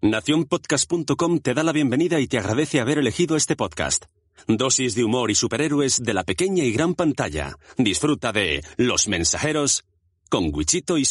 [0.00, 4.04] Naciónpodcast.com te da la bienvenida y te agradece haber elegido este podcast.
[4.46, 7.56] Dosis de humor y superhéroes de la pequeña y gran pantalla.
[7.76, 9.84] Disfruta de Los Mensajeros
[10.30, 11.04] con Wichito y.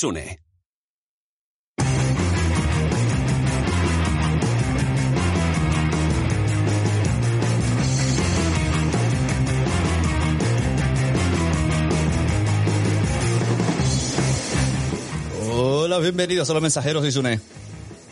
[15.52, 17.42] Hola, bienvenidos a Los Mensajeros y Sune.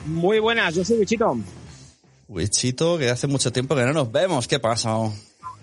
[0.06, 1.38] Muy buenas, yo soy Wichito.
[2.28, 4.48] Wichito, que hace mucho tiempo que no nos vemos.
[4.48, 4.90] ¿Qué pasa?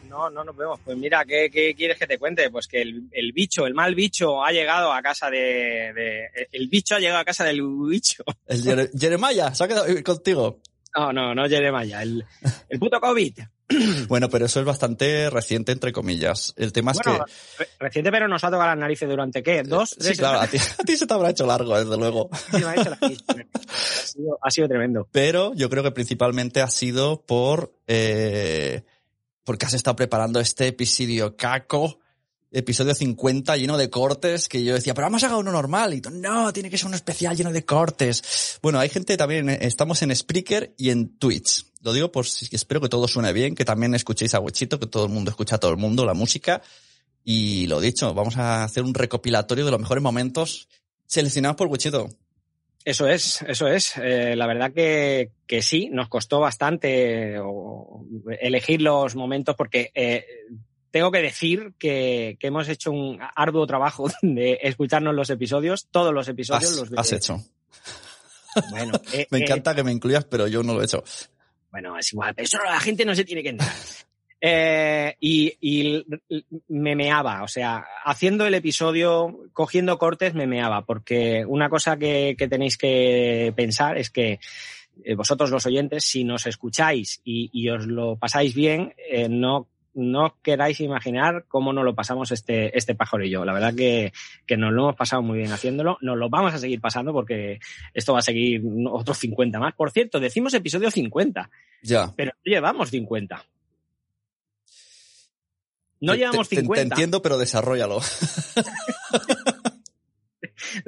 [0.09, 0.81] No, no nos vemos.
[0.85, 2.51] Pues mira, ¿qué, qué quieres que te cuente?
[2.51, 6.69] Pues que el, el, bicho, el mal bicho, ha llegado a casa de, de, El
[6.69, 8.25] bicho ha llegado a casa del bicho.
[8.47, 10.59] El Jere, Jeremiah, ¿se ha quedado contigo?
[10.97, 12.03] No, no, no Jeremiah.
[12.03, 12.25] El,
[12.69, 13.39] el puto COVID.
[14.09, 16.55] Bueno, pero eso es bastante reciente, entre comillas.
[16.57, 17.65] El tema bueno, es que...
[17.65, 19.63] Re reciente, pero nos ha tocado las narices durante, ¿qué?
[19.63, 19.97] ¿Dos?
[19.99, 22.29] Sí, claro, a ti, a ti, se te habrá hecho largo, desde luego.
[22.53, 22.99] Sí, me ha, hecho la...
[23.01, 25.09] ha, sido, ha sido tremendo.
[25.11, 27.75] Pero yo creo que principalmente ha sido por...
[27.87, 28.83] Eh,
[29.45, 31.99] porque has estado preparando este episodio caco,
[32.53, 35.95] episodio 50 lleno de cortes, que yo decía, pero vamos a hacer uno normal.
[35.95, 38.59] Y no, tiene que ser uno especial lleno de cortes.
[38.63, 41.65] Bueno, hay gente también, estamos en Spreaker y en Twitch.
[41.81, 45.07] Lo digo por espero que todo suene bien, que también escuchéis a Huechito, que todo
[45.07, 46.63] el mundo escucha a todo el mundo la música.
[47.25, 50.69] Y lo dicho, vamos a hacer un recopilatorio de los mejores momentos
[51.07, 52.09] seleccionados por Huechito.
[52.85, 53.97] Eso es, eso es.
[53.97, 57.37] Eh, la verdad que, que, sí, nos costó bastante
[58.41, 60.25] elegir los momentos porque eh,
[60.93, 66.15] tengo que decir que, que, hemos hecho un arduo trabajo de escucharnos los episodios, todos
[66.15, 66.71] los episodios.
[66.71, 67.43] Has, los has hecho.
[68.71, 71.03] Bueno, eh, me encanta que me incluyas, pero yo no lo he hecho.
[71.73, 73.75] Bueno, es igual, pero eso la gente no se tiene que enterar.
[74.45, 76.05] Eh, y, y,
[76.69, 82.35] me meaba, o sea, haciendo el episodio, cogiendo cortes, me meaba, porque una cosa que,
[82.37, 84.41] que tenéis que pensar es que
[85.05, 89.69] eh, vosotros los oyentes, si nos escucháis y, y os lo pasáis bien, eh, no
[89.95, 93.45] no queráis imaginar cómo nos lo pasamos este, este pájaro y yo.
[93.45, 94.13] La verdad que,
[94.47, 95.99] que nos lo hemos pasado muy bien haciéndolo.
[96.01, 97.61] Nos lo vamos a seguir pasando porque
[97.95, 99.75] esto va a seguir otros 50 más.
[99.75, 101.51] Por cierto, decimos episodio 50.
[101.83, 102.13] Ya.
[102.17, 103.45] Pero llevamos 50.
[106.01, 106.75] No llevamos te, 50.
[106.75, 108.01] Te, entiendo, pero desarrollalo.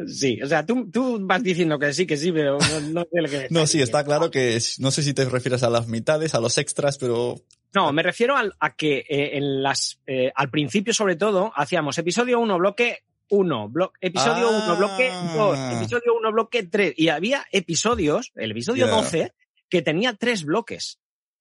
[0.07, 3.21] Sí, o sea, tú, tú, vas diciendo que sí, que sí, pero no, no sé
[3.21, 6.35] lo que No, sí, está claro que no sé si te refieres a las mitades,
[6.35, 7.43] a los extras, pero.
[7.75, 11.99] No, me refiero a, a que eh, en las, eh, al principio, sobre todo, hacíamos
[11.99, 14.75] episodio 1, bloque 1, blo episodio 1, ah.
[14.77, 16.95] bloque 2, episodio 1, bloque 3.
[16.97, 18.97] Y había episodios, el episodio Yeah.
[18.97, 19.33] 12,
[19.69, 20.99] que tenía tres bloques.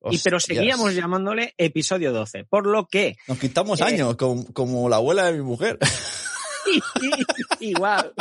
[0.10, 2.44] Y, pero seguíamos llamándole episodio 12.
[2.46, 3.16] Por lo que.
[3.28, 3.86] Nos quitamos Eh.
[3.86, 5.78] años, como, como la abuela de mi mujer.
[7.60, 8.14] Igual.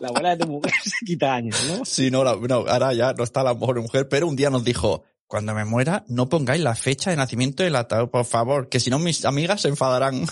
[0.00, 1.84] La abuela de tu mujer se quita años, ¿no?
[1.84, 4.64] Sí, no, la, no, ahora ya no está la mejor mujer, pero un día nos
[4.64, 8.80] dijo, cuando me muera, no pongáis la fecha de nacimiento del ataúd, por favor, que
[8.80, 10.26] si no mis amigas se enfadarán.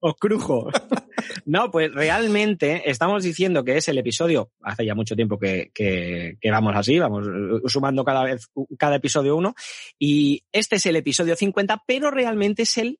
[0.00, 0.68] Os crujo.
[1.44, 6.36] No, pues realmente estamos diciendo que es el episodio, hace ya mucho tiempo que, que,
[6.40, 7.24] que vamos así, vamos
[7.66, 9.54] sumando cada vez, cada episodio uno,
[9.96, 12.98] y este es el episodio 50, pero realmente es el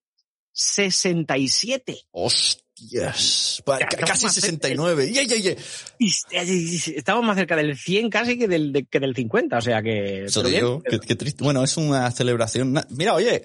[0.53, 2.03] 67.
[2.12, 2.66] Hostias.
[2.76, 5.10] Sea, Casi estamos 69.
[5.12, 6.97] Yeah, yeah, yeah.
[6.97, 10.25] Estamos más cerca del 100 casi que del, de, que del 50, o sea que...
[10.25, 11.42] Eso digo, qué, qué triste.
[11.42, 12.75] Bueno, es una celebración.
[12.91, 13.44] Mira, oye,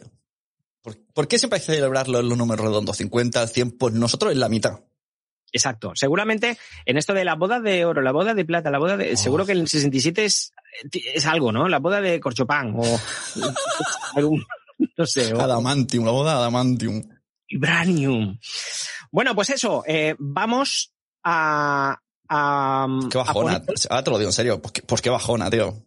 [0.81, 2.97] ¿por, por qué siempre hay que celebrar los, los números redondos?
[2.97, 4.81] 50, 100, pues nosotros en la mitad.
[5.53, 5.91] Exacto.
[5.95, 9.13] Seguramente en esto de la boda de oro, la boda de plata, la boda de...
[9.13, 9.17] Oh.
[9.17, 10.53] Seguro que el 67 es,
[10.91, 11.67] es algo, ¿no?
[11.67, 12.83] La boda de corchopán o
[14.15, 14.45] algún...
[14.97, 15.33] No sé.
[15.33, 17.03] O, Adamantium, la boda de Adamantium.
[17.47, 18.39] Vibranium.
[19.11, 19.83] Bueno, pues eso.
[19.85, 21.99] Eh, vamos a...
[22.29, 23.61] a Qué a bajona.
[23.65, 24.61] poner- Ahora te lo digo en serio.
[24.61, 25.85] Pues qué, pues qué bajona, tío.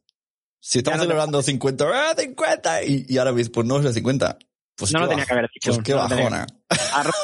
[0.61, 2.85] Si estamos no te- celebrando 50, ¡ah, 50!
[2.85, 4.39] Y, y ahora pues no es de 50.
[4.77, 5.71] Pues No lo tenía baj- que haber dicho.
[5.73, 6.47] Pues qué no bajona.
[6.93, 7.19] Ha roto,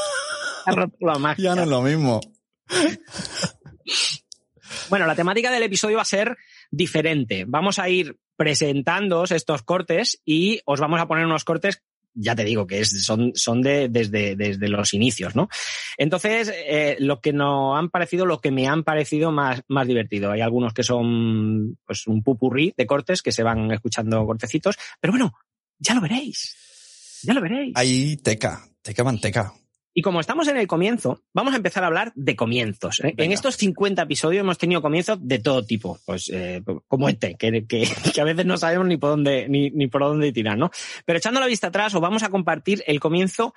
[0.67, 1.45] ha roto la magia.
[1.45, 2.21] Ya no es lo mismo.
[4.89, 6.37] Bueno, la temática del episodio va a ser
[6.71, 7.45] diferente.
[7.47, 11.83] Vamos a ir presentándoos estos cortes y os vamos a poner unos cortes,
[12.15, 15.49] ya te digo, que es, son, son de, desde, desde los inicios, ¿no?
[15.97, 20.31] Entonces, eh, lo que nos han parecido, lo que me han parecido más, más divertido.
[20.31, 25.13] Hay algunos que son pues un pupurrí de cortes que se van escuchando cortecitos, pero
[25.13, 25.33] bueno,
[25.79, 26.57] ya lo veréis.
[27.23, 27.73] Ya lo veréis.
[27.77, 29.53] Ahí teca, teca manteca.
[29.93, 33.01] Y como estamos en el comienzo, vamos a empezar a hablar de comienzos.
[33.01, 33.15] ¿eh?
[33.17, 37.67] En estos 50 episodios hemos tenido comienzos de todo tipo, pues eh, como este, que,
[37.67, 40.71] que, que a veces no sabemos ni por dónde ni, ni por dónde tirar, ¿no?
[41.05, 43.53] Pero echando la vista atrás, os vamos a compartir el comienzo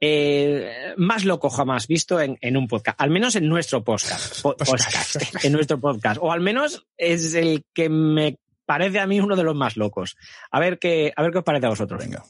[0.00, 4.56] eh, más loco jamás visto en, en, un podcast, al menos en nuestro podcast, po
[4.56, 9.36] podcast, en nuestro podcast, o al menos es el que me parece a mí uno
[9.36, 10.16] de los más locos.
[10.50, 12.02] A ver qué, a ver qué os parece a vosotros.
[12.02, 12.24] Venga.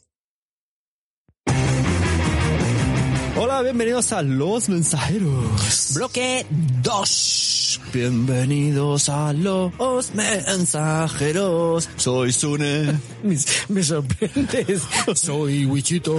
[3.38, 5.92] Hola, bienvenidos a Los Mensajeros.
[5.94, 7.80] Bloque 2.
[7.92, 11.88] Bienvenidos a Los Mensajeros.
[11.96, 12.98] Soy Sune.
[13.22, 13.36] me,
[13.68, 14.82] me sorprendes.
[15.14, 16.16] Soy Wichito.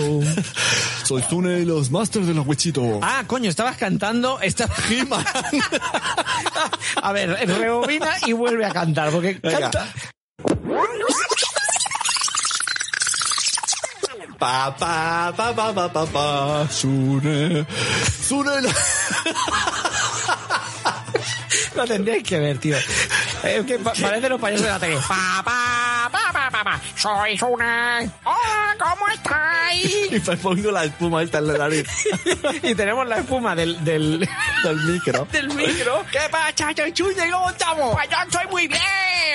[1.03, 2.99] Soy Sune y los Masters de los Wichito.
[3.01, 4.39] Ah, coño, estabas cantando.
[4.39, 4.75] Estaba...
[7.01, 9.71] a ver, rebobina y vuelve a cantar, porque Venga.
[9.71, 9.87] canta.
[14.37, 17.65] Pa, pa, pa, pa, pa, pa, pa, Sune.
[18.21, 18.61] Sune.
[21.75, 22.77] lo- tendríais que ver, tío.
[23.43, 24.97] Eh, que pa- parece los payasos de la tele.
[25.07, 26.26] Pa, pa, pa,
[26.63, 26.79] pa.
[26.95, 28.09] Soy Sune.
[28.23, 29.57] Hola, ¿cómo estáis?
[30.11, 31.85] Y me pongo la espuma esta en la nariz
[32.63, 34.19] y tenemos la espuma del, del,
[34.63, 35.27] del micro.
[35.31, 36.05] del micro.
[36.11, 37.29] ¿Qué pasa, Chuchuña?
[37.31, 37.93] ¿Cómo estamos?
[37.95, 38.81] Pues yo estoy muy bien.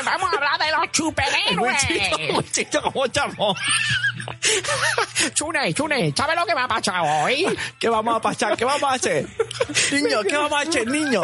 [0.04, 2.36] Vamos a hablar de los superhéroes.
[2.36, 3.58] Wichito, ¿cómo estamos?
[5.34, 7.46] Chune, Chune, ¿sabes lo que me ha pasado hoy?
[7.78, 8.56] ¿Qué vamos a pasar?
[8.56, 9.26] ¿Qué vamos a hacer?
[9.92, 11.22] Niño, ¿qué vamos a hacer, niño?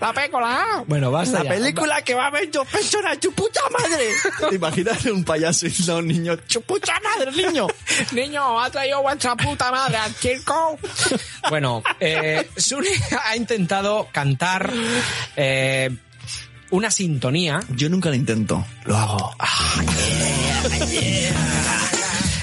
[0.00, 0.84] La pécola.
[0.86, 4.08] Bueno, basta La película que va a ver dos personas, tu puta madre.
[4.50, 6.36] ¿Te imaginas un payaso y no un niño?
[6.38, 7.66] ¡Tu puta madre, niño!
[8.12, 10.78] Niño, ¿ha traído vuestra puta madre al circo?
[11.50, 12.88] Bueno, eh, Sune
[13.24, 14.72] ha intentado cantar
[15.36, 15.90] eh,
[16.70, 17.60] una sintonía.
[17.70, 18.64] Yo nunca lo intento.
[18.84, 19.36] Lo hago.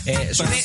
[0.06, 0.63] Eh, Sune...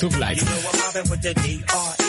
[0.00, 2.01] Tube Life.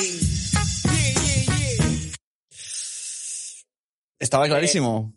[4.24, 5.14] Estaba clarísimo.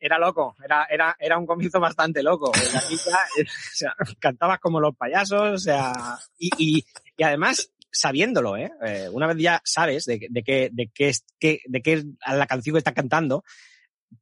[0.00, 2.50] Era loco, era, era, era un comienzo bastante loco.
[2.50, 5.92] Aquí ya, eh, o sea, cantabas como los payasos, o sea,
[6.38, 6.84] y, y,
[7.16, 8.70] y además sabiéndolo, ¿eh?
[8.84, 12.46] Eh, Una vez ya sabes de, de qué, de qué es, qué- de qué la
[12.46, 13.44] canción que estás cantando,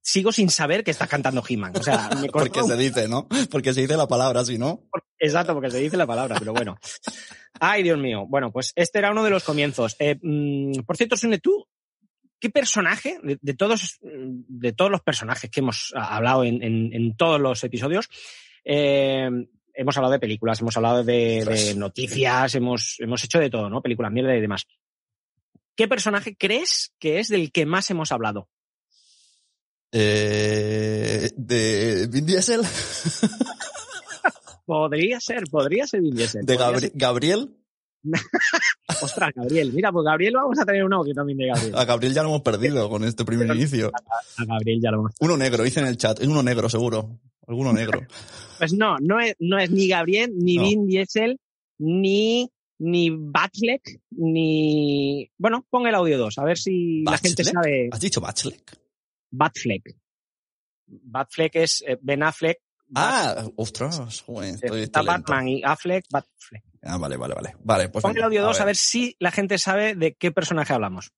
[0.03, 1.73] sigo sin saber que estás cantando He-Man.
[1.77, 3.27] O sea, me Porque se dice, ¿no?
[3.51, 4.83] Porque se dice la palabra, si no.
[5.19, 6.77] Exacto, porque se dice la palabra, pero bueno.
[7.59, 8.27] Ay, Dios mío.
[8.29, 9.97] Bueno, pues este era uno de los comienzos.
[9.99, 11.67] Eh, mm, por cierto, Sune, tú,
[12.41, 17.17] ¿qué personaje, de, de todos, de todos los personajes que hemos hablado en, en- en
[17.17, 18.09] todos los episodios,
[18.65, 19.29] eh,
[19.75, 23.83] hemos hablado de películas, hemos hablado de, de noticias, hemos, hemos hecho de todo, ¿no?
[23.83, 24.67] Películas, mierda y demás.
[25.77, 28.49] ¿Qué personaje crees que es del que más hemos hablado?
[29.93, 32.63] Eh, de Vin Diesel,
[34.67, 36.47] Podría ser, podría ser Vin Diesel.
[36.47, 37.55] de Gabriel.
[39.03, 39.73] Ostras, Gabriel.
[39.73, 41.75] Mira, pues Gabriel vamos a tener un audio también de Gabriel.
[41.77, 43.91] A Gabriel ya lo hemos perdido con este primer inicio.
[44.37, 46.21] A Gabriel ya lo hemos Uno negro, dice en el chat.
[46.21, 47.19] Es uno negro, seguro.
[47.47, 48.01] Alguno negro.
[48.57, 50.63] Pues no, no es, no es ni Gabriel, ni No.
[50.63, 51.41] Vin Diesel,
[51.79, 52.49] ni,
[52.79, 55.29] ni Batfleck, ni...
[55.37, 58.79] Bueno, pon el audio 2, a ver si la gente sabe ¿Has dicho Bachelek?
[59.33, 59.97] Batfleck.
[60.87, 62.59] Batfleck es eh, Ben Affleck.
[62.95, 65.03] Ah, ostras, joder, estoy, está.
[65.03, 66.63] Batman y Affleck, Batfleck.
[66.85, 67.57] Ah, vale, vale, vale.
[67.65, 70.73] Vale, pues Pon el audio 2 a ver si la gente sabe de qué personaje
[70.73, 71.13] hablamos.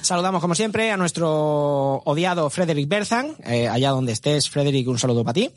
[0.00, 3.36] Saludamos, como siempre, a nuestro odiado Frederick Berthan.
[3.44, 5.50] Eh, allá donde estés, Frederick, un saludo para ti.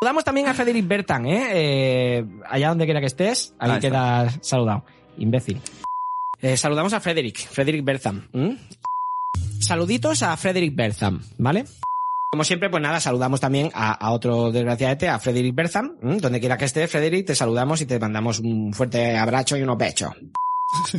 [0.00, 1.48] Saludamos también a Frederick Berthan, ¿eh?
[1.52, 3.80] Eh, allá donde quiera que estés, ahí está.
[3.80, 4.84] quedas saludado.
[5.18, 5.60] Imbécil.
[6.42, 8.28] Eh, saludamos a Frederick, Frederick Berthan.
[8.32, 8.56] ¿m?
[9.60, 11.64] Saluditos a Frederick Berthan, ¿vale?
[12.30, 15.96] Como siempre, pues nada, saludamos también a, a otro desgraciadete, a Frederick Berthan.
[16.00, 16.18] ¿m?
[16.20, 19.76] Donde quiera que estés, Frederick, te saludamos y te mandamos un fuerte abrazo y unos
[19.76, 20.12] pechos.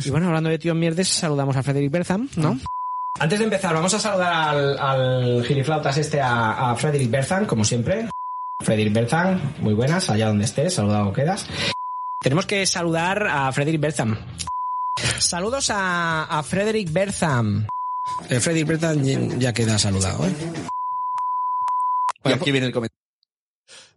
[0.04, 2.58] Y bueno, hablando de tíos mierdes, saludamos a Frederick Bertham, ¿no?
[3.18, 7.64] Antes de empezar, vamos a saludar al, al giliflautas este a, a Frederick Bertham, como
[7.64, 8.08] siempre.
[8.60, 11.46] Frederick Bertham, muy buenas, allá donde estés, saludado quedas.
[12.20, 14.18] Tenemos que saludar a Frederick Bertham.
[15.18, 17.66] Saludos a, a Frederick Bertham.
[18.28, 20.34] Eh, Frederick Bertham ya- ya queda saludado, ¿eh?
[22.24, 22.98] Aquí viene el comentario.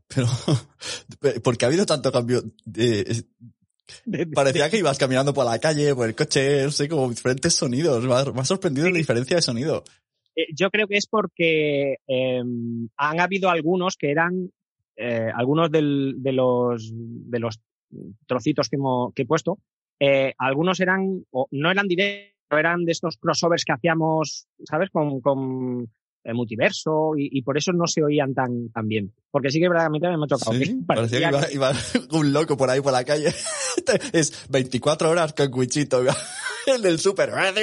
[0.07, 0.27] Pero,
[1.43, 3.25] porque ha habido tanto cambio de,
[4.33, 8.03] parecía que ibas caminando por la calle, por el coche, no sé, como diferentes sonidos.
[8.05, 9.83] Me ha, me ha sorprendido la diferencia de sonido.
[10.35, 12.43] Eh, yo creo que es porque eh,
[12.97, 14.51] han habido algunos que eran
[14.97, 17.59] eh, algunos del- de los de los
[18.25, 18.77] trocitos que,
[19.21, 19.59] he puesto
[19.99, 25.19] eh, algunos eran o no eran directos eran de estos crossovers que hacíamos sabes con,
[25.21, 25.91] con
[26.33, 30.07] multiverso y, y por eso no se oían tan tan bien porque sí que verdaderamente
[30.07, 31.71] me ha tocado Sí, que parecía que iba, iba
[32.19, 33.31] un loco por ahí por la calle.
[34.13, 36.01] es 24 horas con Cuichito,
[36.67, 37.29] el del súper.
[37.29, 37.61] hablando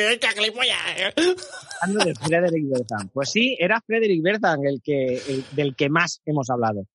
[2.05, 6.49] de Frederick Bertham pues sí era Frederick Bertham el que el- del que más hemos
[6.51, 6.87] hablado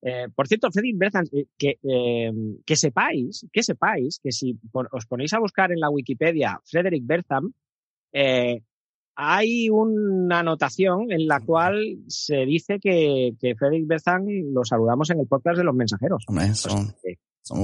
[0.00, 2.30] Eh, por cierto, Fredrik Bertham, eh, que, eh,
[2.64, 7.02] que sepáis, que sepáis que si pon- os ponéis a buscar en la Wikipedia Frederick
[7.04, 7.52] Bertham,
[8.12, 8.62] eh,
[9.20, 13.88] hay una anotación en la cual se dice que, que Frederick
[14.52, 16.22] lo saludamos en el podcast de los mensajeros.
[16.28, 16.94] Hombre, O sea, son,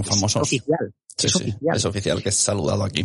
[0.01, 0.43] es famosos.
[0.43, 0.93] oficial.
[1.17, 1.77] Sí, es sí, oficial.
[1.77, 3.05] es oficial que es saludado aquí.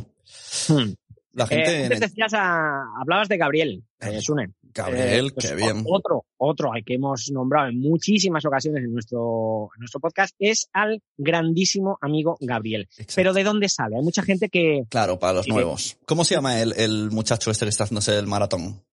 [0.67, 0.93] Hmm.
[1.33, 4.53] La gente Eh, en antes decías a- hablabas de Gabriel, eh, Sune.
[4.73, 5.83] Gabriel, Eh, pues qué bien.
[5.87, 10.69] Otro, otro al que hemos nombrado en muchísimas ocasiones en nuestro, en nuestro podcast es
[10.73, 12.83] al grandísimo amigo Gabriel.
[12.91, 13.13] Exacto.
[13.15, 13.95] Pero ¿de dónde sale?
[13.97, 14.83] Hay mucha gente que...
[14.89, 15.51] Claro, para los Sí.
[15.51, 15.97] nuevos.
[16.05, 18.83] ¿Cómo se llama el, el muchacho este que está haciéndose el maratón?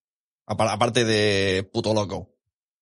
[0.47, 2.31] Apa- Aparte de puto loco.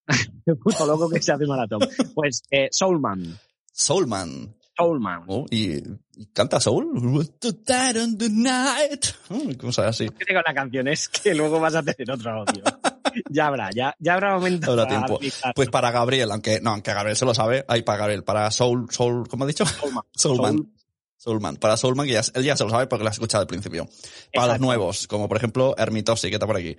[0.63, 1.81] puto loco que se hace maratón.
[2.15, 3.39] Pues eh, Soulman.
[3.73, 4.55] Soulman.
[4.77, 5.25] Soulman.
[5.29, 5.77] Oh, y,
[6.17, 6.87] y canta Soul.
[6.97, 9.07] On the night.
[9.29, 10.09] Mm, Cosas así.
[10.09, 10.89] ¿Qué tengo la canción?
[10.89, 12.63] Es que luego vas a tener otro audio.
[13.31, 15.21] ya habrá, ya, ya habrá momento Habrá para tiempo.
[15.55, 18.87] Pues para Gabriel, aunque no, aunque Gabriel se lo sabe, hay para Gabriel, para Soul,
[18.91, 19.65] Soul, ¿cómo ha dicho?
[19.67, 20.03] Soulman.
[20.15, 20.57] Soulman.
[20.57, 20.69] Soul-
[21.17, 21.57] Soulman.
[21.57, 23.85] Para Soulman, que ya, él ya se lo sabe porque lo ha escuchado al principio.
[23.87, 24.65] Para los Exacto.
[24.67, 26.77] nuevos, como por ejemplo Hermitosi, que está por aquí.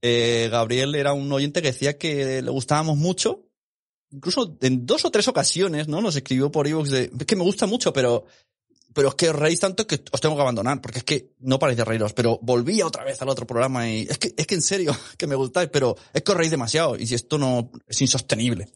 [0.00, 3.40] Eh, Gabriel era un oyente que decía que le gustábamos mucho.
[4.12, 6.00] Incluso en dos o tres ocasiones, ¿no?
[6.00, 8.26] Nos escribió por iVoox de, es que me gusta mucho, pero,
[8.92, 11.58] pero es que os reís tanto que os tengo que abandonar, porque es que no
[11.58, 14.54] paráis de reíros, pero volvía otra vez al otro programa y es que, es que
[14.54, 17.70] en serio, que me gustáis, pero es que os reís demasiado y si esto no
[17.86, 18.68] es insostenible.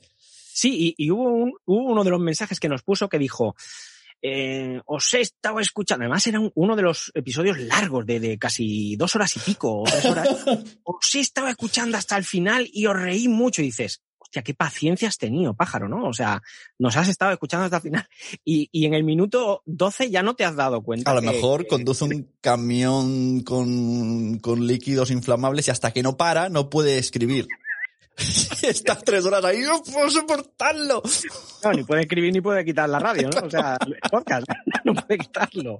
[0.55, 3.55] Sí, y, y hubo, un- hubo uno de los mensajes que nos puso que dijo,
[4.23, 8.39] eh, os he estado escuchando, además era un- uno de los episodios largos, de, de
[8.39, 10.29] casi dos horas y pico, o tres horas,
[10.85, 14.55] os he estado escuchando hasta el final y os reí mucho y dices, hostia, qué
[14.55, 16.07] paciencia has tenido, pájaro, ¿no?
[16.09, 16.43] O sea,
[16.79, 18.09] nos has estado escuchando hasta el final
[18.45, 21.11] y, y en el minuto 12 ya no te has dado cuenta.
[21.11, 26.03] A lo que- mejor que- conduce un camión con, con líquidos inflamables y hasta que
[26.03, 27.47] no para no puede escribir.
[28.19, 31.03] Y Estás tres horas ahí, no puedo soportarlo.
[31.63, 33.47] No, ni puede escribir ni puede quitar la radio, ¿no?
[33.47, 34.47] O sea, el podcast,
[34.85, 35.79] no puede quitarlo.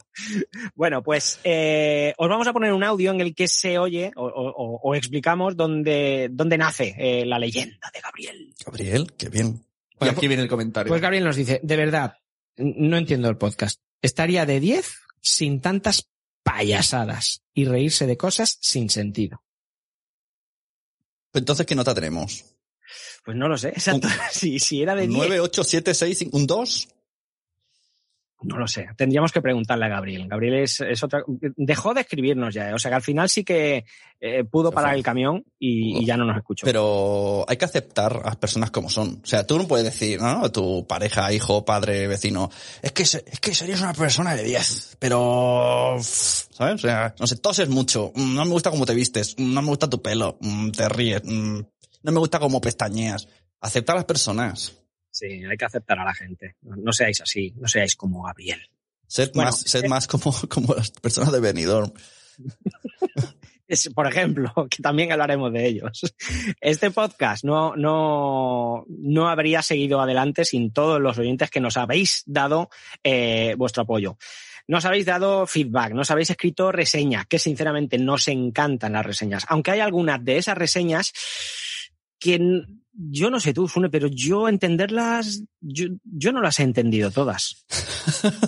[0.75, 4.25] Bueno, pues eh, os vamos a poner un audio en el que se oye o,
[4.27, 8.55] o- o- o explicamos dónde, dónde nace eh, la leyenda de Gabriel.
[8.65, 9.65] Gabriel, qué bien.
[9.93, 10.91] Y Pues- aquí viene el comentario.
[10.91, 12.19] Pues Gabriel nos dice, de verdad,
[12.59, 13.81] no entiendo el podcast.
[14.03, 16.09] Estaría de 10 sin tantas
[16.43, 19.43] payasadas y reírse de cosas sin sentido.
[21.39, 22.45] Entonces, ¿qué nota tenemos?
[23.25, 24.09] Pues no lo sé, exacto.
[24.33, 26.89] Si, si era de 10, 9, 8, 7, 6, 5, un 2.
[28.43, 28.89] No lo sé.
[28.97, 30.29] Tendríamos que preguntarle a Gabriel.
[30.29, 31.23] Gabriel es, es otra.
[31.57, 32.71] Dejó de escribirnos ya.
[32.71, 32.75] ¿eh?
[32.75, 33.85] O sea que al final sí que
[34.21, 36.67] eh, pudo parar el camión y, y ya no nos escuchó.
[36.67, 39.21] Pero hay que aceptar a las personas como son.
[39.23, 40.45] O sea, tú no puedes decir, ¿no?
[40.45, 42.51] A tu pareja, hijo, padre, vecino,
[42.83, 46.75] es que, es que serías una persona de 10, pero, ¿sabes?
[46.75, 49.63] O sea, no sé, toses mucho, mm, no me gusta cómo te vistes, mm, no
[49.63, 53.29] me gusta tu pelo, mm, te ríes, no me gusta cómo pestañeas.
[53.61, 54.86] Acepta a las personas.
[55.17, 56.57] Sí, hay que aceptar a la gente.
[56.61, 58.61] No, no seáis así, no seáis como Gabriel.
[59.07, 59.89] Sed Bueno, más, sed eh.
[59.89, 61.91] más como, como las personas de Benidorm.
[63.69, 66.15] Es, por ejemplo, que también hablaremos de ellos.
[66.61, 72.23] Este podcast no, no, no habría seguido adelante sin todos los oyentes que nos habéis
[72.27, 72.69] dado
[73.03, 74.19] eh, vuestro apoyo.
[74.69, 79.45] Nos habéis dado feedback, nos habéis escrito reseñas, que sinceramente nos encantan las reseñas.
[79.49, 81.13] Aunque hay algunas de esas reseñas
[82.21, 82.39] que
[82.97, 87.65] yo no sé tú, Sune, pero yo entenderlas, yo, yo no las he entendido todas.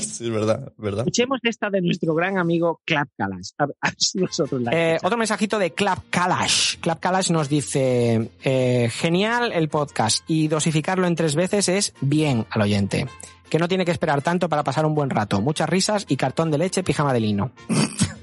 [0.00, 1.00] sí, es verdad, verdad.
[1.00, 3.50] Escuchemos esta de nuestro gran amigo Clap Kalash.
[3.58, 6.78] A ver, a ver si vosotros la Eh, otro mensajito de Clap Kalash.
[6.78, 12.46] Clap Kalash nos dice, eh, genial el podcast y dosificarlo en tres veces es bien
[12.50, 13.06] al oyente.
[13.48, 15.40] Que no tiene que esperar tanto para pasar un buen rato.
[15.40, 17.52] Muchas risas y cartón de leche, pijama de lino.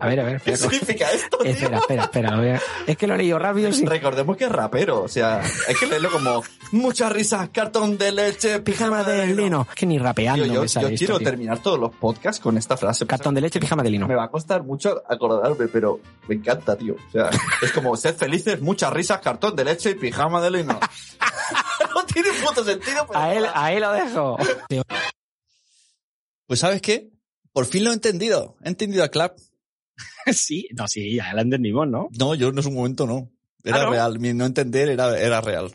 [0.00, 1.50] A ver, a ver, ¿Qué significa esto, tío?
[1.50, 2.30] Espera, espera, espera.
[2.32, 3.86] lo voy a- Es que lo he leído rápido sin...
[3.86, 8.60] Recordemos que es rapero, o sea, hay que leerlo como muchas risas, cartón de leche,
[8.60, 9.66] Pijama de lino.
[9.68, 11.24] Es que ni rapeando Tío, yo, me sale yo esto, quiero tío.
[11.28, 13.06] terminar todos los podcasts con esta frase.
[13.06, 14.06] Cartón de leche, pijama de lino.
[14.06, 16.94] Me va a costar mucho acordarme, pero me encanta, tío.
[16.94, 17.30] O sea,
[17.62, 20.78] es como sed felices, muchas risas, cartón de leche y pijama de lino.
[21.94, 23.04] no tiene puto sentido.
[23.08, 24.36] pero- A él, a él lo dejo.
[26.46, 27.10] Pues ¿sabes qué?
[27.52, 28.56] Por fin lo he entendido.
[28.62, 29.36] He entendido a Clap.
[30.32, 32.08] Sí, no, sí, ya la entendimos, ¿no?
[32.18, 33.30] No, yo en ese momento no.
[33.64, 33.90] Era ¿Ah, no?
[33.90, 34.18] real.
[34.18, 35.74] Mi no entender era, era real.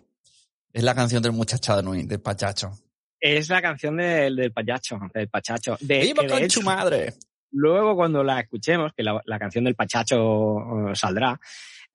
[0.71, 1.93] Es la canción del muchachado, ¿no?
[1.93, 2.71] del pachacho.
[3.19, 5.77] Es la canción del, del payacho, del pachacho.
[5.79, 7.13] De, ¡Viva con su madre!
[7.53, 11.39] luego cuando la escuchemos, que la, la canción del pachacho eh, saldrá,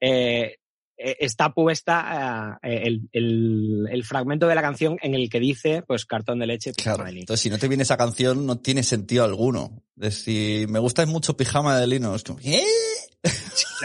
[0.00, 0.56] eh,
[1.20, 6.04] está puesta eh, el, el, el fragmento de la canción en el que dice, pues,
[6.06, 7.06] cartón de leche, pijama Claro.
[7.06, 7.22] de lino.
[7.22, 9.82] Entonces, si no te viene esa canción, no tiene sentido alguno.
[9.96, 12.14] Es decir, me gusta mucho pijama de lino.
[12.14, 12.62] Es como, ¿eh?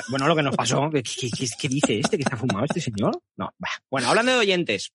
[0.10, 2.18] bueno, lo que nos pasó, ¿qué, qué- qué- qué dice este?
[2.18, 3.20] ¿Que está fumado este señor?
[3.36, 3.70] No, bah.
[3.90, 4.92] Bueno, hablando de oyentes,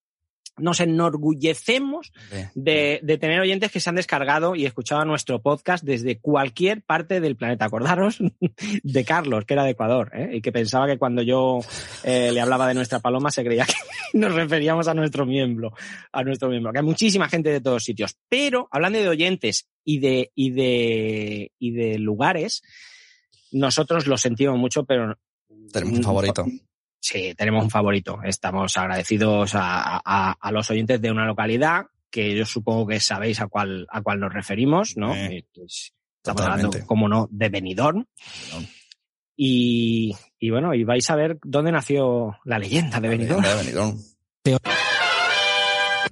[0.58, 2.12] nos enorgullecemos
[2.54, 7.20] de, de tener oyentes que se han descargado y escuchado nuestro podcast desde cualquier parte
[7.20, 7.66] del planeta.
[7.66, 8.18] Acordaros
[8.82, 10.30] de Carlos, que era de Ecuador, ¿eh?
[10.34, 11.60] y que pensaba que cuando yo
[12.04, 13.74] eh, le hablaba de nuestra paloma se creía que
[14.18, 15.72] nos referíamos a nuestro miembro,
[16.12, 16.72] a nuestro miembro.
[16.72, 18.16] Que hay muchísima gente de todos sitios.
[18.28, 22.62] Pero hablando de oyentes y de, y de, y de lugares,
[23.52, 25.18] nosotros lo sentimos mucho, pero
[25.72, 26.46] Tenemos un favorito.
[27.10, 28.18] Sí, tenemos un favorito.
[28.22, 33.40] Estamos agradecidos a, a- a los oyentes de una localidad que yo supongo que sabéis
[33.40, 35.14] a cuál, a cuál nos referimos, ¿no?
[35.14, 38.04] Eh, pues, estamos hablando, como no, de Benidorm.
[39.36, 43.42] Y, y bueno, y vais a ver dónde nació la leyenda de Benidorm.
[43.42, 43.98] Venga, Benidorm.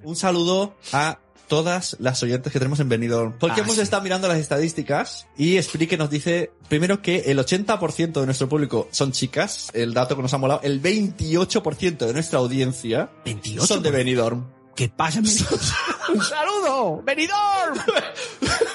[0.02, 3.34] Un saludo a todas las oyentes que tenemos en Benidorm.
[3.38, 3.82] Porque Ah, hemos sí.
[3.82, 8.88] estado mirando las estadísticas y Spreaker nos dice, primero que el 80% de nuestro público
[8.90, 13.66] son chicas, el dato que nos ha molado, el 28% de nuestra audiencia 28.
[13.66, 14.46] son de Benidorm.
[14.74, 15.20] ¿Qué pasa?
[16.14, 17.02] ¡Un saludo!
[17.02, 17.76] ¡Benidorm!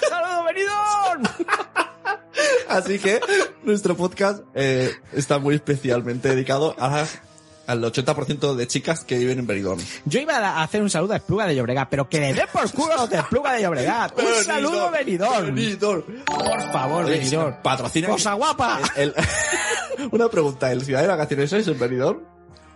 [0.09, 1.23] ¡Saludo, Benidorm!
[2.67, 3.19] Así que
[3.63, 7.19] nuestro podcast eh, está muy especialmente dedicado a las-
[7.71, 9.79] al 80% de chicas que viven en Benidorm.
[10.05, 12.69] Yo iba a hacer un saludo a Espluga de Llobregat, pero que le dé por
[12.71, 14.17] culo a los de Espluga de Llobregat.
[14.19, 15.55] Un saludo, Benidorm.
[15.55, 16.03] Benidorm.
[16.25, 17.55] Por favor, Oye, Benidorm.
[17.63, 18.07] Patrocina.
[18.09, 18.79] Cosa guapa.
[18.95, 19.13] El-
[20.11, 22.19] una pregunta, ¿el ciudad de vacaciones es en Benidorm?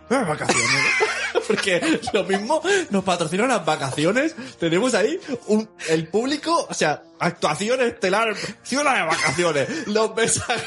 [0.10, 0.70] Vacaciones.
[1.48, 4.36] Porque lo mismo nos patrocinan las vacaciones.
[4.60, 9.88] Tenemos ahí un, el público, o sea, actuación estelar, ciudad de vacaciones.
[9.88, 10.64] Los mensajes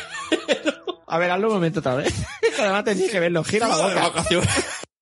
[1.09, 2.15] A ver, hazlo un momento otra vez.
[2.59, 3.43] Además tenéis que verlo.
[3.45, 4.25] Gira la boca.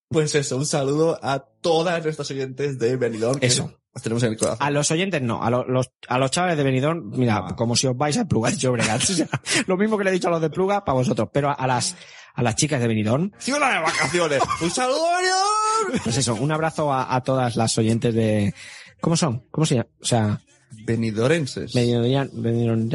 [0.08, 3.38] Pues eso, un saludo a todas nuestras oyentes de Benidorm.
[3.42, 3.72] Eso.
[3.92, 4.64] Las tenemos en el corazón.
[4.64, 7.56] A los oyentes no, a lo- los, a los chavales de Benidorm, mira, Ah.
[7.56, 9.02] como si os vais a Pluga de Llobregat.
[9.02, 9.26] O sea,
[9.66, 11.28] lo mismo que le he dicho a los de Pluga, para vosotros.
[11.32, 11.96] Pero a las,
[12.34, 14.42] a las chicas de Benidorm, Ciudad de vacaciones.
[14.60, 16.02] Un saludo Benidorm.
[16.04, 18.54] pues eso, un abrazo a, a todas las oyentes de,
[19.00, 19.44] ¿cómo son?
[19.50, 19.88] ¿Cómo se llama?
[20.00, 20.40] O sea,
[20.84, 21.75] Benidorenses.
[21.75, 22.88] Benidorm,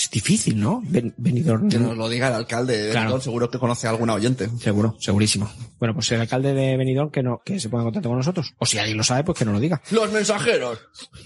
[0.00, 0.80] es difícil, ¿no?
[0.84, 1.68] Ben- Benidorm.
[1.68, 3.00] Que nos lo diga el alcalde de Claro.
[3.06, 4.48] Benidorm, seguro que conoce a alguna oyente.
[4.60, 5.50] Seguro, segurísimo.
[5.78, 8.54] Bueno, pues el alcalde de Benidorm que no, que se ponga en contacto con nosotros.
[8.58, 9.82] O si alguien lo sabe, pues que nos lo diga.
[9.90, 10.78] Los mensajeros.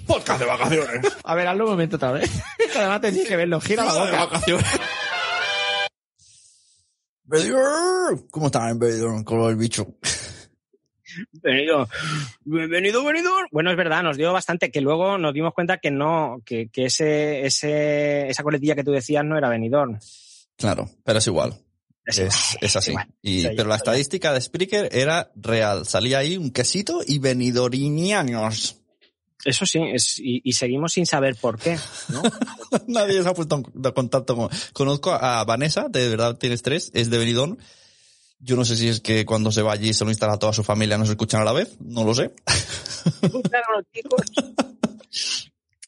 [0.07, 1.07] Podcast de vacaciones.
[1.25, 2.31] A ver, hazlo un momento otra vez.
[2.77, 3.61] Además tenéis que verlo.
[3.61, 4.25] Gira la Ciudad de boca.
[4.25, 4.67] vacaciones.
[7.25, 8.27] Benidorm.
[8.31, 9.95] ¿Cómo están en Benidorm con el bicho?
[11.43, 11.89] Venido,
[12.45, 13.31] venido, venido.
[13.51, 16.87] Bueno, es verdad, nos dio bastante, que luego nos dimos cuenta que no, que, que
[16.87, 19.99] ese, ese, esa coletilla que tú decías no era Benidorm.
[20.57, 21.55] Claro, pero es igual.
[22.05, 22.91] Es Es, es así.
[22.91, 23.09] igual.
[23.23, 25.87] Y, Sí, pero la estadística de Spreaker era real.
[25.87, 28.79] Salía ahí un quesito y benidorinianos.
[29.45, 31.77] Eso sí, es, y, y seguimos sin saber por qué,
[32.11, 32.23] ¿no?
[32.87, 34.49] Nadie se ha puesto en contacto con...
[34.73, 37.59] Conozco a Vanessa, de verdad tienes tres, es de Benidorm.
[38.45, 40.53] Yo no sé si es que cuando se va allí se lo instala a toda
[40.53, 42.33] su familia, no se escuchan a la vez, no lo sé.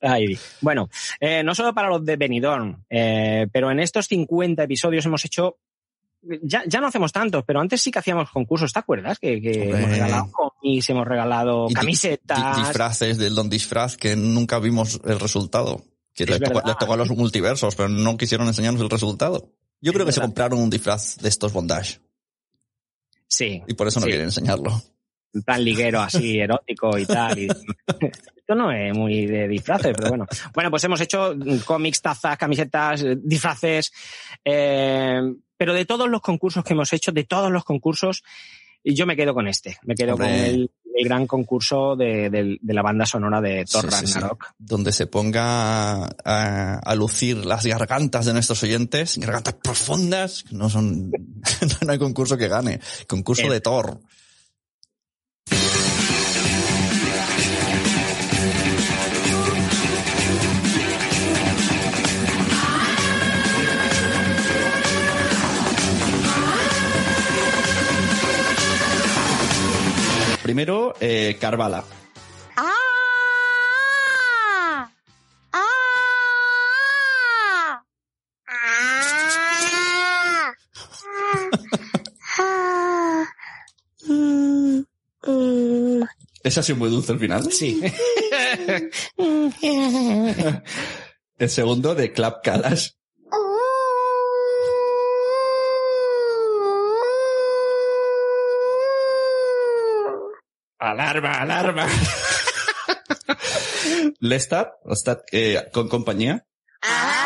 [0.01, 0.89] Ay, bueno,
[1.19, 5.57] eh, no solo para los de Benidorm, eh, pero en estos 50 episodios hemos hecho,
[6.43, 9.19] ya, ya no hacemos tantos, pero antes sí que hacíamos concursos, ¿te acuerdas?
[9.19, 12.57] Que, que hemos regalado cómics, hemos regalado Y camisetas.
[12.57, 15.83] Di- disfraces del Don Disfraz que nunca vimos el resultado.
[16.13, 16.69] Que Es les tocó, verdad.
[16.69, 19.51] les tocó a los multiversos, pero no quisieron enseñarnos el resultado.
[19.81, 21.99] Yo creo que se compraron un disfraz de estos bondage
[23.29, 24.11] Sí, y por eso no Sí.
[24.11, 24.71] quieren enseñarlo.
[25.33, 27.39] en plan liguero así, erótico y tal.
[27.39, 27.49] y-
[28.37, 30.27] Esto no es muy de disfraces, pero bueno.
[30.53, 31.35] Bueno, pues hemos hecho
[31.65, 33.91] cómics, tazas, camisetas, disfraces,
[34.45, 35.21] eh,
[35.57, 38.23] pero de todos los concursos que hemos hecho, de todos los concursos,
[38.85, 39.79] yo me quedo con este.
[39.85, 40.29] Me quedo Hombre.
[40.29, 44.07] con el, el gran concurso de, del- de la banda sonora de Thor Sí, sí,
[44.07, 44.13] sí.
[44.15, 44.47] Ragnarok.
[44.59, 51.11] Donde se ponga a, a lucir las gargantas de nuestros oyentes, gargantas profundas, no son,
[51.87, 52.81] no hay concurso que gane.
[53.09, 54.01] Concurso de Thor.
[70.45, 71.83] Primero, eh, Carvala.
[72.55, 72.71] ¡Ah!
[75.55, 75.65] ¡Ah!
[78.47, 78.93] ¡Ah!
[82.39, 83.25] ¡Ah!
[84.07, 84.81] Mm,
[85.27, 86.03] mm.
[86.43, 87.51] ¿Es así muy dulce al final?
[87.51, 87.81] Sí.
[91.39, 92.91] El segundo de Clap Kalash.
[100.95, 101.87] Alarma, alarma.
[104.21, 106.47] Lestat, Lestat eh, con compañía.
[106.83, 107.21] ¡Ah!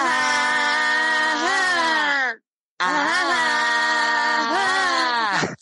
[2.81, 3.45] ¡Ah!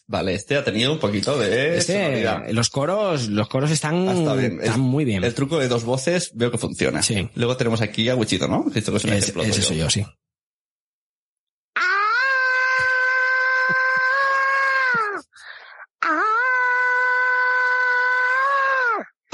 [0.07, 4.05] Vale, este ha tenido un poquito de Este, los coros, los coros están,
[4.39, 4.61] bien.
[4.61, 5.25] están El- muy bien.
[5.25, 7.03] El truco de dos voces veo que funciona.
[7.03, 7.29] Sí.
[7.35, 8.65] Luego tenemos aquí a Wichito, ¿no?
[8.75, 9.67] Esto es un Es- ejemplo ese tuyo.
[9.67, 10.07] soy yo, sí.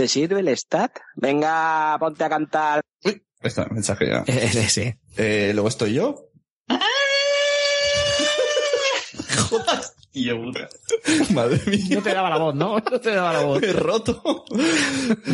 [0.02, 0.98] ¿Te sirve el stat?
[1.14, 2.80] Venga, ponte a cantar.
[3.04, 4.24] Uy, está, mensaje ya.
[4.68, 4.92] Sí.
[5.16, 6.26] Eh, luego estoy yo.
[10.10, 10.68] Tío, puta.
[11.32, 11.94] Madre mía.
[11.94, 12.80] No te daba la voz, ¿no?
[12.80, 13.62] No te daba la voz.
[13.62, 14.44] He roto.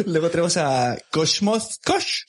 [0.05, 2.25] Luego tenemos a Cosmos Kosh.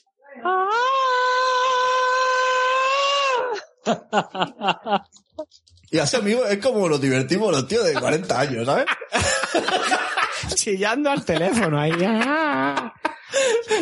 [5.92, 8.86] Y así, amigo, es como nos divertimos los tíos de 40 años, ¿sabes?
[10.56, 11.92] Chillando al teléfono ahí.
[12.06, 12.94] Ah.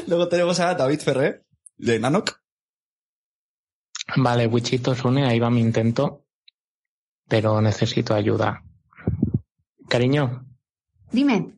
[0.07, 1.45] Luego tenemos a David Ferrer,
[1.77, 2.39] de Nanok.
[4.17, 6.25] Vale, Wichito Sune, ahí va mi intento,
[7.27, 8.63] pero necesito ayuda.
[9.89, 10.45] Cariño,
[11.11, 11.57] Dime.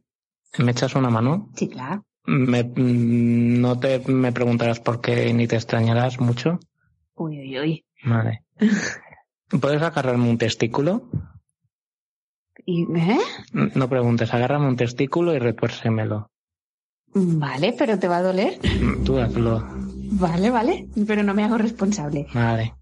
[0.57, 1.49] ¿me echas una mano?
[1.55, 2.05] Sí, claro.
[2.25, 6.59] Me, mm, no te me preguntarás por qué ni te extrañarás mucho.
[7.15, 7.85] Uy, uy, uy.
[8.03, 8.45] Vale.
[9.61, 11.09] ¿Puedes agarrarme un testículo?
[12.65, 13.17] ¿Y, ¿Eh?
[13.53, 16.29] No preguntes, agárrame un testículo y retuércemelo.
[17.13, 18.59] Vale, pero te va a doler.
[18.63, 19.65] Mm, Tú hazlo.
[20.11, 20.87] Vale, vale.
[21.07, 22.27] Pero no me hago responsable.
[22.33, 22.75] Vale.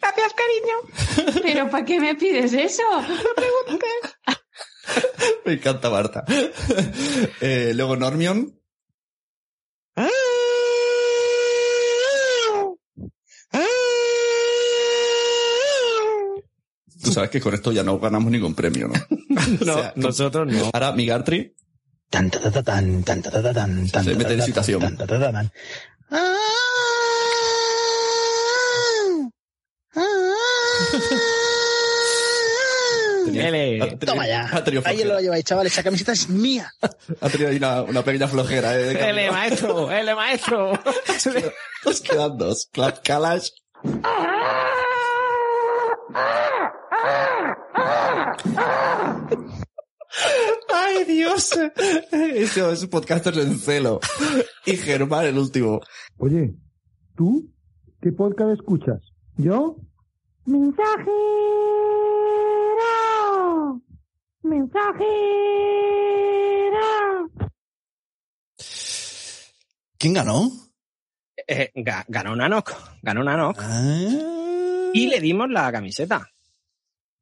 [0.00, 1.40] Gracias, cariño.
[1.42, 2.82] ¿Pero para qué me pides eso?
[5.44, 6.24] Me encanta Marta.
[7.40, 8.60] Eh, luego Normion.
[17.10, 18.94] Tú sabes que con esto ya no ganamos ningún premio, ¿no?
[19.66, 20.70] No, O sea, nosotros no.
[20.72, 21.54] Ahora Migartri.
[22.08, 24.96] Tan, ta, ta, ta, tan, tan, ta, ta, ta, tan, tan, Se mete en situación.
[24.96, 25.52] tan, tan.
[33.24, 34.48] Tenía- Toma ya.
[34.84, 35.72] Ahí lo lleváis, chavales.
[35.72, 36.72] Esa camiseta es mía.
[37.20, 38.96] Ha tenido ahí una, una pequeña flojera, ¿eh?
[38.98, 39.32] camino.
[39.32, 40.72] maestro, ele, maestro.
[41.84, 42.68] Nos quedan dos.
[42.72, 43.50] Clap Kalash.
[50.72, 51.50] ¡Ay, Dios!
[52.12, 54.00] Eso es podcasters en celo.
[54.66, 55.80] Y Germán el último.
[56.18, 56.54] Oye,
[57.16, 57.50] ¿tú
[58.00, 59.00] qué podcast escuchas?
[59.36, 59.76] ¿Yo?
[60.44, 61.10] Mensajero.
[64.42, 65.10] Mensajero.
[69.98, 70.50] ¿Quién ganó?
[71.46, 72.72] Eh, ga- ganó Nanok.
[73.02, 73.56] Ganó Nanok.
[73.60, 76.26] Ah, Y le dimos la camiseta.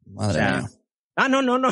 [0.06, 0.68] Madre o sea, mía.
[1.16, 1.70] Ah, no, no, no.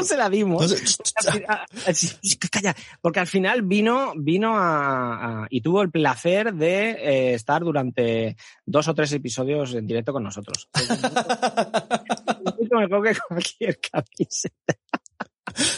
[0.00, 0.74] No, no se la dimos.
[2.50, 7.62] Calla, porque al final vino, vino a, a- y tuvo el placer de eh, estar
[7.62, 10.68] durante dos o tres episodios en directo con nosotros.
[12.70, 14.74] Mejor que cualquier camiseta.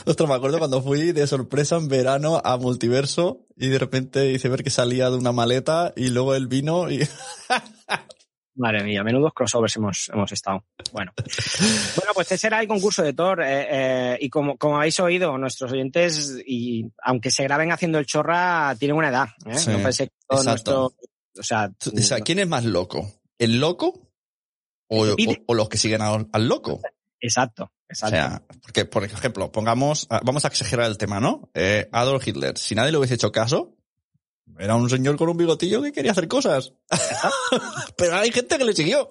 [0.05, 4.49] Ostras, me acuerdo cuando fui de sorpresa en verano a Multiverso y de repente hice
[4.51, 7.01] ver que salía de una maleta y luego él vino y...
[8.55, 10.65] Madre mía, menudos crossovers hemos, hemos estado.
[10.93, 11.13] Bueno.
[11.97, 13.41] Bueno, pues ese era el concurso de Thor.
[13.43, 18.07] eh, eh, y como, como habéis oído, nuestros oyentes, y aunque se graben haciendo el
[18.07, 19.29] chorra, tienen una edad.
[19.47, 19.57] ¿eh?
[19.59, 20.85] Sí, no pensé que todo nuestro.
[21.39, 23.11] O sea, O sea, ¿quién es más loco?
[23.39, 24.11] ¿El loco
[24.89, 26.81] o, o- o los que siguen al, al loco?
[27.21, 28.17] exacto, O exacto.
[28.17, 31.49] sea, porque, por ejemplo, pongamos, ah, vamos a exagerar el tema, ¿no?
[31.55, 33.77] Eh, Adolf Hitler, si nadie le hubiese hecho caso,
[34.59, 36.73] era un señor con un bigotillo que quería hacer cosas.
[37.97, 39.09] Pero hay gente que le siguió.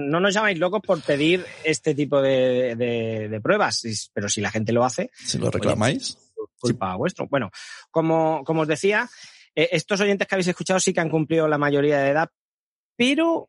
[0.00, 4.50] no nos llamáis locos por pedir este tipo de, de- de pruebas, pero si la
[4.50, 6.18] gente lo hace, Si lo reclamáis.
[6.58, 7.26] culpa vuestro.
[7.28, 7.50] Bueno,
[7.90, 9.08] como, como os decía,
[9.54, 12.30] eh, estos oyentes que habéis escuchado sí que han cumplido la mayoría de edad,
[12.96, 13.48] pero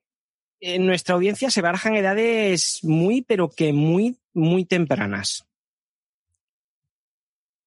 [0.60, 5.45] en nuestra audiencia se barajan edades muy, pero que muy, muy tempranas.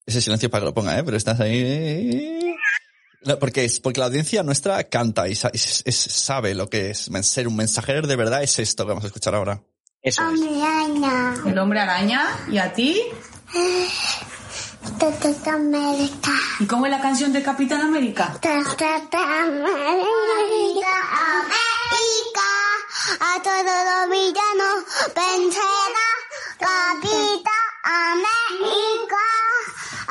[0.06, 1.02] Ese silencio para que lo ponga, ¿eh?
[1.04, 2.54] Pero estás ahí.
[3.24, 6.90] No, Porque es porque la audiencia nuestra canta y sa- es- es- sabe lo que
[6.90, 8.42] es ser un mensajero de verdad.
[8.42, 9.62] Es esto que vamos a escuchar ahora.
[10.02, 10.28] Eso es.
[10.28, 11.34] Hombre araña.
[11.46, 12.26] El hombre araña.
[12.50, 13.00] ¿Y a ti?
[15.46, 16.30] América.
[16.60, 18.32] ¿Y cómo es la canción de Capitán América?
[18.40, 20.94] Tata América.
[21.38, 22.48] América.
[23.20, 24.84] A todos los villanos
[25.14, 26.08] vencerá.
[26.58, 27.52] Capitán
[27.84, 29.24] América.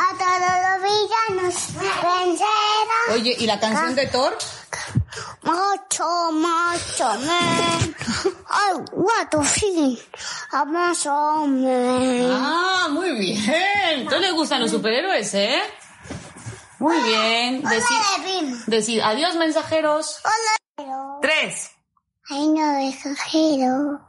[0.02, 1.56] A todos los villanos
[2.04, 3.00] vencerá.
[3.14, 4.38] Oye, ¿y la canción de Thor?
[5.44, 7.10] Macho, macho,
[8.94, 10.00] want to see
[10.54, 12.30] a macho man.
[12.32, 14.08] Ah, muy bien.
[14.10, 15.60] ¿Tú le gustan los superhéroes, eh?
[16.80, 17.62] Muy bien.
[17.62, 18.56] Decid, Hola, primo.
[18.68, 20.22] decid adiós, mensajeros.
[20.76, 21.20] Pero...
[21.22, 21.70] Tres.
[22.30, 24.02] Ay, no, mensajero.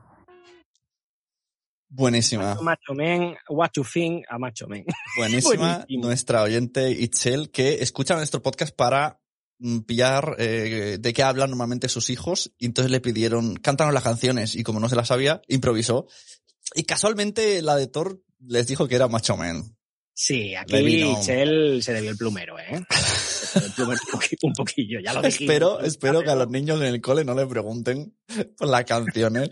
[1.95, 2.55] Buenísima.
[2.63, 4.85] Macho Men, What you think a Macho Men.
[5.19, 6.07] Buenísima Buenísimo.
[6.07, 9.21] nuestra oyente Itzel que escucha nuestro podcast para
[9.59, 14.03] mm, pillar eh, de qué hablan normalmente sus hijos y entonces le pidieron cántanos las
[14.05, 16.07] canciones y como no se las sabía improvisó
[16.75, 19.77] y casualmente la de Thor les dijo que era Macho Man.
[20.15, 22.83] Sí, aquí Chel se debió el plumero, ¿eh?
[22.91, 25.41] Se debió el plumero un poqui- un poquillo, ya lo dijimos.
[25.41, 28.15] Espero, espero que a los niños en el cole no le pregunten
[28.59, 29.49] por las canciones.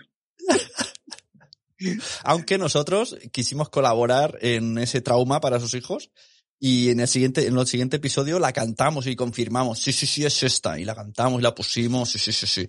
[2.25, 6.11] Aunque nosotros quisimos colaborar en ese trauma para sus hijos
[6.59, 10.25] y en el siguiente, en el siguiente episodio la cantamos y confirmamos, sí, sí, sí,
[10.25, 10.79] es esta.
[10.79, 12.67] Y la cantamos y la pusimos, sí, sí, sí, sí.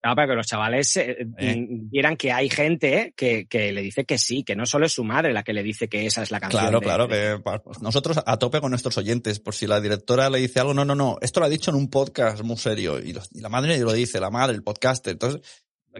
[0.00, 1.56] Claro, para que los chavales eh, Eh.
[1.56, 4.92] mm, vieran que hay gente que, que le dice que sí, que no solo es
[4.92, 6.60] su madre la que le dice que esa es la canción.
[6.62, 10.28] Claro, de- claro, que pues nosotros a tope con nuestros oyentes, por si la directora
[10.28, 12.98] le dice algo, no, no, no, esto lo ha dicho en un podcast muy serio,
[12.98, 15.40] y, los- y la madre lo dice, la madre, el podcaster, entonces,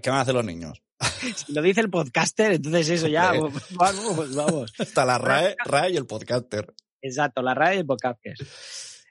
[0.01, 0.83] ¿qué van a hacer los niños?
[1.37, 3.33] Si lo dice el podcaster, entonces eso ya,
[3.71, 4.73] vamos, vamos.
[4.79, 6.73] Está la RAE, RAE y el podcaster.
[7.01, 8.17] Exacto, la radio y el podcast.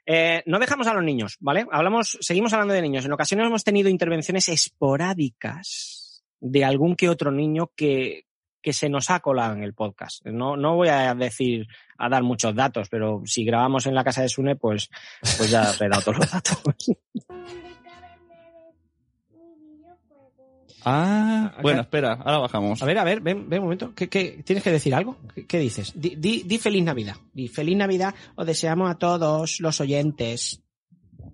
[0.04, 1.66] Eh, no dejamos a los niños, ¿vale?
[1.70, 3.04] Hablamos, seguimos hablando de niños.
[3.04, 8.24] En ocasiones hemos tenido intervenciones esporádicas de algún que otro niño que,
[8.60, 10.24] que se nos ha colado en el podcast.
[10.26, 11.66] No, no voy a decir,
[11.98, 14.88] a dar muchos datos, pero si grabamos en la casa de Sune, pues,
[15.36, 16.58] pues ya he dado todos los datos.
[20.84, 22.82] Ah, Acá- bueno, espera, ahora bajamos.
[22.82, 23.92] A ver, a ver, ven, ven un momento.
[23.94, 25.16] ¿Qué, qué- tienes que decir algo?
[25.34, 25.92] ¿Qué, qué dices?
[25.94, 27.16] Di, di- di feliz Navidad.
[27.32, 28.14] Di feliz Navidad.
[28.36, 30.60] Os deseamos a todos los oyentes.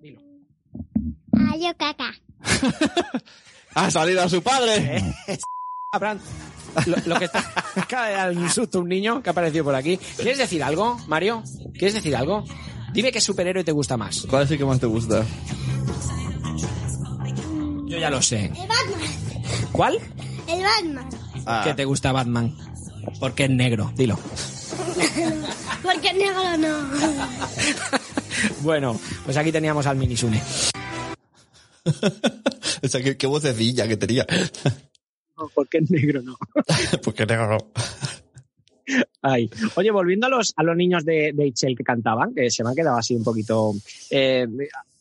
[0.01, 0.21] Dilo.
[1.51, 2.11] Adiós, caca.
[3.75, 5.01] ¡Ha salido a su padre!
[5.93, 6.19] Abraham,
[6.85, 7.43] lo, lo que está.
[7.75, 9.97] Acaba de dar un susto a un niño que ha aparecido por aquí.
[10.17, 11.43] ¿Quieres decir algo, Mario?
[11.73, 12.43] ¿Quieres decir algo?
[12.93, 14.25] Dime qué superhéroe te gusta más.
[14.29, 15.25] ¿Cuál es el que más te gusta?
[17.87, 18.45] Yo ya lo sé.
[18.45, 18.99] El Batman.
[19.71, 19.99] ¿Cuál?
[20.47, 21.09] El Batman.
[21.45, 22.55] Ah, ¿Qué te gusta Batman?
[23.19, 24.17] Porque es negro, dilo.
[25.83, 26.89] Porque negro no.
[28.61, 30.41] Bueno, pues aquí teníamos al Minisune.
[32.83, 34.25] o sea, qué, qué vocecilla que tenía.
[35.53, 36.37] Porque es negro, no.
[37.03, 37.57] Porque negro.
[39.21, 39.49] Ay.
[39.75, 42.69] Oye, volviendo a los, a los niños de, de Itzel que cantaban, que se me
[42.69, 43.73] han quedado así un poquito.
[44.09, 44.47] eh,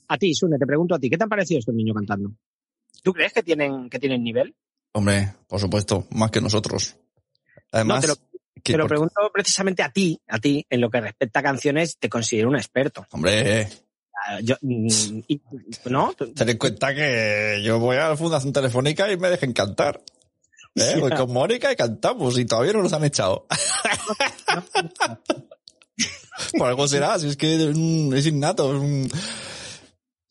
[0.08, 2.32] a ti, Sune, te pregunto a ti, ¿qué te han parecido estos niños cantando?
[3.08, 4.54] ¿Tú crees que tienen, que tienen nivel?
[4.92, 6.94] Hombre, por supuesto, más que nosotros.
[7.72, 8.16] Además, No, te lo-
[8.62, 11.42] que Te lo por- pregunto precisamente a ti, a ti, en lo que respecta a
[11.42, 13.06] canciones, te considero un experto.
[13.12, 13.66] hombre,
[14.26, 15.40] Ah, Yo, mm, y-
[15.86, 16.12] ¿No?
[16.12, 20.02] ten en cuenta que yo voy a la Fundación Telefónica y me dejen cantar.
[20.96, 20.96] ¿Eh?
[21.00, 23.46] Voy con Mónica y cantamos y todavía no nos han echado.
[26.58, 27.54] Por algo será, si es que
[28.14, 28.74] es innato.
[28.74, 29.10] es un-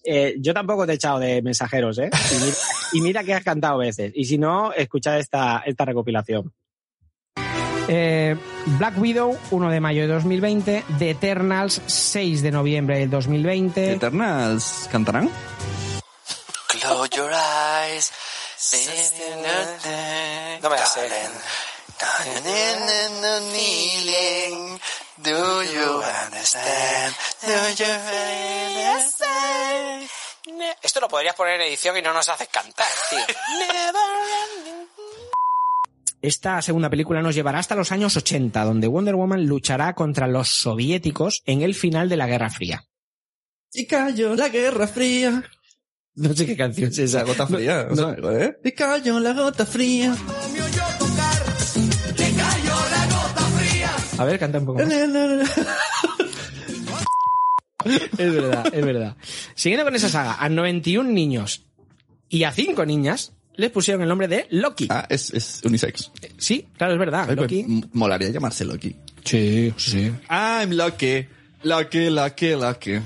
[0.10, 2.10] Eh, yo tampoco te he echado de mensajeros, ¿eh?
[2.32, 2.56] Y mira,
[2.94, 4.14] y mira que has cantado veces.
[4.16, 6.54] Y si no, escucha esta, esta recopilación.
[7.90, 8.38] Eh,
[8.80, 10.86] Black Widow, 1 de mayo de 2020.
[10.98, 13.94] The Eternals, 6 de noviembre del 2020.
[13.94, 15.30] ¿Eternals cantarán?
[16.70, 18.14] Close your eyes.
[20.62, 21.02] No me la sé.
[25.24, 27.16] Do you understand?
[27.42, 27.86] Do you
[28.76, 30.10] understand?
[30.84, 33.20] Esto lo podrías poner en edición y no nos haces cantar, tío.
[36.22, 40.50] Esta segunda película nos llevará hasta los años 80, donde Wonder Woman luchará contra los
[40.50, 42.84] soviéticos en el final de la Guerra Fría.
[43.74, 45.44] Y cayó la Guerra Fría.
[46.16, 47.24] No sé qué canción es esa.
[47.24, 48.52] Gota fría, ¿no cuál es?
[48.64, 50.16] Y cayó la gota fría.
[54.18, 54.80] A ver, canta un poco.
[54.80, 54.92] más.
[58.18, 59.16] Es verdad, es verdad.
[59.56, 61.64] Siguiendo con esa saga, a 91 niños
[62.30, 64.88] y a 5 niñas les pusieron el nombre de Loki.
[64.90, 66.12] Ah, es, es unisex.
[66.38, 67.22] Sí, claro, es verdad.
[67.30, 67.84] Ay, pues, Loki.
[67.94, 68.96] molaría llamarse Loki.
[69.24, 70.12] Sí, sí.
[70.30, 71.26] I'm Loki.
[71.64, 73.00] Loki, Loki, Loki.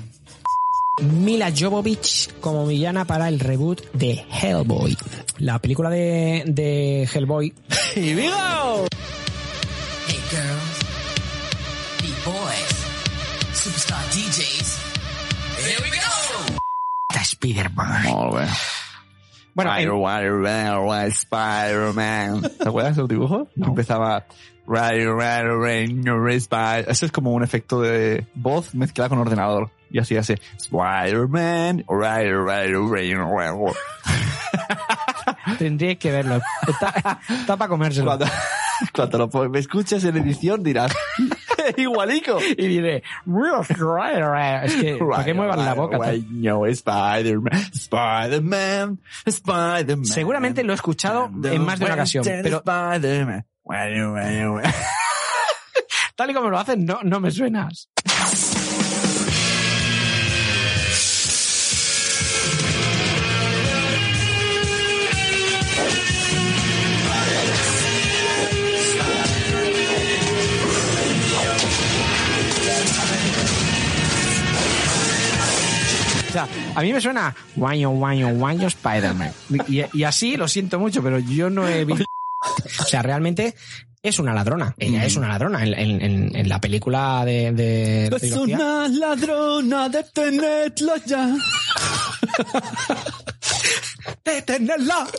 [1.02, 4.96] Mila Jovovich como villana para el reboot de Hellboy.
[5.38, 7.52] La película de, de Hellboy.
[7.96, 8.86] ¡Y vivo!
[10.06, 10.20] Hey
[12.24, 12.86] boys,
[13.54, 14.78] superstar DJs.
[15.58, 16.56] Here we go.
[17.20, 18.30] Spider-Man.
[18.32, 18.46] Bé.
[19.54, 19.76] Bueno, en-
[21.06, 22.42] Spider-Man.
[22.58, 23.48] ¿Te acuerdas del dibujo?
[23.56, 23.68] No.
[23.68, 24.24] Empezaba...
[26.88, 29.70] Eso es como un efecto de voz mezclada con ordenador.
[29.90, 31.84] Y así hace Spider-Man,
[35.58, 36.40] tendría que verlo.
[36.66, 38.06] Está, está para comérselo.
[38.06, 38.26] Cuando,
[38.94, 40.92] cuando lo me escuchas en edición dirás,
[41.76, 42.38] Igualico.
[42.40, 43.02] Y diré,
[44.64, 45.98] es que, ¿para qué muevas la boca?
[46.30, 50.04] No, Spider-Man, Spider-Man, Spider-Man.
[50.04, 52.62] Seguramente lo he escuchado en más de una ocasión, pero
[56.16, 57.88] tal y como lo hacen, no, no me suenas.
[76.32, 79.32] O sea, a mí me suena guaño, guaño, guaño, Spider-Man.
[79.68, 82.06] Y, y así lo siento mucho, pero yo no he visto.
[82.80, 83.54] O sea, realmente
[84.02, 84.74] es una ladrona.
[84.78, 85.62] Ella es una ladrona.
[85.62, 91.28] En, en- en- en la película de, de la Es trilogía, una ladrona, detenedlo ya.
[94.24, 95.06] ¡Detenerla!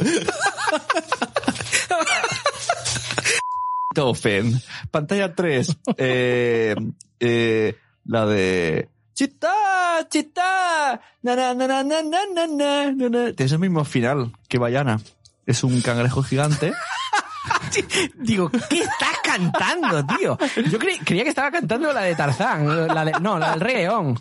[3.94, 4.60] Tofen.
[4.90, 5.78] Pantalla 3.
[5.98, 6.76] Eh,
[7.20, 8.90] eh, la de...
[9.14, 9.54] Chita,
[9.94, 11.02] Chita, chita.
[11.22, 15.00] Na, na, na, na, na, na, na, Tiene mismo final que Bayana.
[15.46, 16.74] Es un cangrejo gigante.
[18.16, 20.38] Digo, ¿qué estás cantando, tío?
[20.70, 22.88] Yo cre creía que estaba cantando la de Tarzán.
[22.88, 24.20] La de, no, la del Rey León.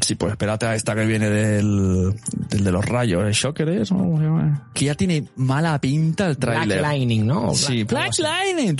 [0.00, 2.14] Sí, pues espérate a esta que viene del,
[2.48, 3.90] del de los rayos, ¿el Shocker es?
[3.90, 4.68] ¿Cómo se llama?
[4.72, 6.78] Que ya tiene mala pinta el tráiler.
[6.78, 7.54] Black Lightning, ¿no?
[7.54, 7.84] Sí.
[7.84, 8.76] Black, Black Lightning.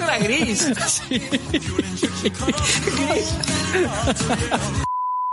[0.00, 0.72] Era gris.
[2.96, 3.34] Gris.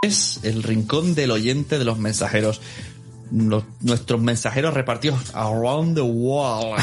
[0.01, 2.61] Es el rincón del oyente de los mensajeros.
[3.31, 6.81] Los, nuestros mensajeros repartidos around the world.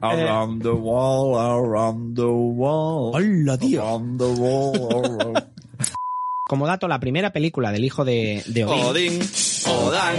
[0.00, 3.12] Around the wall, around the wall.
[3.14, 3.82] Hola, tío.
[3.82, 5.44] Around the wall, around-
[6.48, 9.20] Como dato, la primera película del hijo de, de Odín.
[9.20, 9.22] Odín,
[9.66, 10.16] Odán,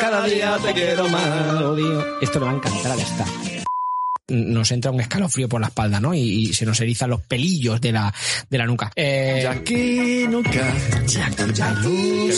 [0.00, 1.54] cada día te quiero más.
[1.62, 1.98] Odín.
[2.20, 3.24] Esto le va a encantar a esta.
[4.28, 6.14] Nos entra un escalofrío por la espalda, ¿no?
[6.14, 8.14] Y, y se nos erizan los pelillos de la,
[8.48, 8.92] de la nuca.
[8.94, 10.72] Eh, Jackie nunca.
[11.04, 12.30] Jackie.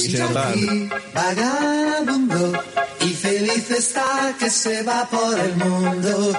[1.14, 2.52] Vagabundo
[3.02, 6.32] y feliz está que se va por el mundo.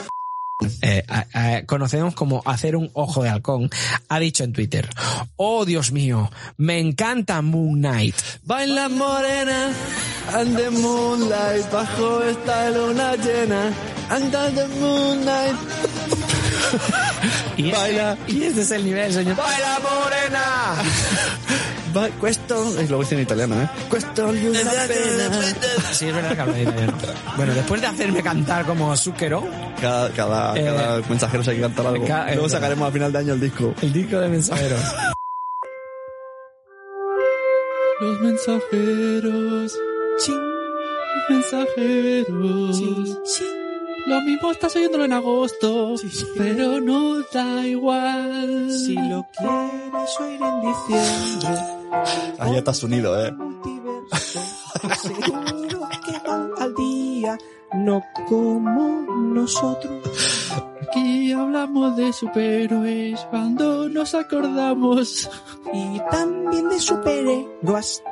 [0.82, 3.70] Eh, a- a- conocemos como hacer un ojo de halcón,
[4.10, 4.90] ha dicho en Twitter,
[5.36, 8.16] oh Dios mío, me encanta Moon Knight.
[8.44, 9.72] Baila morena,
[10.34, 13.72] and the moonlight, bajo esta luna llena,
[14.16, 15.56] under the moonlight.
[17.58, 18.18] Y Baila.
[18.28, 19.36] y este es el nivel, señor.
[19.38, 20.76] ¡Baila morena!
[21.96, 23.70] Va, questo, es lo dice en italiano, ¿eh?
[23.90, 25.42] Questo gli una pena.
[25.94, 26.94] Sí, es verdad que habla italiano.
[27.38, 29.48] Bueno, después de hacerme cantar como Zucchero,
[29.80, 32.06] Cada, cada, Eh, cada mensajero se hay que cantar algo.
[32.06, 33.74] ca- Luego eh, sacaremos al final de año el disco.
[33.82, 34.82] el disco de mensajeros.
[38.02, 39.74] Los mensajeros.
[40.28, 40.40] Los
[41.30, 42.82] mensajeros.
[44.06, 45.96] Lo mismo estás oyéndolo en agosto,
[46.38, 48.72] pero no da igual.
[48.72, 51.76] Si lo quieres oír en diciembre,
[52.40, 53.34] Ahí ya estás unido, ¿eh?
[55.02, 57.38] seguro que van al día,
[57.74, 59.02] no como
[59.34, 60.52] nosotros.
[60.82, 65.30] Aquí hablamos de superhéroes cuando nos acordamos.
[65.74, 68.04] Y también de superhéroes.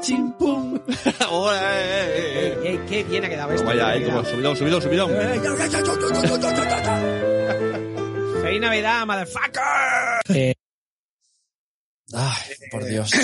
[0.00, 0.78] Chim pum.
[0.88, 3.66] Ey, ey, qué bien ha quedado esto.
[3.66, 5.10] Vaya, eh, ha como subidón, subidón, subidón.
[8.42, 9.62] ¡Feliz Navidad, motherfucker!
[10.36, 10.54] Eh,
[12.12, 13.10] Ay, por Dios.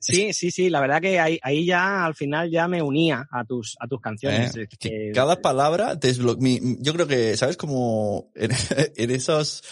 [0.00, 3.44] Sí, sí, sí, la verdad que ahí, ahí ya al final ya me unía a
[3.44, 4.54] tus, a tus canciones.
[4.56, 5.96] Eh, Es que que- cada palabra
[6.60, 7.56] mi- yo creo que, ¿sabes?
[7.56, 8.50] Como en,
[8.96, 9.62] en esos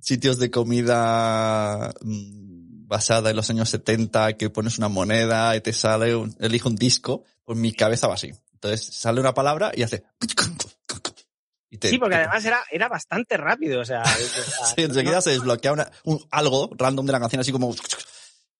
[0.00, 2.43] sitios de comida mm,
[2.94, 6.76] basada en los años 70 que pones una moneda y te sale, un, elige un
[6.76, 8.30] disco, pues mi cabeza va así.
[8.52, 10.04] Entonces sale una palabra y hace...
[11.70, 14.04] y te- Sí, porque te- además era, era bastante rápido, o sea,
[14.76, 17.74] Sí, enseguida se desbloquea una- un, algo random de la canción así como...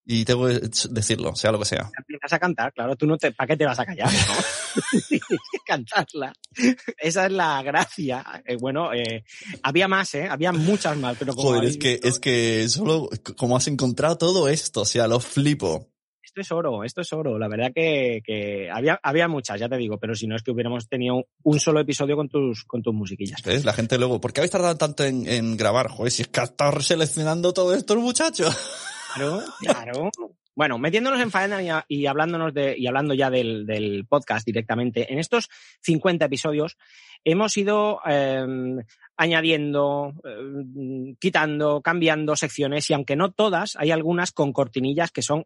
[0.07, 1.91] Y tengo que decirlo, sea lo que sea.
[1.97, 4.11] empiezas a cantar, claro, tú no te, ¿para qué te vas a callar?
[4.13, 4.35] no?
[5.09, 6.33] Tienes que cantarla.
[6.99, 8.23] Esa es la gracia.
[8.45, 9.25] Eh, bueno, eh,
[9.63, 10.29] había más, ¿eh?
[10.29, 14.19] Había muchas más, pero como Joder, es que, visto, es que solo como has encontrado
[14.19, 15.89] todo esto, o sea, lo flipo.
[16.23, 17.39] esto es oro, esto es oro.
[17.39, 20.51] La verdad que, que había, había muchas, ya te digo, pero si no es que
[20.51, 23.43] hubiéramos tenido un solo episodio con tus, con tus musiquillas.
[23.43, 23.65] ¿Ves?
[23.65, 25.89] La gente luego, ¿por qué habéis tardado tanto en, en grabar?
[25.89, 28.51] Joder, si es que has estado seleccionando todo esto el muchacho.
[29.15, 30.11] Claro, claro.
[30.57, 35.19] Bueno, metiéndonos en faena y, hablándonos de, y hablando ya del, del podcast directamente, en
[35.19, 35.49] estos
[35.81, 36.77] 50 episodios
[37.25, 38.47] hemos ido eh,
[39.17, 45.45] añadiendo, eh, quitando, cambiando secciones y aunque no todas, hay algunas con cortinillas que son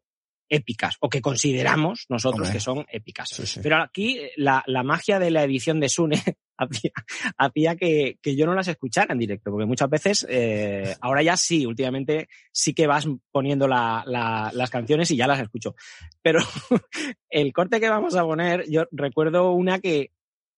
[0.50, 2.52] épicas o que consideramos nosotros Hombre.
[2.52, 3.28] que son épicas.
[3.30, 3.60] Sí, sí.
[3.62, 6.22] Pero aquí eh, la, la magia de la edición de Sune
[6.58, 11.36] hacía, que, que yo no las escuchara en directo, porque muchas veces, eh, ahora ya
[11.36, 15.74] sí, últimamente sí que vas poniendo la- la- las canciones y ya las escucho.
[16.22, 16.40] Pero
[17.30, 20.10] el corte que vamos a poner, yo recuerdo una que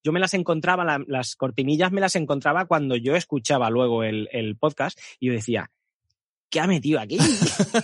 [0.03, 4.29] yo me las encontraba, la- las cortinillas me las encontraba cuando yo escuchaba luego el,
[4.33, 5.71] el podcast y yo decía,
[6.51, 7.17] ¿qué ha metido aquí?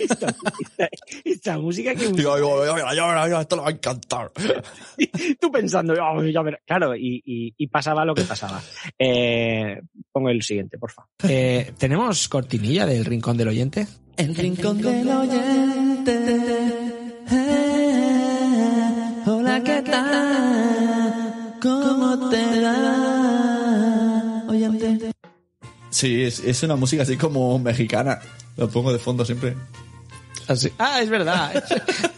[0.00, 0.88] esta, esta-
[1.24, 4.32] esta música que Digo, ya, esto le va a encantar.
[5.40, 6.60] tú pensando, "Oh, ya verás".
[6.66, 8.60] claro, y, y- y pasaba lo que pasaba.
[8.98, 9.80] Eh,
[10.12, 11.08] pongo el siguiente, por favor.
[11.28, 13.86] Eh, ¿Tenemos cortinilla del rincón del oyente?
[14.16, 16.65] El rincón del oyente.
[25.90, 28.20] Sí, es, es una música así como mexicana.
[28.56, 29.54] Lo pongo de fondo siempre.
[30.48, 30.70] Así.
[30.78, 31.64] Ah, es verdad.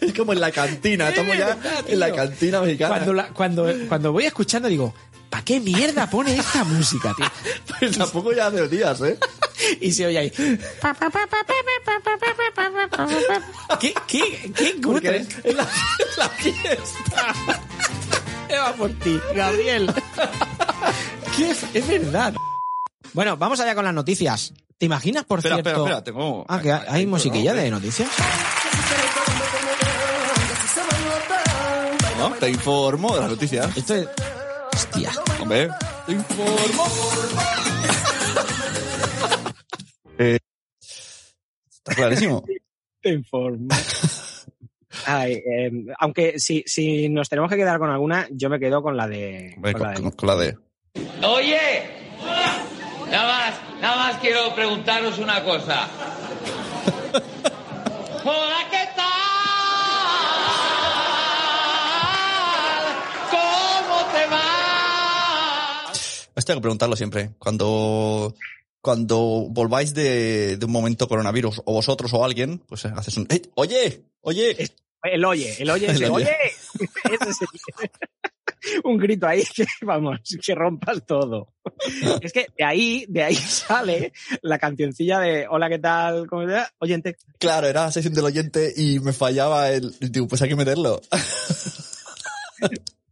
[0.00, 2.96] Es como en la cantina, estamos ya en la cantina mexicana.
[2.96, 4.92] cuando, la- cuando, cuando voy escuchando digo,
[5.30, 7.26] ¿para qué mierda pone esta música, tío?
[7.78, 9.18] Pues tampoco ya hace días, ¿eh?
[9.80, 10.32] Y se oye ahí.
[13.80, 14.74] ¿Qué, qué, qué
[15.44, 17.34] es la, es la fiesta.
[18.50, 19.92] Eva por ti, Gabriel.
[21.36, 22.34] ¿Qué es, es verdad.
[23.12, 24.52] Bueno, vamos allá con las noticias.
[24.78, 25.70] ¿Te imaginas, por Espera, cierto?
[25.70, 26.44] espera, espera, tengo...
[26.48, 28.08] Ah, que hay, hay musiquilla de noticias.
[32.18, 32.30] ¿No?
[32.32, 33.76] Te informo de las noticias.
[33.76, 34.08] Esto es.
[34.74, 35.10] Hostia.
[35.40, 35.68] Hombre,
[36.06, 36.84] te informo.
[40.22, 40.38] Eh,
[41.78, 42.44] Está clarísimo.
[43.00, 43.68] Te informo.
[45.06, 48.96] Ay, eh, aunque si, si nos tenemos que quedar con alguna, yo me quedo con
[48.96, 49.52] la de.
[49.56, 50.56] Hombre, con la de- con- con la de...
[51.26, 51.60] Oye,
[53.10, 55.88] nada más, nada más quiero preguntaros una cosa.
[58.24, 59.06] Hola, ¿qué tal?
[63.30, 65.92] ¿Cómo te va?
[66.34, 67.30] Esto hay que preguntarlo siempre.
[67.38, 68.34] Cuando,
[68.80, 73.26] cuando volváis de, de un momento coronavirus, o vosotros o alguien, pues eh, haces un...
[73.30, 74.56] "Eh, oye, oye.
[75.02, 76.30] El oye, el oye, El ese, oye.
[78.84, 81.54] un grito ahí que, vamos, que rompas todo.
[82.20, 84.12] Es que de ahí, de ahí sale
[84.42, 86.26] la cancioncilla de Hola, ¿qué tal?
[86.26, 86.58] ¿Cómo te?
[86.78, 87.16] Oyente.
[87.38, 89.94] Claro, era la sesión del oyente y me fallaba el...
[90.00, 91.00] Digo, pues hay que meterlo.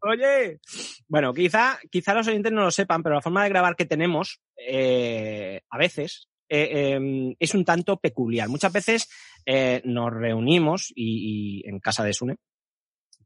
[0.08, 0.58] Oye.
[1.06, 4.40] Bueno, quizá, quizá los oyentes no lo sepan, pero la forma de grabar que tenemos,
[4.56, 8.48] eh, a veces, eh, eh, es un tanto peculiar.
[8.48, 9.08] Muchas veces
[9.46, 12.36] eh, nos reunimos y, y en casa de Sune.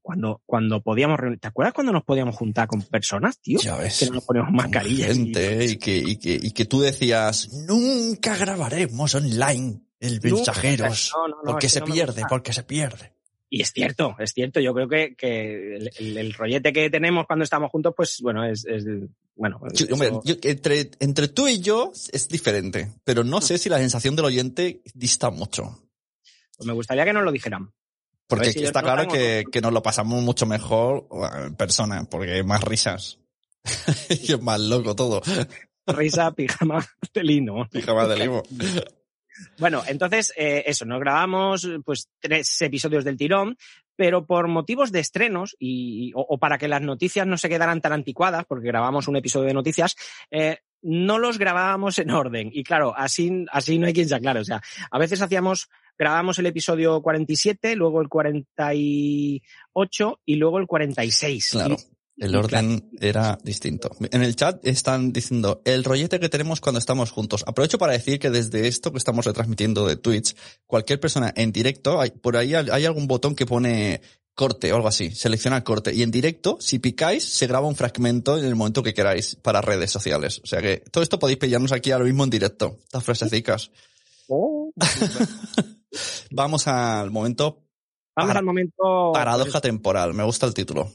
[0.05, 3.61] Cuando, cuando podíamos reunir, ¿te acuerdas cuando nos podíamos juntar con personas, tío?
[3.61, 4.01] Ya ves.
[4.01, 5.17] Que no nos poníamos mascarillas.
[5.17, 11.13] y- Gente, y que, y, que, y que tú decías, nunca grabaremos online el mensajeros.
[11.15, 13.13] No, no, no, porque se pierde, porque se pierde.
[13.55, 14.61] Y es cierto, es cierto.
[14.61, 18.47] Yo creo que, que el, el- el rollete que tenemos cuando estamos juntos, pues bueno,
[18.47, 18.87] es, es
[19.37, 19.61] bueno.
[19.75, 23.69] Sí, eso- hombre, yo- entre, entre tú y yo es diferente, pero no sé si
[23.69, 25.79] la sensación del oyente dista mucho.
[26.57, 27.71] pues me gustaría que nos lo dijeran.
[28.27, 32.33] Porque si está claro que, que nos lo pasamos mucho mejor bueno, en persona, porque
[32.33, 33.19] hay más risas.
[34.09, 35.21] y es más loco todo.
[35.89, 37.69] Risa, pijama de lino.
[37.71, 38.43] Pijama de limo.
[39.59, 43.57] Bueno, entonces, eh, eso, nos grabamos pues tres episodios del tirón,
[43.97, 47.81] pero por motivos de estrenos y, o, o para que las noticias no se quedaran
[47.81, 49.97] tan anticuadas, porque grabamos un episodio de noticias,
[50.31, 52.51] eh, no los grabábamos en orden.
[52.53, 54.41] Y claro, así, así no hay quien se aclare.
[54.41, 60.67] O sea, a veces hacíamos, grabábamos el episodio 47, luego el 48 y luego el
[60.67, 61.49] 46.
[61.51, 61.77] Claro.
[61.79, 63.91] Y- El orden era distinto.
[64.11, 67.43] En el chat están diciendo el rollete que tenemos cuando estamos juntos.
[67.47, 70.37] Aprovecho para decir que desde esto que estamos retransmitiendo de Twitch,
[70.67, 74.03] cualquier persona en directo, hay- por ahí hay hay algún botón que pone
[74.35, 75.11] corte o algo así.
[75.11, 75.95] Selecciona corte.
[75.95, 79.61] Y en directo, si picáis, se graba un fragmento en el momento que queráis para
[79.61, 80.41] redes sociales.
[80.45, 82.79] O sea que todo esto podéis pillarnos aquí ahora mismo en directo.
[82.85, 83.71] Estas frasecicas.
[84.29, 84.71] Oh,
[86.31, 87.59] Vamos al momento
[88.15, 89.13] Vamos Para- al momento.
[89.15, 90.13] paradoja temporal.
[90.15, 90.93] Me gusta el título.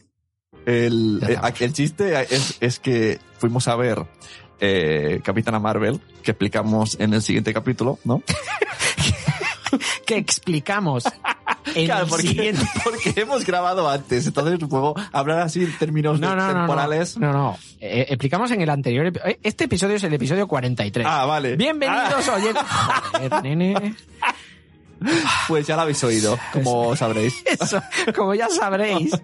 [0.67, 4.05] El, eh, el chiste es, es que fuimos a ver
[4.59, 8.21] eh, Capitana Marvel, que explicamos en el siguiente capítulo, ¿no?
[10.05, 11.05] que explicamos
[11.73, 12.61] en Claro, el porque, siguiente.
[12.83, 17.17] porque hemos grabado antes, entonces puedo hablar así en términos No, no, no, no, temporales.
[17.17, 17.57] no, no.
[17.79, 19.13] Eh, explicamos en el anterior.
[19.43, 21.07] Este episodio es el episodio 43.
[21.09, 21.55] Ah, vale.
[21.55, 22.63] Bienvenidos, oyentes.
[23.13, 23.95] Joder, nene.
[25.47, 27.41] Pues ya lo habéis oído, como sabréis.
[27.45, 27.81] Eso,
[28.15, 29.11] como ya sabréis.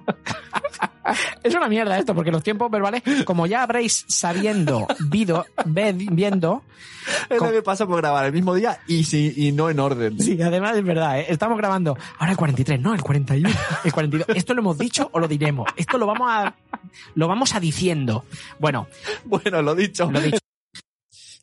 [1.44, 6.64] Es una mierda esto, porque los tiempos verbales, como ya habréis sabiendo, vido, ved- viendo,
[7.30, 10.20] Es lo que pasa por grabar el mismo día y, si, y no en orden.
[10.20, 11.26] Sí, además es verdad, ¿eh?
[11.30, 13.50] estamos grabando ahora el 43, no, el 41,
[13.84, 14.28] el 42.
[14.38, 15.70] ¿Esto lo hemos dicho o lo diremos?
[15.76, 16.56] Esto lo vamos a
[17.16, 18.26] lo vamos a diciendo.
[18.60, 18.88] Bueno,
[19.26, 20.10] Bueno, lo dicho.
[20.10, 20.38] lo dicho.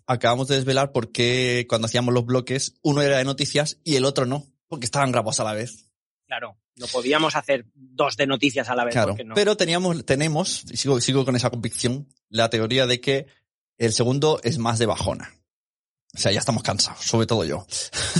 [0.07, 4.05] Acabamos de desvelar por qué cuando hacíamos los bloques, uno era de noticias y el
[4.05, 5.89] otro no, porque estaban grabados a la vez.
[6.27, 8.95] Claro, no podíamos hacer dos de noticias a la vez.
[8.95, 9.15] Claro.
[9.25, 9.35] no.
[9.35, 13.27] Pero teníamos, tenemos, y sigo, sigo con esa convicción, la teoría de que
[13.79, 15.35] el segundo es más de bajona.
[16.15, 17.67] O sea, ya estamos cansados, sobre todo yo.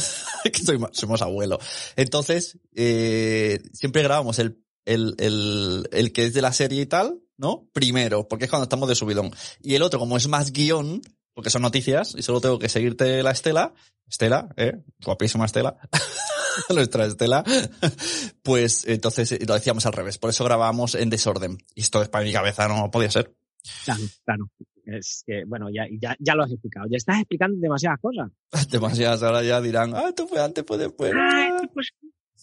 [0.45, 1.59] que soy somos abuelo.
[1.97, 7.21] Entonces, eh, siempre grabamos el, el, el, el que es de la serie y tal,
[7.37, 7.69] ¿no?
[7.73, 9.33] Primero, porque es cuando estamos de subidón.
[9.61, 11.03] Y el otro, como es más guion,
[11.35, 13.75] porque son noticias, y solo tengo que seguirte la estela,
[14.11, 14.83] Estela, ¿eh?
[15.05, 15.77] Guapísima Estela.
[16.75, 17.45] Nuestra Estela.
[18.43, 20.19] Pues entonces lo decíamos al revés.
[20.19, 21.59] Por eso grabamos en desorden.
[21.77, 23.33] Y esto es para mi cabeza, no podía ser.
[23.85, 24.51] Claro, claro.
[24.85, 26.87] Es que, bueno, ya, ya, ya lo has explicado.
[26.91, 28.33] Ya estás explicando demasiadas cosas.
[28.71, 31.13] Demasiadas ahora ya dirán, ah, esto fue antes, después.
[31.15, 31.93] Ah, pues-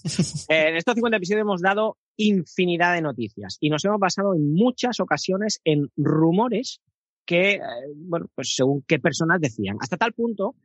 [0.47, 4.99] en estos 50 episodios hemos dado infinidad de noticias y nos hemos basado en muchas
[4.99, 6.81] ocasiones en rumores
[7.28, 7.59] que, eh,
[7.95, 9.78] bueno, pues según qué personas decían.
[9.80, 10.55] Hasta tal punto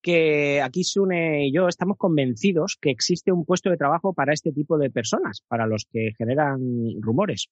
[0.00, 4.52] que aquí Sune y yo estamos convencidos que existe un puesto de trabajo para este
[4.52, 6.58] tipo de personas, para los que generan
[7.00, 7.48] rumores.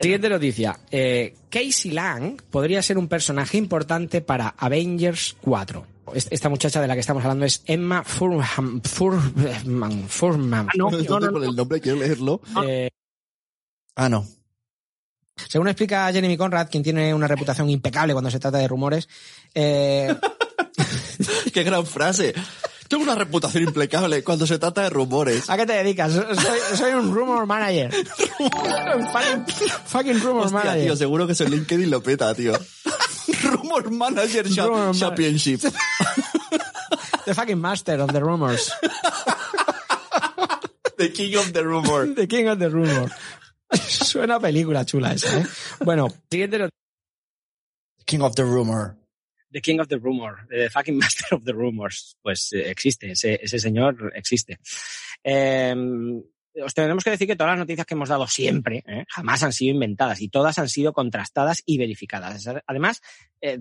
[0.00, 0.76] Siguiente noticia.
[0.90, 5.84] Eh, Casey Lang podría ser un personaje importante para Avengers 4.
[6.14, 8.82] Es- Esta muchacha de la que estamos hablando es Emma Furman.
[8.82, 10.08] Furman.
[10.08, 10.66] Furman.
[10.68, 12.40] Ah, no, no, no, Por el nombre quiero leerlo.
[12.66, 12.90] Eh,
[13.96, 14.24] Ah, no.
[15.48, 19.08] Según explica Jeremy Conrad, quien tiene una reputación impecable cuando se trata de rumores,
[19.54, 20.14] eh,
[21.52, 22.34] Qué gran frase.
[22.88, 25.48] Tengo una reputación impecable cuando se trata de rumores.
[25.48, 26.12] ¿a qué te dedicas?
[26.12, 27.94] Soy, soy un rumor manager.
[28.40, 29.46] Un fucking,
[29.86, 30.82] fucking rumor Hostia, manager.
[30.84, 32.52] tío, seguro que en LinkedIn lo peta, tío.
[33.42, 35.60] Rumor Manager Rumor Championship.
[37.24, 38.72] The fucking master of the rumors.
[40.98, 42.14] The King of the Rumor.
[42.14, 43.10] The king of the rumor.
[43.78, 45.46] Suena a película chula esa, ¿eh?
[45.84, 46.78] Bueno, siguiente noticia.
[48.04, 48.96] King of the Rumor.
[49.52, 53.40] The King of the Rumor, the fucking Master of the Rumors, pues eh, existe, ese,
[53.42, 54.58] ese señor existe.
[55.24, 55.74] Eh,
[56.64, 59.04] os tenemos que decir que todas las noticias que hemos dado siempre ¿eh?
[59.08, 62.48] jamás han sido inventadas y todas han sido contrastadas y verificadas.
[62.66, 63.00] Además,
[63.40, 63.60] eh,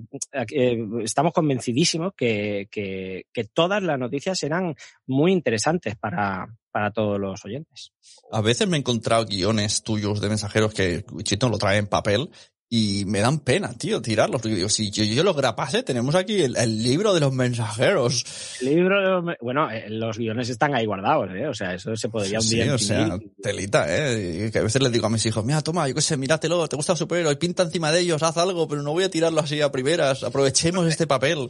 [0.51, 7.19] eh, estamos convencidísimos que, que, que todas las noticias eran muy interesantes para, para todos
[7.19, 7.91] los oyentes.
[8.31, 12.29] A veces me he encontrado guiones tuyos de mensajeros que Chito lo trae en papel
[12.71, 14.41] y me dan pena, tío, tirarlos.
[14.41, 18.23] Porque digo, si yo, yo los grapase, tenemos aquí el, el libro de los mensajeros.
[18.61, 21.47] El libro, bueno, eh, los guiones están ahí guardados, ¿eh?
[21.47, 24.47] o sea, eso se podría un Sí, día o sea, telita, ¿eh?
[24.47, 26.67] Y que a veces les digo a mis hijos, mira, toma, yo qué sé, míratelo,
[26.67, 29.41] te gusta el superhéroe, pinta encima de ellos, haz algo, pero no voy a tirarlo
[29.41, 31.49] así a primeras, aprovechemos este papel.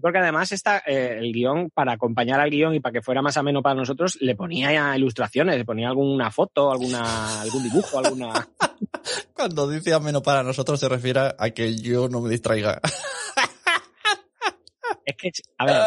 [0.00, 3.36] Porque además está eh, el guion, para acompañar al guion y para que fuera más
[3.36, 8.48] ameno para nosotros, le ponía ya ilustraciones, le ponía alguna foto, alguna, algún dibujo, alguna...
[9.34, 12.80] Cuando dice ameno para nosotros se refiere a que yo no me distraiga.
[15.04, 15.82] Es que, a ver,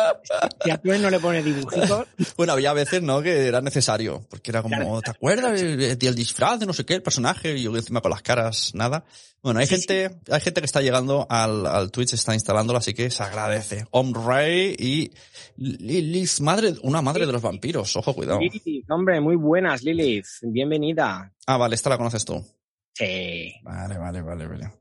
[0.64, 2.08] si a tú no le pones dibujitos,
[2.38, 3.22] Bueno, había veces, ¿no?
[3.22, 5.02] Que era necesario, porque era como, Claro.
[5.02, 7.58] ¿te acuerdas del del disfraz de no sé qué, el personaje?
[7.58, 9.04] Y yo encima con las caras, nada.
[9.42, 13.10] Bueno, hay gente, hay gente que está llegando al, al Twitch, está instalándolo, así que
[13.10, 13.86] se agradece.
[13.92, 15.12] Om Ray y
[15.58, 18.40] Lilith, madre, una madre de los vampiros, ojo, cuidado.
[18.40, 21.34] Lilith, hombre, muy buenas, Lilith, bienvenida.
[21.46, 22.42] Ah, vale, esta la conoces tú.
[23.00, 23.54] Sí.
[23.64, 24.72] Vale, vale, vale, vale.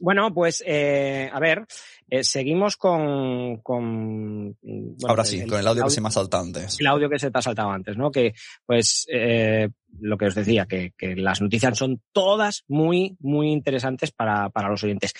[0.00, 1.66] Bueno, pues, eh, a ver,
[2.08, 3.58] eh, seguimos con...
[3.58, 6.80] con bueno, Ahora sí, con el audio que se me ha saltado antes.
[6.80, 8.10] el audio que se te ha saltado antes, ¿no?
[8.10, 8.32] Que,
[8.64, 9.68] pues, eh,
[10.00, 14.70] lo que os decía, que, que las noticias son todas muy, muy interesantes para, para
[14.70, 15.12] los oyentes.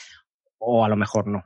[0.57, 1.45] O a lo mejor no.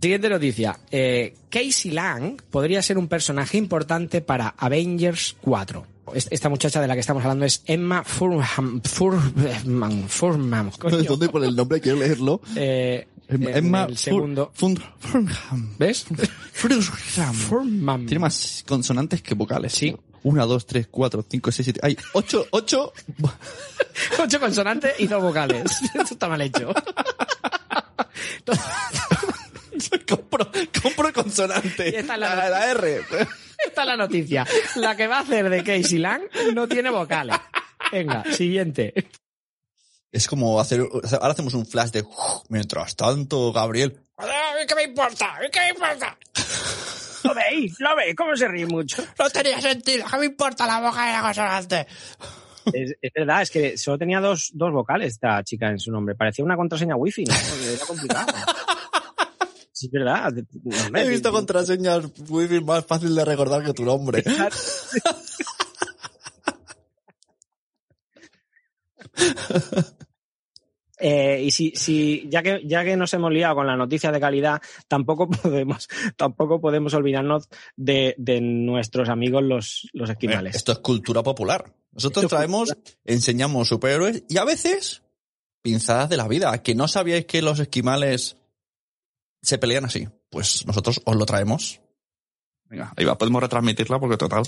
[0.00, 0.78] Siguiente noticia.
[0.90, 5.93] Eh, Casey Lang podría ser un personaje importante para Avengers 4.
[6.12, 8.82] Es- Esta muchacha de la que estamos hablando es Emma Furman.
[8.82, 10.08] Furman.
[10.08, 10.70] Furman.
[10.80, 12.40] ¿Dónde por el nombre quiero leerlo?
[12.56, 14.52] Eh, Em- Emma el segundo.
[14.54, 15.74] Fur- Fur- Furnham.
[15.78, 16.04] ¿Ves?
[16.52, 17.34] Furnham.
[17.34, 18.04] Furman.
[18.06, 19.72] Tiene más consonantes que vocales.
[19.72, 19.96] Sí.
[20.24, 21.80] Una, dos, tres, cuatro, cinco, seis, siete.
[21.82, 22.92] Hay ocho, ocho.
[24.22, 25.64] Ocho consonantes y dos vocales.
[25.94, 26.72] Esto está mal hecho.
[30.08, 30.50] compro,
[30.82, 31.90] compro consonante.
[31.90, 33.00] Y esta es la la, la R.
[33.66, 34.46] Esta es la noticia.
[34.76, 36.22] La que va a hacer de Casey Lang
[36.54, 37.36] no tiene vocales.
[37.92, 38.92] Venga, siguiente.
[40.10, 42.04] Es como hacer, ahora hacemos un flash de,
[42.48, 44.04] mientras tanto, Gabriel,
[44.66, 45.34] ¿Qué me importa?
[45.52, 46.16] ¿Qué me importa?
[47.24, 47.74] ¿Lo veis?
[47.80, 48.14] ¿Lo veis?
[48.16, 49.04] ¿Cómo se ríe mucho?
[49.18, 50.06] No tenía sentido.
[50.10, 51.86] ¿Qué me importa la boca de la consonante?
[52.72, 56.14] Es, es verdad, es que solo tenía dos, dos vocales esta chica en su nombre.
[56.14, 57.34] Parecía una contraseña wifi, ¿no?
[57.34, 58.32] Porque Era complicado.
[59.84, 60.32] Es verdad.
[60.32, 64.22] No, He visto contraseñas wifi más fácil de recordar que tu nombre.
[71.06, 74.20] Eh, y si, si ya que ya que nos hemos liado con la noticia de
[74.20, 80.56] calidad, tampoco podemos tampoco podemos olvidarnos de, de nuestros amigos los, los esquimales.
[80.56, 81.74] Esto es cultura popular.
[81.92, 85.02] Nosotros Esto es traemos, enseñamos superhéroes y a veces
[85.62, 86.62] pinzadas de la vida.
[86.62, 88.36] Que no sabíais que los esquimales
[89.44, 90.08] se pelean así.
[90.30, 91.80] Pues nosotros os lo traemos.
[92.64, 94.42] Venga, ahí va, podemos retransmitirla porque total.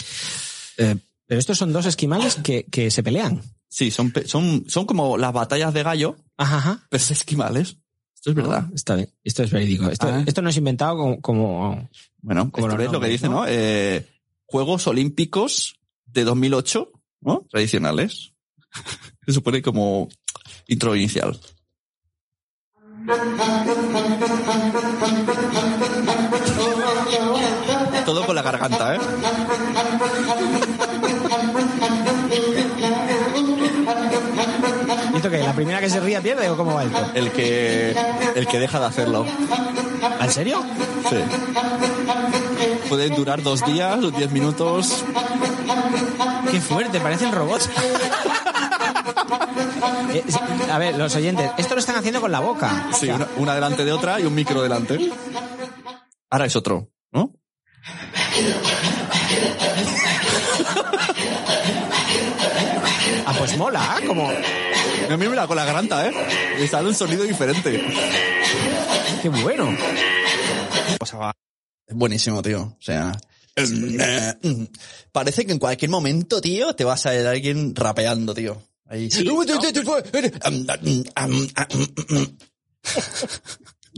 [0.79, 3.43] Eh, pero estos son dos esquimales que, que se pelean.
[3.69, 6.87] Sí, son, son, son como las batallas de gallo, Ajá, ajá.
[6.89, 7.77] pero es esquimales.
[8.15, 8.65] Esto es verdad.
[8.67, 9.11] Ah, está bien.
[9.23, 9.89] Esto es verídico.
[9.89, 10.25] Esto, Ah.
[10.27, 11.91] esto no es inventado como, como-
[12.23, 13.43] Bueno, Como esto es lo que dice, ¿no?
[13.43, 13.47] ¿no?
[13.49, 14.05] Eh,
[14.47, 15.77] Juegos Olímpicos
[16.07, 16.91] de 2008,
[17.21, 17.47] ¿no?
[17.51, 18.33] Tradicionales.
[19.27, 20.09] Se supone como
[20.69, 21.39] intro inicial.
[28.05, 28.99] Todo con la garganta, ¿eh?
[35.13, 35.39] ¿Y esto qué?
[35.39, 37.11] ¿La primera que se ría pierde o cómo va esto?
[37.15, 37.97] El que,
[38.35, 39.25] el que deja de hacerlo.
[40.21, 40.65] ¿En serio?
[41.09, 41.17] Sí.
[42.89, 45.05] Pueden durar dos días diez minutos.
[46.51, 47.71] Qué fuerte, parecen robots.
[50.13, 50.25] Eh,
[50.71, 52.91] a ver, los oyentes, esto lo están haciendo con la boca.
[52.93, 55.11] Sí, una, una delante de otra y un micro delante.
[56.31, 57.33] Ahora es otro, ¿no?
[63.27, 64.07] Ah, pues mola, ¿eh?
[64.07, 64.31] como
[65.09, 66.13] Mira, mira, con la garganta, ¿eh?
[66.63, 67.81] Y sale un sonido diferente.
[69.23, 69.77] qué bueno.
[70.99, 71.33] Pasaba.
[71.87, 72.63] Es buenísimo, tío.
[72.63, 73.13] O sea.
[75.13, 78.61] Parece que en cualquier momento, tío, te va a salir alguien rapeando, tío.
[78.89, 79.09] Ahí.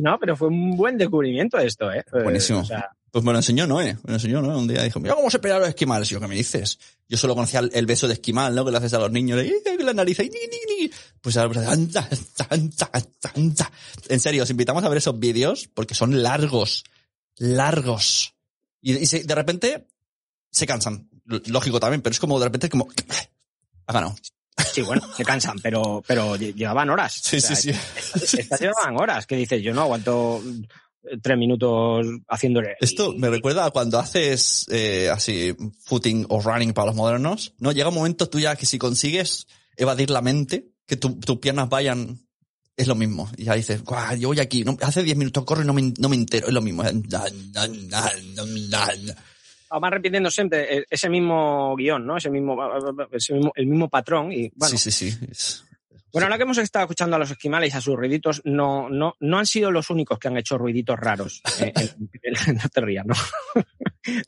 [0.00, 2.04] No, pero fue un buen descubrimiento esto, ¿eh?
[2.22, 2.60] Buenísimo.
[2.60, 3.94] o sea, Pues me lo enseñó Noé.
[4.04, 4.56] Me lo enseñó Noé.
[4.56, 6.08] Un día dijo, mira cómo se pelean los esquimales.
[6.10, 6.78] Y yo, ¿qué me dices?
[7.08, 8.64] Yo solo conocía el, el beso de esquimal, ¿no?
[8.64, 9.42] Que le haces a los niños.
[9.44, 10.90] Y la nariz ahí, ni, ni, ni.
[11.20, 12.08] Pues ahora, anda,
[12.48, 12.90] anda,
[13.34, 13.72] anda.
[14.08, 16.84] En serio, os invitamos a ver esos vídeos porque son largos.
[17.38, 18.34] Largos.
[18.80, 19.88] Y, y se- de repente
[20.50, 21.10] se cansan.
[21.24, 22.88] Lógico también, pero es como de repente como...
[23.86, 24.14] Ha ganado.
[24.72, 27.20] Sí, bueno, se cansan, pero, pero lle- llevaban horas.
[27.22, 27.78] Sí, O sea, sí, sí.
[27.96, 29.26] Estas, estas llevaban horas.
[29.26, 30.42] Que dices, yo no aguanto
[31.04, 32.76] eh, tres minutos haciéndole.
[32.80, 35.54] Esto me recuerda a cuando haces eh, así
[35.84, 37.54] footing o running para los modernos.
[37.58, 39.46] No llega un momento tú ya que si consigues
[39.76, 42.18] evadir la mente, que tu- tus piernas vayan,
[42.76, 43.30] es lo mismo.
[43.36, 45.92] Y ya dices, "Guau, yo voy aquí, no- hace 10 minutos corro y no me,
[45.98, 46.82] no me entero, es lo mismo.
[49.70, 52.16] Van repitiendo siempre eh, ese mismo guion, ¿no?
[52.16, 52.56] Ese mismo,
[53.12, 54.32] ese mismo- el mismo patrón.
[54.32, 55.18] Y, bueno, Sí, sí, sí.
[55.30, 55.64] Es-
[56.10, 59.14] Bueno, ahora que hemos estado escuchando a los esquimales y a sus ruiditos, no, no,
[59.20, 61.42] no han sido los únicos que han hecho ruiditos raros.
[61.60, 62.10] eh, en-
[62.46, 63.14] en- no te rías, ¿no?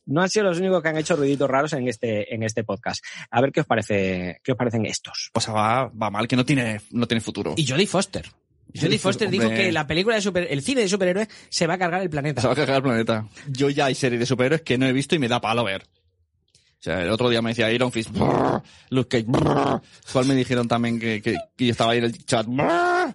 [0.07, 3.03] no han sido los únicos que han hecho ruiditos raros en este, en este podcast.
[3.31, 5.31] A ver qué os parece, qué os parecen estos.
[5.33, 7.55] Pues va, va mal, que no tiene, no tiene futuro.
[7.57, 8.27] Y Jodie Foster.
[8.75, 9.65] Jodie Foster Foster, dijo hombre.
[9.65, 12.41] que la película de super, el cine de superhéroes se va a cargar el planeta.
[12.41, 13.27] Se va a cargar el planeta.
[13.49, 15.83] Yo ya hay series de superhéroes que no he visto y me da palo ver.
[15.83, 19.83] O sea, el otro día me decía Iron Fist, brrr, Luke Cage, brrr.
[20.13, 22.47] cual me dijeron también que, que, que yo estaba ahí en el chat.
[22.47, 23.15] brrr.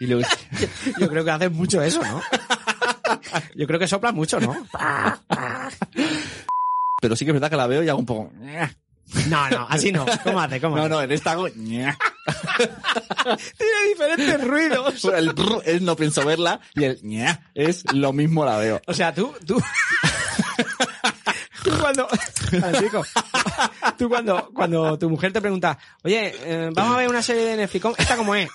[0.00, 0.22] Y luego,
[1.00, 2.20] Yo creo que hacen mucho eso, ¿no?
[3.54, 4.56] Yo creo que soplan mucho, ¿no?
[7.00, 8.32] pero sí que es verdad que la veo y hago un poco.
[9.28, 10.04] No, no, así no.
[10.22, 10.60] ¿Cómo hace?
[10.60, 10.90] ¿Cómo No, hace?
[10.90, 11.48] no, en esta hago.
[11.50, 11.92] Tiene
[13.88, 15.04] diferentes ruidos.
[15.04, 18.80] El brrr es no pienso verla y el ña es lo mismo la veo.
[18.86, 19.60] O sea, tú, tú.
[21.64, 22.08] tú cuando.
[23.98, 27.56] Tú cuando, cuando tu mujer te pregunta, oye, eh, vamos a ver una serie de
[27.56, 28.48] Netflix, ¿cómo- ¿esta cómo es?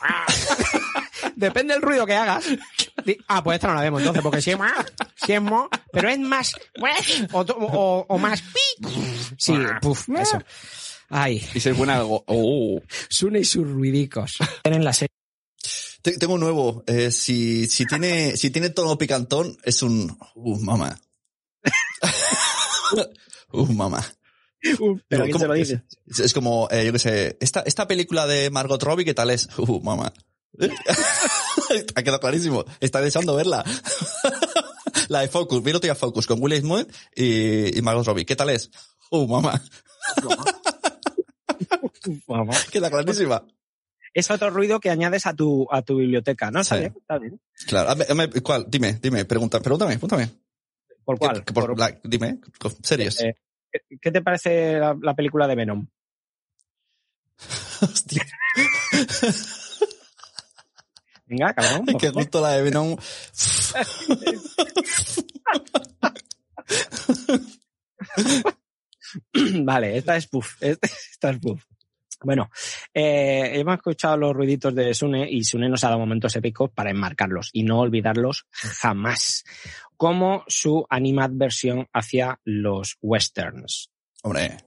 [1.36, 2.46] Depende del ruido que hagas.
[3.28, 4.72] Ah, pues esta no la vemos entonces, porque si es más,
[5.16, 6.54] si es mo, pero es más,
[7.32, 8.88] o, o, o más pi.
[9.38, 10.40] Sí, puf, eso.
[11.10, 12.24] Ay, Y si es buena, hago.
[12.28, 12.82] Oh.
[13.10, 14.38] Sune y sus ruidicos.
[14.64, 15.10] En la serie.
[16.02, 16.84] Te- Tengo un nuevo.
[16.88, 21.00] Eh, si, si tiene, si tiene tono picantón, es un, uh, mamá.
[23.52, 24.04] uh, mamá.
[25.08, 25.84] ¿Pero quién se lo dice?
[26.08, 29.30] Es, es como, eh, yo qué sé, esta, esta película de Margot Robbie, ¿qué tal
[29.30, 29.48] es?
[29.58, 30.14] Uh, mamá.
[31.96, 32.64] Ha quedado clarísimo.
[32.80, 33.64] Está deseando verla.
[35.10, 38.26] La de Focus, otro día Focus con Will Smith y, y Margot Robbie.
[38.26, 38.70] ¿Qué tal es?
[39.12, 39.62] Uh, mamá.
[42.28, 42.64] Vamos.
[42.66, 43.46] Queda clarísima.
[44.14, 46.64] Es otro ruido que añades a tu, a tu biblioteca, ¿no?
[46.64, 46.76] Sí.
[46.76, 47.42] está bien.
[47.68, 47.96] Claro.
[48.44, 48.66] ¿Cuál?
[48.70, 50.30] Dime, dime, pregunta, pregúntame, pregúntame.
[51.04, 51.44] ¿Por cuál?
[51.44, 52.40] ¿Qué- por Por- la- dime,
[52.84, 53.20] series.
[53.22, 53.36] Eh,
[53.72, 55.88] ¿Qué- ¿Qué te parece la, la película de Venom?
[61.34, 61.86] Venga, cabrón.
[61.88, 62.96] Es que justo la de Venom.
[69.66, 70.62] vale, esta es puff.
[70.62, 71.64] Esta es puff.
[72.22, 72.52] Bueno,
[72.94, 76.92] eh, hemos escuchado los ruiditos de Sune y Sune nos ha dado momentos épicos para
[76.92, 79.44] enmarcarlos y no olvidarlos jamás,
[79.98, 83.90] como su animadversión hacia los westerns.
[84.22, 84.58] Hombre,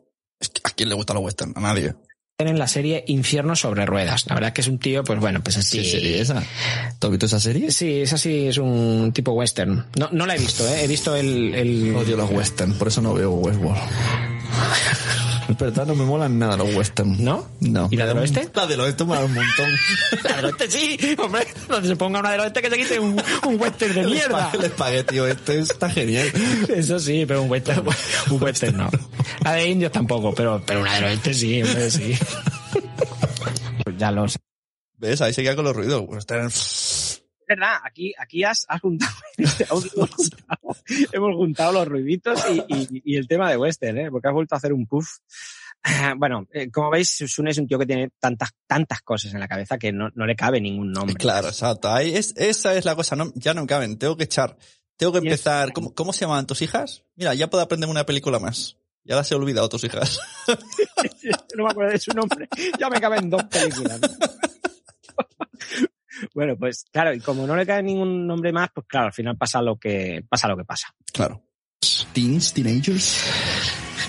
[0.64, 1.52] ¿a quién le gusta los western?
[1.54, 1.94] A nadie.
[2.38, 4.26] En la serie Infierno sobre Ruedas.
[4.26, 5.78] La verdad que es un tío, pues bueno, pues así.
[5.78, 6.42] ¿Qué serie esa?
[6.98, 7.70] ¿Tú has visto esa serie?
[7.70, 9.86] Sí, esa sí es un tipo western.
[9.98, 10.84] No, no la he visto, ¿eh?
[10.84, 11.96] he visto el, el...
[11.96, 13.80] Odio los western, por eso no veo Westworld.
[15.48, 17.22] Es verdad, no me molan nada los western.
[17.22, 17.48] ¿No?
[17.60, 17.88] No.
[17.90, 18.48] ¿Y la del oeste?
[18.54, 19.66] La del oeste me mola un montón.
[20.24, 23.22] La del oeste sí, hombre, donde se ponga una del oeste que se quite un,
[23.46, 24.50] un western de mierda.
[24.52, 26.30] El espagueti oeste está genial.
[26.68, 27.84] Eso sí, pero un western,
[28.30, 28.90] un western no.
[29.44, 32.18] La de indios tampoco, pero, pero una del oeste sí, hombre, sí.
[33.84, 34.38] Pues ya lo sé.
[34.98, 35.20] ¿Ves?
[35.20, 36.02] Ahí se queda con los ruidos.
[36.08, 36.50] Western.
[37.48, 40.76] Es verdad, aquí, aquí has, has juntado, hemos juntado,
[41.12, 44.10] hemos juntado los ruiditos y, y- y el tema de western, ¿eh?
[44.10, 45.06] porque has vuelto a hacer un puff.
[45.84, 49.38] Ah, Bueno, eh, como veis, Sune es un tío que tiene tantas, tantas cosas en
[49.38, 51.14] la cabeza que no, no le cabe ningún nombre.
[51.14, 51.88] Claro, exacto.
[51.88, 53.14] Ahí es, esa es la cosa.
[53.14, 53.96] No, ya no me caben.
[53.96, 54.56] Tengo que echar.
[54.96, 55.72] Tengo que empezar.
[55.72, 57.04] ¿Cómo, ¿Cómo se llaman tus hijas?
[57.14, 58.76] Mira, ya puedo aprender una película más.
[59.04, 60.18] Ya las he olvidado, tus hijas.
[61.56, 62.48] no me acuerdo de su nombre.
[62.80, 64.00] Ya me caben dos películas.
[66.22, 66.28] ¿no?
[66.34, 69.36] bueno, pues claro, y como no le cabe ningún nombre más, pues claro, al final
[69.36, 70.88] pasa lo que pasa lo que pasa.
[71.12, 71.42] Claro.
[72.12, 73.22] Teens, teenagers.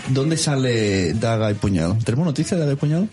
[0.10, 2.04] ¿Dónde sale Daga y Puñal?
[2.04, 3.10] ¿Tenemos noticias de Daga y Puñal?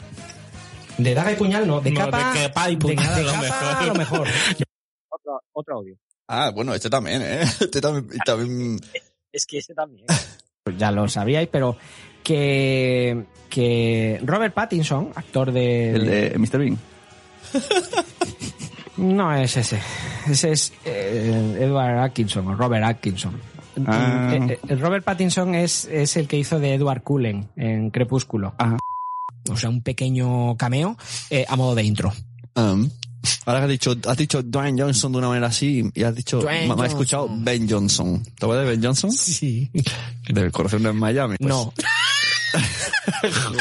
[0.96, 3.24] De daga y puñal no, de No, de capa, capa y de- puñal, de a
[3.24, 3.66] lo capa mejor.
[3.78, 4.28] a lo mejor.
[5.08, 5.96] Otro, otro audio.
[6.28, 7.42] Ah, bueno, este también, ¿eh?
[7.42, 8.06] Este también.
[8.14, 8.80] y también...
[9.32, 10.06] Es que ese también.
[10.62, 11.76] Pues ya lo sabíais, pero
[12.22, 15.90] que, que Robert Pattinson, actor de...
[15.90, 16.58] El de Mr.
[16.58, 16.78] Bean.
[18.96, 19.80] No es ese.
[20.28, 23.40] Ese es eh, Edward Atkinson o Robert Atkinson.
[23.86, 24.30] Ah.
[24.32, 28.54] Eh, eh, Robert Pattinson es, es el que hizo de Edward Cullen en Crepúsculo.
[28.58, 28.78] Ajá.
[29.50, 30.96] O sea, un pequeño cameo
[31.28, 32.12] eh, a modo de intro.
[32.54, 32.88] Um,
[33.44, 36.40] ahora que has dicho, has dicho Dwayne Johnson de una manera así y has dicho,
[36.42, 38.22] me, me has escuchado Ben Johnson.
[38.22, 39.12] ¿Te acuerdas de Ben Johnson?
[39.12, 39.70] Sí.
[40.28, 41.36] Del corazón en Miami.
[41.36, 41.72] Pues, No.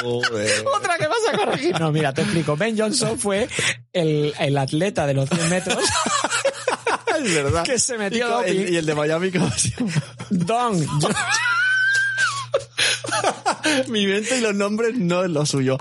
[0.02, 0.66] Joder.
[0.76, 1.80] Otra que vas a corregir.
[1.80, 2.56] No, mira, te explico.
[2.58, 3.48] Ben Johnson fue
[3.94, 5.78] el, el atleta de los 100 metros
[7.20, 7.64] es verdad.
[7.64, 8.52] que se metió y, doping.
[8.62, 9.92] el, y el de Miami, ¿cómo se llama?
[10.30, 11.00] Don.
[11.00, 11.10] Yo-
[13.88, 15.78] Mi mente y los nombres no es lo suyo.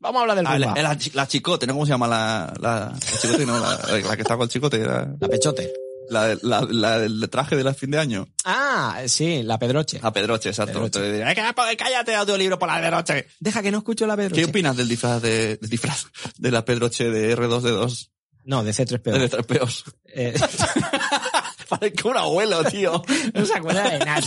[0.00, 1.72] Vamos a hablar del Ah, la, la chi- la chicote, ¿no?
[1.72, 3.46] ¿Cómo se llama la, la, la chicote?
[3.46, 4.78] No, la, la que está con el chicote.
[4.78, 5.72] La, La pechote.
[6.10, 8.28] La, la, la- el traje de la fin de año.
[8.44, 9.98] Ah, sí, la pedroche.
[10.02, 10.74] A Pedroche, exacto.
[10.74, 11.00] Pedroche.
[11.00, 13.26] Te diré, "Eh, que- Cállate, audiolibro por la Pedroche.
[13.40, 14.42] Deja que no escucho la pedroche.
[14.42, 16.06] ¿Qué opinas del disfraz de, del disfraz
[16.38, 18.10] de la Pedroche de R2D2?
[18.44, 19.18] No, de C3PO.
[19.18, 19.84] De tres peos.
[20.06, 20.32] Eh,
[21.68, 23.02] Parezco un abuelo, tío.
[23.34, 24.20] no se acuerda de nada.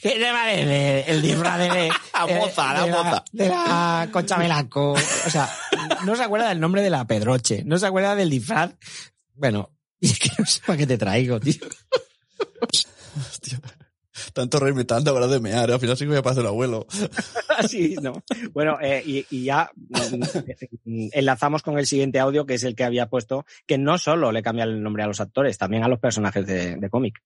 [0.00, 1.90] ¿Qué te parece el disfraz de...
[2.14, 3.24] La moza, la moza.
[3.32, 4.92] De la Concha Velasco.
[4.92, 5.50] O sea,
[6.04, 7.64] no se acuerda del nombre de la Pedroche.
[7.66, 8.70] No se acuerda del disfraz.
[9.34, 9.72] Bueno,
[10.04, 11.54] y es que no sé para qué te traigo, tío.
[13.16, 13.58] Hostia.
[14.34, 15.70] Tanto reírme tanto, ahora de mear.
[15.70, 16.86] Al final sí que voy a pasar un abuelo.
[17.58, 18.22] Así, no.
[18.52, 20.22] Bueno, eh, y, y ya mm,
[21.12, 24.42] enlazamos con el siguiente audio, que es el que había puesto, que no solo le
[24.42, 27.22] cambia el nombre a los actores, también a los personajes de, de cómic.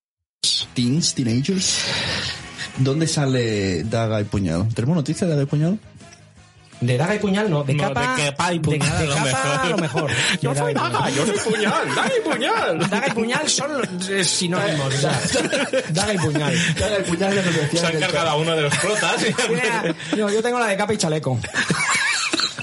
[0.74, 1.84] Teens, teenagers.
[2.78, 4.72] ¿Dónde sale Daga y Puñal?
[4.72, 5.80] ¿Tenemos noticias de Daga y Puñal?
[6.80, 7.64] De daga y puñal, no.
[7.64, 9.60] De No, capa, de capa y puñal, de lo capa mejor.
[9.60, 10.10] a lo mejor.
[10.40, 12.78] Yo De soy daga, yo soy puñal, daga y puñal.
[12.90, 13.70] Daga y puñal son
[14.10, 14.94] eh, sinónimos.
[14.94, 15.20] o sea,
[15.90, 16.54] daga y puñal.
[16.78, 19.16] Daga y Puñal ya nos Se han cargado a uno de los protas.
[19.50, 21.38] Mira, no, yo tengo la de capa y chaleco.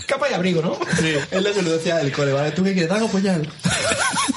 [0.07, 0.75] capa y abrigo, ¿no?
[0.97, 1.13] Sí.
[1.31, 2.51] Es lo que lo decía el cole, ¿vale?
[2.51, 2.89] ¿Tú qué quieres?
[2.89, 3.47] ¿Daga o Puñal?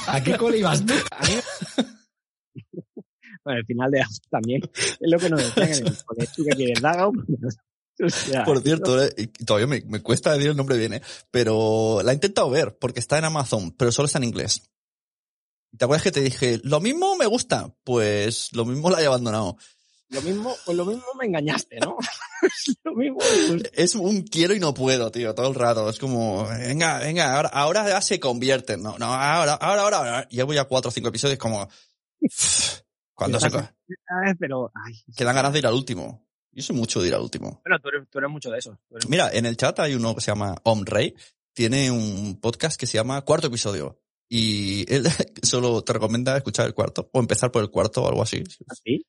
[0.07, 0.93] ¿A qué cole ibas tú?
[1.11, 1.85] A mí-
[3.45, 6.33] Bueno, el final de también es lo que nos decían en el colegio.
[6.35, 6.81] ¿Tú qué quieres?
[6.81, 7.49] ¿Daga o puñal?
[8.01, 11.01] O sea, Por cierto, eh, todavía me, me cuesta decir el nombre bien, ¿eh?
[11.31, 14.63] pero la he intentado ver porque está en Amazon, pero solo está en inglés.
[15.77, 17.73] ¿Te acuerdas que te dije, lo mismo me gusta?
[17.83, 19.57] Pues lo mismo la he abandonado.
[20.09, 21.97] Lo mismo, pues lo mismo me engañaste, ¿no?
[22.83, 23.19] lo mismo.
[23.73, 25.87] Es un quiero y no puedo, tío, todo el rato.
[25.87, 28.75] Es como, venga, venga, ahora, ahora ya se convierte.
[28.77, 30.27] No, no, ahora, ahora, ahora, ahora.
[30.31, 31.69] Ya voy a cuatro o cinco episodios como...
[33.13, 33.49] Cuando se...
[34.39, 36.28] Pero, ay, Quedan ganas de ir al último.
[36.51, 37.61] Yo soy mucho de ir al último.
[37.63, 38.77] bueno, tú eres, tú eres mucho de eso.
[38.91, 41.13] Eres- Mira, en el chat hay uno que se llama Om Rey.
[41.53, 43.99] Tiene un podcast que se llama Cuarto Episodio.
[44.27, 45.03] Y él
[45.43, 48.43] solo te recomienda escuchar el cuarto o empezar por el cuarto o algo así.
[48.83, 49.05] ¿Sí?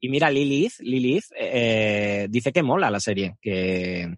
[0.00, 4.16] Y mira, Lilith, Lilith eh, dice que mola la serie, que,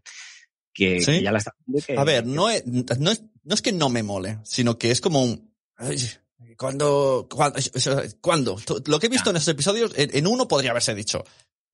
[0.74, 1.06] que, ¿Sí?
[1.12, 1.52] que ya la está
[1.86, 4.90] que- A ver, no es, no, es, no es que no me mole, sino que
[4.90, 5.54] es como un...
[5.76, 5.96] ay,
[6.58, 7.26] ¿Cuándo?
[7.30, 7.58] ¿Cuándo?
[8.20, 8.56] ¿Cuándo?
[8.86, 11.24] Lo que he visto en esos episodios, en, en uno podría haberse dicho.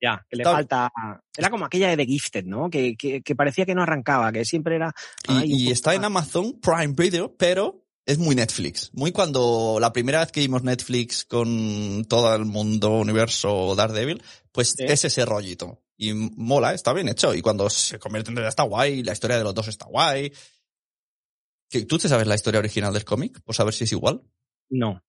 [0.01, 0.91] Ya, que le falta.
[1.37, 2.71] Era como aquella de The Gifted, ¿no?
[2.71, 4.95] Que, que, que parecía que no arrancaba, que siempre era.
[5.29, 6.05] Y, ay, está en.
[6.05, 8.91] Amazon Prime Video, pero es muy Netflix.
[8.95, 14.23] Muy cuando la primera vez que vimos Netflix con todo el mundo, universo Daredevil,
[14.53, 15.83] pues es ese rollito.
[15.97, 17.35] Y mola, está bien hecho.
[17.35, 20.33] Y cuando se convierte en está guay, la historia de los dos está guay.
[21.69, 23.43] ¿Que- ¿Tú te sabes la historia original del cómic?
[23.43, 24.23] Por saber si es igual.
[24.71, 25.03] No,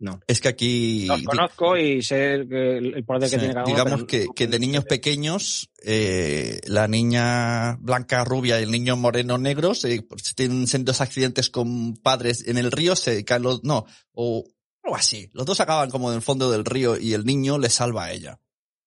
[0.00, 0.20] no.
[0.28, 1.06] Es que aquí...
[1.06, 3.74] Los conozco y sé el el poder que Sí, tiene cada uno.
[3.74, 9.38] digamos que, que de niños pequeños, eh, la niña blanca rubia y el niño moreno
[9.38, 13.86] negro se, se tienen sendos accidentes con padres en el río, se caen los, no,
[14.12, 14.44] o
[14.84, 15.30] algo así.
[15.32, 18.12] Los dos acaban como en el fondo del río y el niño le salva a
[18.12, 18.40] ella.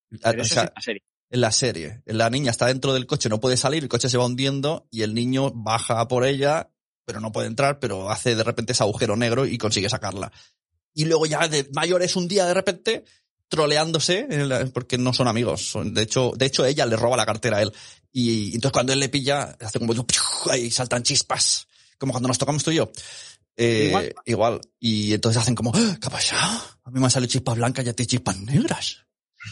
[0.10, 1.04] Pero o eso es la serie.
[1.30, 2.02] en la serie.
[2.06, 5.02] La niña está dentro del coche, no puede salir, el coche se va hundiendo y
[5.02, 6.72] el niño baja por ella,
[7.06, 10.32] pero no puede entrar, pero hace de repente ese agujero negro y consigue sacarla.
[10.94, 13.04] Y luego ya de mayores un día de repente
[13.48, 14.28] troleándose
[14.74, 15.74] porque no son amigos.
[15.84, 17.74] De hecho, de hecho ella le roba la cartera a él.
[18.12, 19.94] Y entonces cuando él le pilla, hace como
[20.50, 21.68] ahí saltan chispas.
[21.98, 22.92] Como cuando nos tocamos tú y yo.
[23.58, 24.16] Eh, Igual.
[24.26, 24.62] igual.
[24.80, 26.62] Y entonces hacen como, "Ah, ¿qué ha pasado?
[26.84, 28.98] A mí me han salido chispas blancas y a ti chispas negras.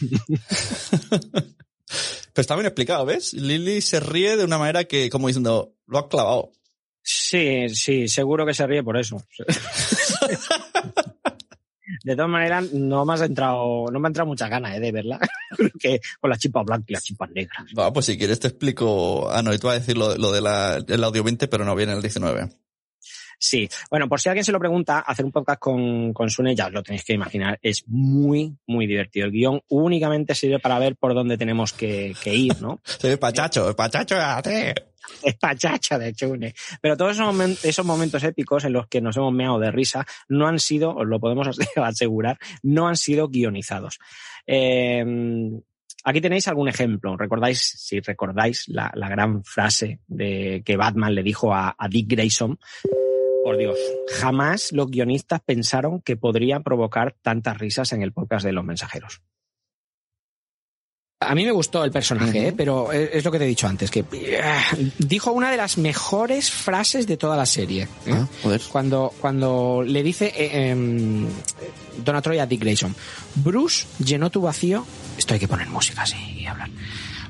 [2.32, 3.32] Pero está bien explicado, ¿ves?
[3.34, 6.52] Lily se ríe de una manera que, como diciendo, lo ha clavado.
[7.02, 9.22] Sí, sí, seguro que se ríe por eso.
[12.02, 14.92] De todas maneras, no me has entrado, no me ha entrado muchas ganas eh, de
[14.92, 15.18] verla.
[15.56, 17.66] Creo que con las chispas blancas y las chispas negras.
[17.78, 19.30] Va, pues si quieres te explico.
[19.30, 21.64] Ah, no, y tú vas a decir lo, lo de la, el audio 20, pero
[21.64, 22.50] no viene el 19.
[23.42, 26.66] Sí, bueno, por si alguien se lo pregunta, hacer un podcast con, con Sune, ya
[26.66, 29.24] os lo tenéis que imaginar, es muy, muy divertido.
[29.24, 32.80] El guion únicamente sirve para ver por dónde tenemos que, que ir, ¿no?
[33.00, 34.74] Sí, pachacho, pachacho, ate.
[35.22, 36.54] Es pachacha de Chune.
[36.82, 40.06] Pero todos esos, momen- esos momentos épicos en los que nos hemos meado de risa
[40.28, 43.98] no han sido, os lo podemos asegurar, no han sido guionizados.
[44.46, 45.02] Eh,
[46.04, 47.16] aquí tenéis algún ejemplo.
[47.16, 52.06] ¿Recordáis, si recordáis, la, la gran frase de que Batman le dijo a, a Dick
[52.06, 52.58] Grayson?
[53.44, 53.78] Por Dios,
[54.20, 59.22] jamás los guionistas pensaron que podría provocar tantas risas en el podcast de los mensajeros.
[61.22, 62.54] A mí me gustó el personaje, ¿eh?
[62.56, 64.40] pero es lo que te he dicho antes, que eh,
[64.98, 67.82] dijo una de las mejores frases de toda la serie.
[68.06, 68.12] ¿eh?
[68.12, 68.62] Ah, joder.
[68.72, 71.26] Cuando, cuando le dice eh, em,
[72.02, 72.96] Donatroy a Dick Grayson,
[73.34, 74.86] Bruce llenó tu vacío,
[75.18, 76.70] esto hay que poner música así y hablar.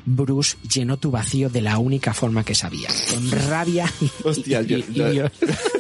[0.06, 4.78] Bruce llenó tu vacío de la única forma que sabía, con rabia y, Hostia, yo-
[4.78, 5.30] y- y- yo- y-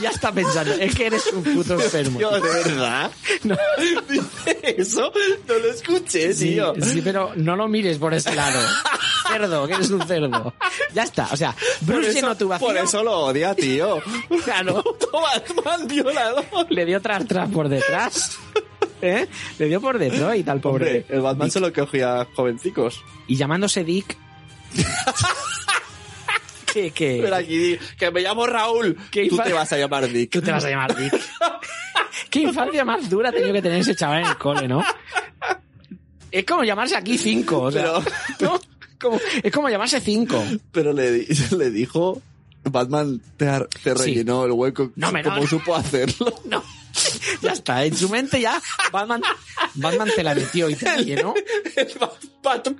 [0.00, 2.18] ya está pensando, es que eres un puto enfermo.
[2.18, 3.10] Tío, de verdad.
[3.44, 3.56] No.
[4.08, 5.12] Dice eso,
[5.48, 6.74] no lo escuché, Sí, tío.
[6.82, 8.58] sí, pero no lo mires por ese lado.
[9.28, 10.54] Cerdo, que eres un cerdo.
[10.94, 12.68] Ya está, o sea, Bruce eso, llenó tu vacío.
[12.68, 14.00] por eso lo odia, tío.
[14.44, 14.84] Claro.
[15.12, 16.44] Batman violador.
[16.70, 18.38] Le dio tras tras por detrás.
[19.02, 19.26] ¿Eh?
[19.58, 20.86] Le dio por Detroit al pobre.
[21.00, 23.02] Hombre, el Batman se lo cogía jovencicos.
[23.26, 24.16] Y llamándose Dick.
[26.76, 28.96] Que, que, Pero aquí, que me llamo Raúl.
[29.10, 30.30] ¿Qué Tú infa- te vas a llamar Dick.
[30.30, 31.12] Tú te vas a llamar Dick.
[32.30, 34.84] Qué infancia más dura ha tenido que tener ese chaval en el cole, ¿no?
[36.30, 37.92] Es como llamarse aquí cinco, o sea,
[38.40, 38.60] ¿no?
[39.00, 40.42] Como- es como llamarse cinco.
[40.72, 42.20] Pero le, le dijo,
[42.64, 43.46] Batman te,
[43.82, 43.90] Sí.
[43.90, 45.46] rellenó el hueco No, me- como no.
[45.46, 46.40] supo hacerlo.
[46.44, 46.62] No.
[47.42, 48.58] Ya está, en su mente ya
[48.90, 49.20] Batman,
[49.74, 51.34] Batman te la metió y te la llenó.
[51.76, 51.88] El
[52.42, 52.72] Batman.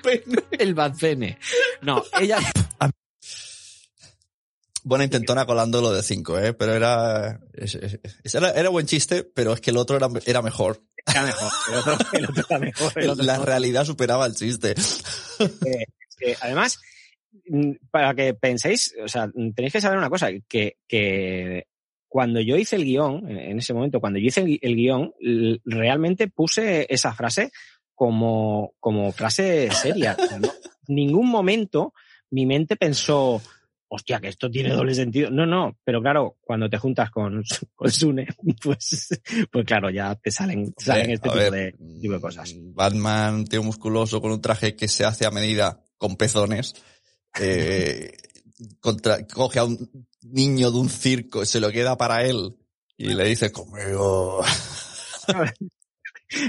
[0.53, 1.39] El Batcene.
[1.83, 2.39] No, ella.
[4.89, 6.53] Buena intentona colando lo de 5, ¿eh?
[6.55, 7.41] Pero era,
[8.33, 10.81] era, era buen chiste, pero es que el otro era, era mejor.
[11.05, 11.51] Era mejor.
[11.73, 12.93] El otro, el otro era mejor.
[12.95, 14.75] el otro La realidad superaba el chiste.
[15.41, 15.87] Eh,
[16.21, 16.79] eh, además,
[17.49, 21.67] mm, para que penséis, o sea, tenéis que saber una cosa, que, que
[22.09, 25.13] cuando yo hice el guion, en ese momento, cuando yo hice el, gui- el guion,
[25.65, 27.51] realmente puse esa frase
[27.95, 30.17] como, como frase seria.
[30.41, 30.53] No-
[30.87, 31.93] ningún momento
[32.31, 33.43] mi mente pensó,
[33.97, 35.31] hostia, que esto tiene doble sentido.
[35.31, 37.43] No, no, pero claro, cuando te juntas con,
[37.75, 38.29] con Sune,
[38.63, 39.09] pues,
[39.51, 42.55] pues claro, ya te salen, salen este tipo, ver, de, tipo de cosas.
[42.57, 46.75] Batman, tío musculoso con un traje que se hace a medida con pezones.
[47.41, 48.13] eh,
[48.81, 52.57] contra- coge a un niño de un circo, se lo queda para él
[52.97, 54.43] y le dice, conmigo,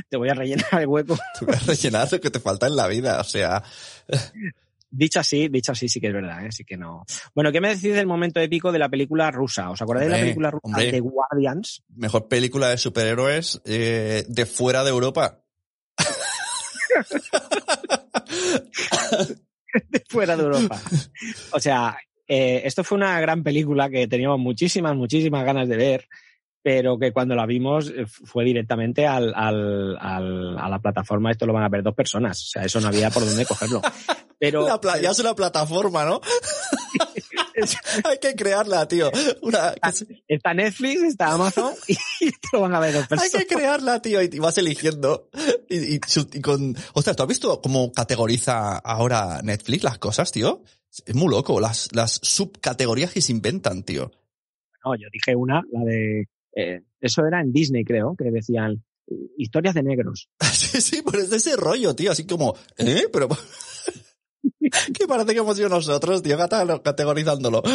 [0.10, 1.18] Te voy a rellenar el hueco.
[1.40, 3.20] te voy a rellenar lo que te falta en la vida.
[3.20, 3.64] O sea,
[4.90, 6.52] Dicho así, dicho así sí que es verdad, ¿eh?
[6.52, 7.04] sí que no.
[7.36, 9.70] Bueno, ¿qué me decís del momento épico de la película rusa?
[9.70, 10.92] ¿Os acordáis de la película rusa hombre.
[10.92, 11.84] de Guardians?
[11.96, 15.44] mejor película de superhéroes eh, de fuera de Europa.
[19.90, 20.80] de fuera de Europa.
[21.52, 26.08] O sea, eh, esto fue una gran película que teníamos muchísimas, muchísimas ganas de ver,
[26.68, 31.32] pero que cuando la vimos eh, fue directamente al, al, al- a la plataforma.
[31.32, 32.44] Esto lo van a ver dos personas.
[32.44, 33.82] O sea, eso no había por dónde cogerlo.
[34.38, 36.20] Pero La ya es una plataforma, ¿no?
[38.04, 39.10] Hay que crearla, tío.
[39.42, 39.74] Una,
[40.28, 43.46] está Netflix, está Amazon y te lo van a ver dos hay personas.
[43.46, 45.30] que crearla, tío, y vas eligiendo.
[45.70, 46.00] Y, y
[46.34, 50.64] y con, ostras, ¿tú has visto cómo categoriza ahora Netflix las cosas, tío?
[51.06, 54.12] Es muy loco, las, las subcategorías que se inventan, tío.
[54.84, 56.26] No, yo dije una, la de...
[56.58, 58.84] eh, eso era en Disney, creo, que decían
[59.38, 60.30] historias de negros.
[60.58, 63.06] Sí, sí, pero es de ese rollo, tío, así como, ¿eh?
[63.14, 63.30] Pero...
[64.94, 66.38] que parece que hemos sido nosotros, tío,
[66.84, 67.62] categorizándolo.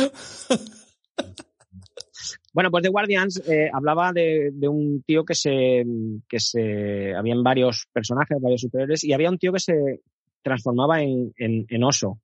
[2.54, 5.82] Bueno, pues The Guardians eh, hablaba de, de un tío que se,
[6.28, 10.02] que se, habían varios personajes, varios superiores, y había un tío que se
[10.42, 12.20] transformaba en, en, en oso.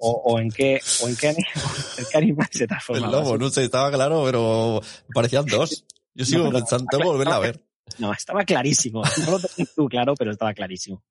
[0.00, 1.36] O, o en qué, o en qué, ani-
[1.98, 3.12] en qué animal se El transformaba.
[3.12, 4.80] lobo, no sé, estaba claro, pero
[5.14, 5.84] parecían dos.
[6.14, 7.64] Yo sigo No, pensando, tengo que volverla a ver.
[7.98, 9.02] No, estaba clarísimo.
[9.24, 11.02] No lo tenías tú claro, pero estaba clarísimo.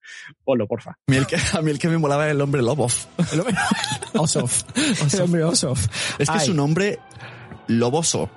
[0.44, 0.92] Ponlo, porfa.
[0.92, 2.88] A mí el que, a mí el que me molaba era el hombre lobo.
[4.16, 4.64] Osof.
[5.14, 5.88] El hombre Osof.
[6.20, 6.44] Es que Ay.
[6.44, 7.00] es un hombre
[7.68, 8.30] loboso.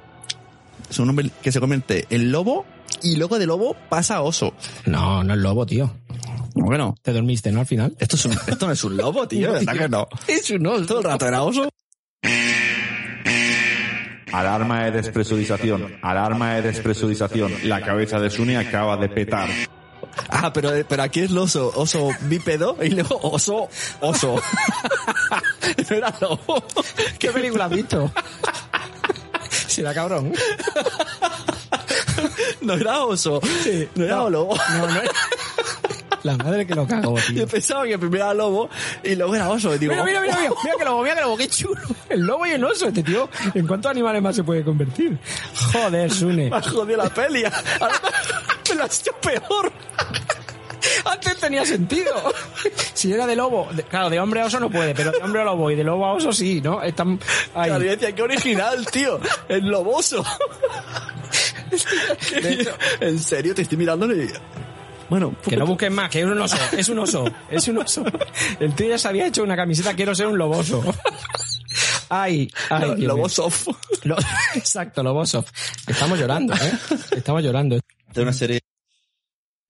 [0.91, 2.65] Es un hombre que se convierte en lobo
[3.03, 4.53] y luego de lobo pasa a oso.
[4.85, 5.91] No, no es lobo, tío.
[6.59, 7.61] Bueno, Te dormiste, ¿no?
[7.61, 7.95] Al final.
[7.99, 9.49] esto, es un- esto no es un lobo, tío.
[9.49, 9.83] No, ¿Verdad tío.
[9.83, 10.09] que no?
[10.27, 10.87] Es un oso.
[10.87, 11.69] Todo el rato era oso.
[14.33, 15.99] Alarma de despresurización.
[16.03, 17.53] Alarma de despresurización.
[17.65, 19.49] La cabeza de Suni acaba de petar.
[20.29, 23.69] Ah, pero, pero aquí es el oso, oso bípedo y luego oso,
[24.01, 24.43] oso.
[25.91, 26.65] no era lobo.
[27.19, 28.11] ¿Qué película has visto?
[29.51, 30.33] Será cabrón.
[32.63, 33.41] No era oso.
[33.95, 34.31] no era No.
[34.31, 34.57] lobo.
[34.79, 35.11] No, no es-
[36.27, 37.37] La madre que lo cago, tío.
[37.37, 38.69] Yo pensaba que primero era lobo
[39.03, 39.75] y luego era oso.
[39.75, 41.81] Y digo, Mira, mira, mira, mira, mira que lobo, mira que lobo, qué chulo.
[42.09, 43.29] El lobo y el oso, este tío.
[43.55, 45.19] ¿En cuántos animales más se puede convertir?
[45.73, 46.51] Joder, Sune.
[46.51, 47.45] me jodido la peli.
[47.81, 48.01] Ahora
[48.69, 49.73] me la has hecho peor.
[51.05, 52.13] Antes tenía sentido.
[52.95, 55.43] Si era de lobo, de- claro, de hombre a oso no puede, pero de hombre
[55.43, 56.83] a lobo y de lobo a oso sí, ¿no?
[56.83, 57.19] Están
[57.55, 57.71] ahí.
[57.71, 59.21] Claro, qué original, tío.
[59.49, 60.25] El loboso.
[63.01, 64.31] en serio, te estoy mirando y...
[65.09, 68.05] Bueno, Que no busques más, que es un oso, es un oso, es un oso.
[68.59, 70.83] El tío ya se había hecho una camiseta, quiero ser un loboso.
[72.09, 72.81] Ay, ay.
[74.05, 74.17] Lo-
[74.55, 75.45] Exacto, loboso.
[75.87, 76.73] Estamos llorando, ¿eh?
[77.17, 77.79] Estamos llorando.
[78.13, 78.61] de una serie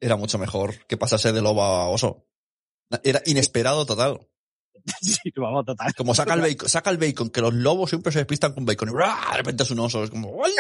[0.01, 2.27] era mucho mejor que pasase de lobo a oso.
[3.03, 4.21] Era inesperado total.
[5.03, 5.93] Sí, vamos, total.
[5.97, 8.91] Como saca el bacon, saca el bacon, que los lobos siempre se despistan con bacon
[8.91, 9.17] y ¡bra!
[9.33, 10.05] de repente es un oso.
[10.05, 10.55] Es como ¡Oye!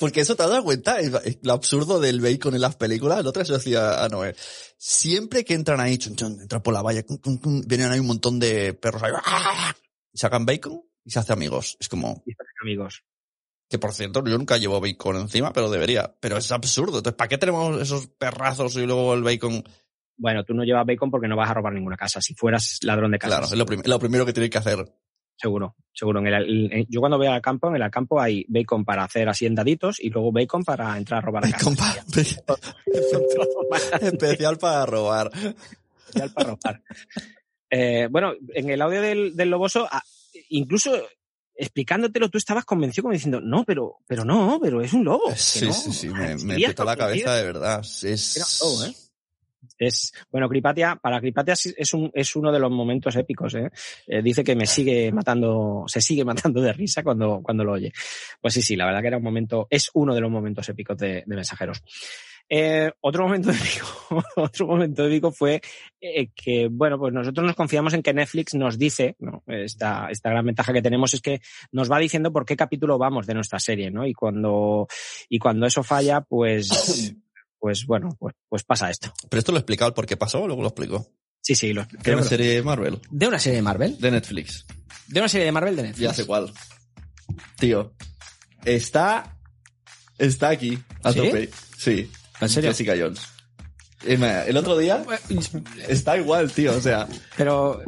[0.00, 3.20] Porque eso te has dado cuenta, Es- es lo absurdo del bacon en las películas.
[3.20, 4.34] El otro se decía a Noé.
[4.78, 7.04] Siempre que entran ahí, chun, chun, entran por la valla,
[7.66, 9.74] vienen ahí un montón de perros ahí, ¡ah!
[10.12, 11.76] y sacan bacon y se hace amigos.
[11.78, 13.04] Es como, Y están amigos.
[13.68, 16.16] que por cierto, yo nunca llevo bacon encima, pero debería.
[16.18, 16.98] Pero es absurdo.
[16.98, 19.62] Entonces, ¿para qué tenemos esos perrazos y luego el bacon?
[20.16, 22.20] Bueno, tú no llevas bacon porque no vas a robar ninguna casa.
[22.20, 23.38] Si fueras ladrón de casas.
[23.38, 24.92] Claro, es lo, prim- lo primero que tienes que hacer.
[25.40, 26.20] Seguro, seguro.
[26.20, 29.26] En el- en- yo cuando voy al campo, en el campo hay bacon para hacer
[29.28, 31.50] así en daditos y luego bacon para entrar a robar.
[31.50, 31.96] Bacon pa-
[34.00, 35.30] especial para robar.
[35.34, 36.82] Especial para robar.
[37.70, 40.02] Eh, bueno, en el audio del, del loboso, ah,
[40.50, 40.92] incluso
[41.54, 45.32] explicándotelo, tú estabas convencido como diciendo, no, pero, pero no, pero es un lobo.
[45.36, 45.72] Sí, no.
[45.72, 47.80] sí, sí, me, me petó la cabeza de verdad.
[47.80, 48.36] Es...
[48.36, 48.94] Era un lobo, ¿eh?
[49.80, 53.70] Es, bueno, Cripatia, para Cripatia es, un, es uno de los momentos épicos, ¿eh?
[54.06, 57.92] Eh, Dice que me sigue matando, se sigue matando de risa cuando, cuando lo oye.
[58.40, 60.98] Pues sí, sí, la verdad que era un momento, es uno de los momentos épicos
[60.98, 61.82] de, de mensajeros.
[62.52, 65.60] Eh, otro momento épico, otro momento épico fue
[66.00, 69.44] eh, que, bueno, pues nosotros nos confiamos en que Netflix nos dice, ¿no?
[69.46, 73.28] Esta, esta gran ventaja que tenemos es que nos va diciendo por qué capítulo vamos
[73.28, 74.04] de nuestra serie, ¿no?
[74.04, 74.88] Y cuando,
[75.28, 77.14] y cuando eso falla, pues,
[77.60, 79.12] pues bueno, pues, pues pasa esto.
[79.28, 81.06] Pero esto lo he explicado el por qué pasó, luego lo explico.
[81.42, 82.98] Sí, sí, lo, Que creo una serie de Marvel.
[83.10, 83.96] ¿De una serie de Marvel?
[83.98, 84.66] De Netflix.
[85.06, 86.00] ¿De una serie de Marvel de Netflix?
[86.02, 86.52] Ya sé cuál.
[87.58, 87.94] Tío,
[88.64, 89.36] está...
[90.18, 91.18] Está aquí, a ¿Sí?
[91.18, 91.50] tope.
[91.78, 92.10] Sí.
[92.40, 92.70] ¿En serio?
[92.70, 93.20] Jessica Jones.
[94.04, 95.02] Eh, El otro día
[95.88, 96.76] está igual, tío.
[96.76, 97.08] O sea,
[97.38, 97.80] Pero,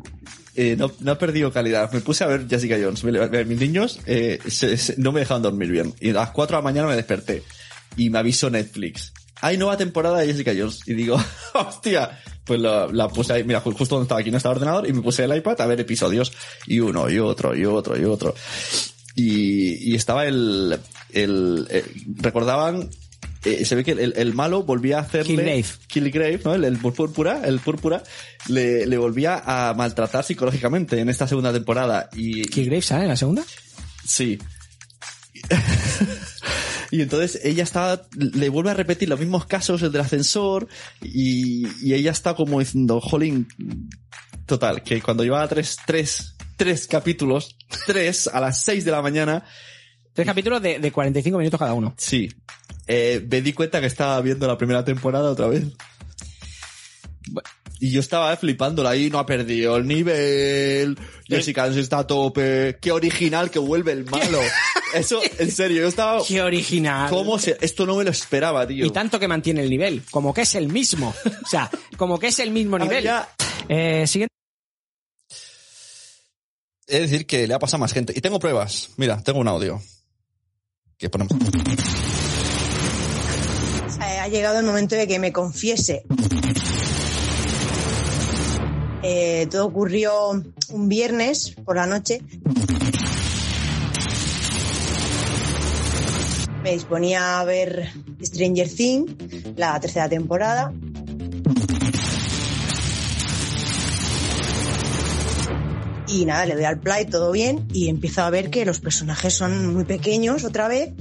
[0.55, 1.93] eh, no, no ha perdido calidad.
[1.93, 3.05] Me puse a ver Jessica Jones.
[3.05, 5.95] Mis niños eh, se- se- no me dejaban dormir bien.
[6.01, 7.43] Y a las 4 de la mañana me desperté.
[7.97, 9.13] Y me avisó Netflix.
[9.43, 10.81] Hay nueva temporada de Jessica Jones.
[10.87, 11.23] Y digo,
[11.55, 12.19] hostia.
[12.45, 14.89] Pues la, la puse ahí, mira, ju- justo donde estaba aquí no estaba el ordenador.
[14.89, 16.33] Y me puse el iPad a ver episodios.
[16.67, 18.35] Y uno, y otro, y otro, y otro.
[19.15, 20.79] Y, y estaba el,
[21.13, 21.85] el, eh,
[22.17, 22.89] recordaban
[23.45, 25.35] eh, se ve que el, el malo volvía a hacerle...
[25.35, 25.65] Killgrave.
[25.89, 26.55] Killgrave, ¿no?
[26.55, 28.03] El, el púrpura, el púrpura,
[28.49, 32.09] le, le volvía a maltratar psicológicamente en esta segunda temporada.
[32.15, 33.43] Y, ¿Killgrave sale en la segunda?
[34.07, 34.39] Sí.
[36.93, 40.69] y entonces ella está, le vuelve a repetir los mismos casos, el del ascensor,
[41.01, 43.49] y, y ella está como diciendo, jolín,
[44.45, 49.43] total, que cuando llevaba tres, tres, tres capítulos, tres a las seis de la mañana,
[50.13, 51.95] Tres capítulos de, de 45 minutos cada uno.
[51.97, 52.29] sí,
[52.87, 55.65] eh, me di cuenta que estaba viendo la primera temporada otra vez.
[57.83, 60.97] Y yo estaba flipándola ahí, no ha perdido el nivel.
[61.27, 62.79] Jessica Jones está a tope.
[62.81, 64.39] Qué original que vuelve el malo.
[64.95, 66.23] Eso, en serio, yo estaba.
[66.25, 67.11] Qué original.
[67.11, 67.59] ¿Cómo se.?
[67.61, 68.87] Esto no me lo esperaba, tío.
[68.87, 71.13] Y tanto que mantiene el nivel, como que es el mismo.
[71.45, 73.03] O sea, como que es el mismo nivel.
[73.03, 73.29] ya.
[73.69, 74.33] Eh, siguiente.
[76.87, 78.13] Es decir, que le ha pasado a más gente.
[78.15, 78.91] Y tengo pruebas.
[78.97, 79.83] Mira, tengo un audio.
[80.97, 81.33] Que ponemos.
[84.01, 86.05] Eh, ha llegado el momento de que me confiese.
[89.03, 92.23] Eh, todo ocurrió un viernes por la noche.
[96.63, 97.91] Me disponía a ver
[98.23, 99.17] Stranger Things,
[99.57, 100.73] la tercera temporada.
[106.07, 109.35] Y nada, le doy al play, todo bien, y empiezo a ver que los personajes
[109.35, 110.93] son muy pequeños otra vez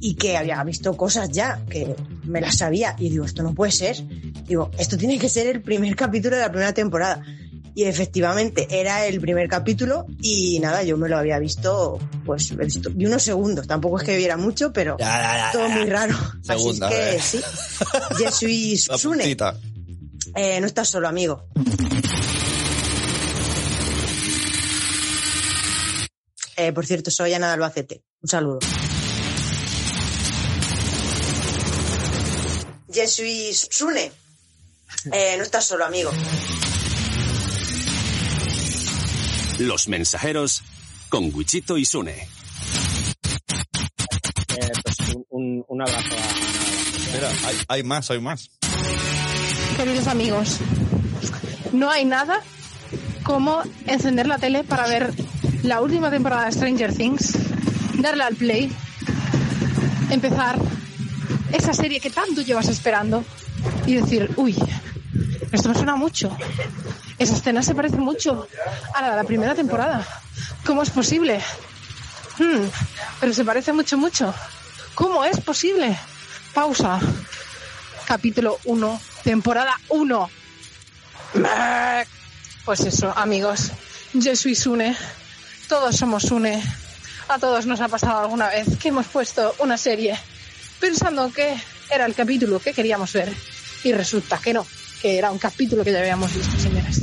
[0.00, 1.94] y que había visto cosas ya, que
[2.24, 2.96] me las sabía.
[2.98, 4.02] Y digo, esto no puede ser.
[4.46, 7.22] Digo, esto tiene que ser el primer capítulo de la primera temporada.
[7.74, 12.56] Y efectivamente era el primer capítulo y nada, yo me lo había visto, pues he
[12.56, 14.96] visto, vi unos segundos, tampoco es que viera mucho, pero
[15.52, 16.16] todo muy raro.
[16.42, 17.44] Segunda, Así es
[18.16, 18.30] que eh.
[18.32, 19.36] sí, Sune,
[20.34, 21.48] eh, no estás solo, amigo.
[26.56, 28.02] Eh, por cierto, soy Ana de Albacete.
[28.22, 28.58] Un saludo.
[32.90, 34.10] Jesui Sune,
[35.12, 36.10] eh, no estás solo, amigo.
[39.58, 40.62] Los mensajeros
[41.08, 42.12] con Wichito y Sune.
[44.48, 47.06] Eh, pues un, un- un abrazo a...
[47.06, 48.50] Espera, hay, hay más, hay más.
[49.76, 50.58] Queridos amigos,
[51.72, 52.40] no hay nada
[53.22, 55.12] como encender la tele para ver
[55.62, 57.32] la última temporada de Stranger Things,
[57.98, 58.72] darle al play,
[60.10, 60.58] empezar
[61.52, 63.24] esa serie que tanto llevas esperando
[63.86, 64.56] y decir, uy,
[65.52, 66.36] esto me suena mucho.
[67.18, 68.46] Esa escena se parece mucho
[68.94, 70.06] a la de la primera temporada.
[70.64, 71.40] ¿Cómo es posible?
[72.38, 72.66] Hmm,
[73.20, 74.34] pero se parece mucho, mucho.
[74.94, 75.96] ¿Cómo es posible?
[76.52, 77.00] Pausa.
[78.06, 80.30] Capítulo 1, temporada 1.
[82.64, 83.72] Pues eso, amigos.
[84.12, 84.96] Yo soy Sune.
[85.68, 86.62] Todos somos Sune.
[87.28, 90.18] A todos nos ha pasado alguna vez que hemos puesto una serie
[90.80, 91.56] pensando que
[91.90, 93.32] era el capítulo que queríamos ver
[93.84, 94.66] y resulta que no,
[95.00, 97.00] que era un capítulo que ya habíamos visto, señores.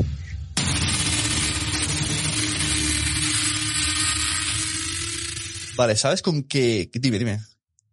[5.75, 6.89] Vale, ¿sabes con qué?
[6.93, 7.39] Dime, dime.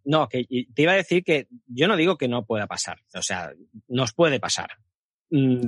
[0.03, 2.99] No, que te iba a decir que yo no digo que no pueda pasar.
[3.13, 3.51] O sea,
[3.87, 4.69] nos puede pasar.
[5.29, 5.67] Mm,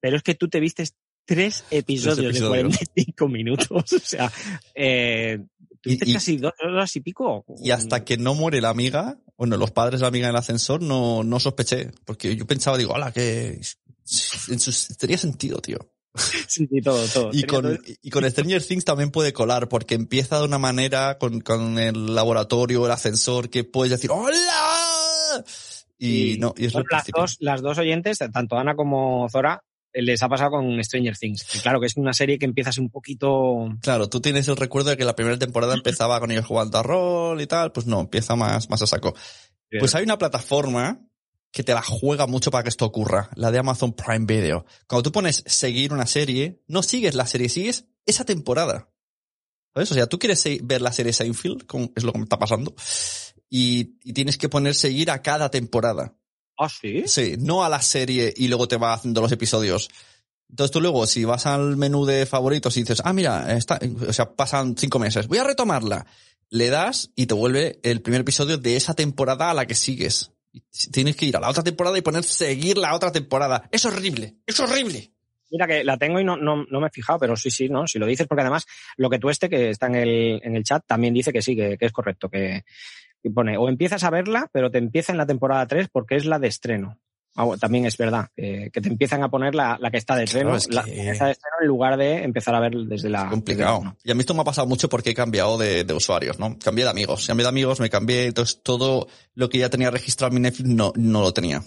[0.00, 0.94] pero es que tú te vistes
[1.24, 2.76] tres episodios, de episodios.
[2.76, 3.68] 45 minutos.
[3.92, 4.32] O sea,
[4.74, 5.38] eh,
[5.84, 7.44] Y- viste y- casi dos horas y pico.
[7.62, 10.36] Y hasta que no muere la amiga, bueno, los padres de la amiga en el
[10.38, 11.90] ascensor, no, no sospeché.
[12.04, 13.60] Porque yo pensaba, digo, hola, que
[14.48, 15.78] en su, tenía sentido, tío.
[16.48, 17.30] Sí, sí, todo, todo.
[17.32, 21.16] Y con, todo- y con Stranger Things también puede colar, porque empieza de una manera
[21.18, 25.44] con, con el laboratorio, el ascensor, que puedes decir ¡Hola!
[25.98, 29.62] Y, no, y es Bueno, lo las, dos, las dos oyentes, tanto Ana como Zora,
[29.94, 31.44] les ha pasado con Stranger Things.
[31.62, 33.68] Claro, que es una serie que empiezas un poquito...
[33.80, 36.82] Claro, tú tienes el recuerdo de que la primera temporada empezaba con ellos jugando a
[36.82, 39.14] rol y tal, pues no, empieza más, más a saco.
[39.78, 41.00] Pues hay una plataforma
[41.50, 44.64] que te la juega mucho para que esto ocurra, la de Amazon Prime Video.
[44.86, 48.90] Cuando tú pones seguir una serie, no sigues la serie, sigues esa temporada.
[49.74, 49.90] ¿Sabes?
[49.90, 52.74] O sea, tú quieres ver la serie Seinfeld, como es lo que me está pasando,
[53.48, 56.14] y, y tienes que poner seguir a cada temporada.
[56.58, 57.04] ¿Ah, sí?
[57.06, 59.88] Sí, no a la serie y luego te va haciendo los episodios.
[60.52, 64.12] Entonces tú luego, si vas al menú de favoritos y dices, ah, mira, está, o
[64.12, 66.06] sea, pasan cinco meses, voy a retomarla.
[66.50, 70.30] Le das y te vuelve el primer episodio de esa temporada a la que sigues.
[70.92, 73.66] Tienes que ir a la otra temporada y poner seguir la otra temporada.
[73.70, 75.10] Es horrible, es horrible.
[75.50, 77.86] Mira que la tengo y no, no, no me he fijado, pero sí, sí, ¿no?
[77.86, 78.66] Si lo dices, porque además
[78.98, 81.56] lo que tú este, que está en el, en el chat, también dice que sí,
[81.56, 82.64] que, que es correcto, que,
[83.22, 86.24] que pone, o empiezas a verla, pero te empieza en la temporada 3 porque es
[86.26, 86.98] la de estreno.
[87.34, 90.14] Ah, bueno, también es verdad, que, que te empiezan a poner la, la que está
[90.16, 92.54] de estreno, Claro, es la, que- la que está de estreno en lugar de empezar
[92.54, 93.30] a ver desde la...
[93.30, 93.96] complicado.
[94.04, 96.58] Y a mí esto me ha pasado mucho porque he cambiado de, de usuarios, ¿no?
[96.58, 97.26] Cambié de amigos.
[97.26, 100.68] Cambié de amigos, me cambié, entonces todo lo que ya tenía registrado en mi Netflix
[100.68, 101.62] no, no lo tenía.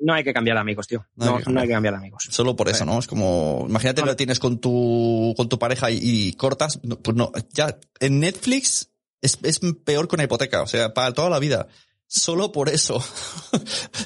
[0.00, 1.04] No hay que cambiar de amigos, tío.
[1.16, 1.54] No hay que cambiar.
[1.54, 2.28] no hay que cambiar de amigos.
[2.30, 3.00] Solo por eso, ¿no?
[3.00, 7.16] Es como, imagínate que lo tienes con tu, con tu pareja y, y cortas, pues
[7.16, 11.38] no, ya, en Netflix es, es peor que una hipoteca, o sea, para toda la
[11.38, 11.68] vida.
[12.06, 13.04] Solo por eso.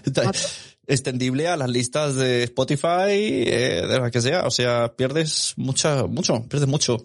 [0.87, 3.11] Extendible a las listas de Spotify,
[3.47, 6.97] eh, de la que sea, o sea, pierdes mucha, mucho, pierdes mucho.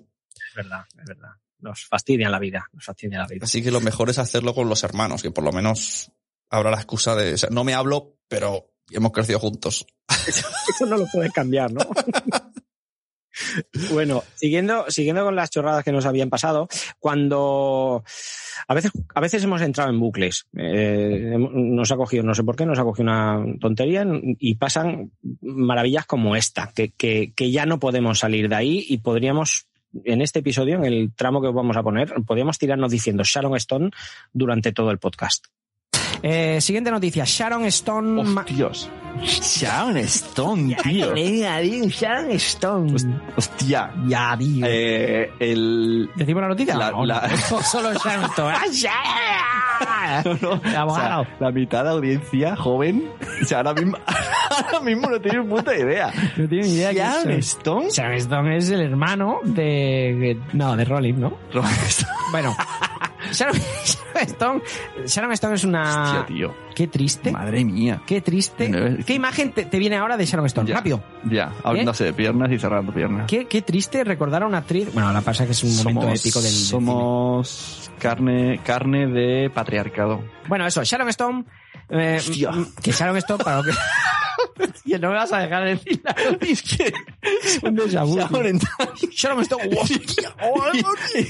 [0.49, 1.29] Es verdad, es verdad.
[1.59, 3.45] Nos fastidian la vida, nos fastidian la vida.
[3.45, 6.11] Así que lo mejor es hacerlo con los hermanos, que por lo menos
[6.49, 9.85] habrá la excusa de, o sea, no me hablo, pero hemos crecido juntos.
[10.27, 11.81] Eso no lo puedes cambiar, ¿no?
[13.91, 16.67] bueno, siguiendo, siguiendo con las chorradas que nos habían pasado,
[16.99, 18.03] cuando
[18.67, 22.55] a veces, a veces hemos entrado en bucles, eh, nos ha cogido, no sé por
[22.55, 24.05] qué, nos ha cogido una tontería
[24.39, 25.11] y pasan
[25.41, 29.67] maravillas como esta, que, que, que ya no podemos salir de ahí y podríamos,
[30.03, 33.55] en este episodio, en el tramo que os vamos a poner, podríamos tirarnos diciendo Sharon
[33.55, 33.91] Stone
[34.33, 35.45] durante todo el podcast.
[36.23, 37.23] Eh, siguiente noticia.
[37.25, 38.43] Sharon Stone.
[38.55, 38.89] Dios.
[39.23, 41.15] Sharon Stone, tío.
[41.15, 42.93] Sharon Stone.
[43.35, 43.91] Hostia.
[44.07, 44.65] Ya, tío.
[44.67, 46.09] Eh, el...
[46.15, 46.75] ¿Decimos la noticia?
[46.75, 48.53] La- No, la- no, Solo Sharon Stone.
[48.57, 50.39] ¡Ah, Sharon!
[50.41, 50.69] No, no.
[50.79, 51.21] Abogado.
[51.21, 53.09] O sea, la mitad de audiencia joven,
[53.41, 53.97] o sea, ahora mismo,
[54.49, 56.11] ahora mismo no tiene puta idea.
[56.35, 57.47] No tiene ni idea Sharon es.
[57.49, 57.89] Stone.
[57.91, 60.39] Sharon Stone es el hermano de.
[60.53, 61.33] No, de Rolling, ¿no?
[62.31, 62.55] Bueno.
[63.31, 63.55] Sharon,
[63.85, 64.61] Sharon Stone.
[65.05, 66.03] Sharon Stone es una.
[66.03, 66.53] Hostia, tío.
[66.75, 67.31] Qué triste.
[67.31, 68.01] Madre mía.
[68.05, 68.69] Qué triste.
[68.69, 70.69] No, ¿Qué imagen te, te viene ahora de Sharon Stone?
[70.69, 70.75] Ya.
[70.75, 71.03] Rápido.
[71.29, 73.25] Ya, abriéndose de piernas y cerrando piernas.
[73.27, 74.93] Qué, qué triste recordar a una actriz.
[74.93, 76.51] Bueno, la pasa que es un momento épico del.
[76.51, 80.21] Somos carne, carne de patriarcado.
[80.47, 81.45] Bueno, eso, Sharon Stone.
[81.89, 82.51] eh, Hostia.
[82.81, 83.71] que Sharon Stone, para lo que.
[84.85, 86.11] Y no me vas a dejar de decir la
[86.41, 86.93] Es que
[87.63, 88.17] un déjà vu.
[88.17, 89.09] Sharon tío.
[89.11, 89.69] Sharon Stone.
[89.79, 90.63] hostia, oh,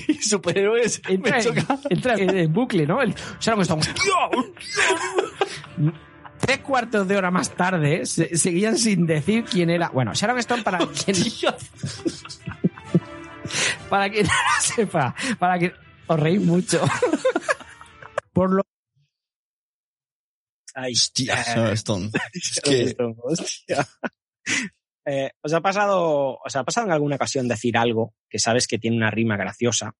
[0.07, 3.01] y superhéroes entra, me en, entra en en bucle, ¿no?
[3.01, 3.81] El Sharon Stone.
[3.81, 5.93] hostia, hostia.
[6.39, 9.89] Tres cuartos de hora más tarde se- seguían sin decir quién era.
[9.89, 11.15] Bueno, Sharon Stone, para quien.
[13.89, 15.73] para quien no lo sepa, para que.
[16.09, 16.81] Os reís mucho.
[18.31, 18.63] Por lo
[20.77, 22.11] Hostia, eh, Stone.
[22.33, 23.87] Es que, hostia.
[25.09, 28.77] Eh, ¿os, ha pasado, ¿Os ha pasado en alguna ocasión decir algo que sabes que
[28.77, 29.93] tiene una rima graciosa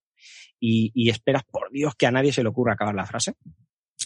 [0.60, 3.36] y, y esperas, por Dios, que a nadie se le ocurra acabar la frase?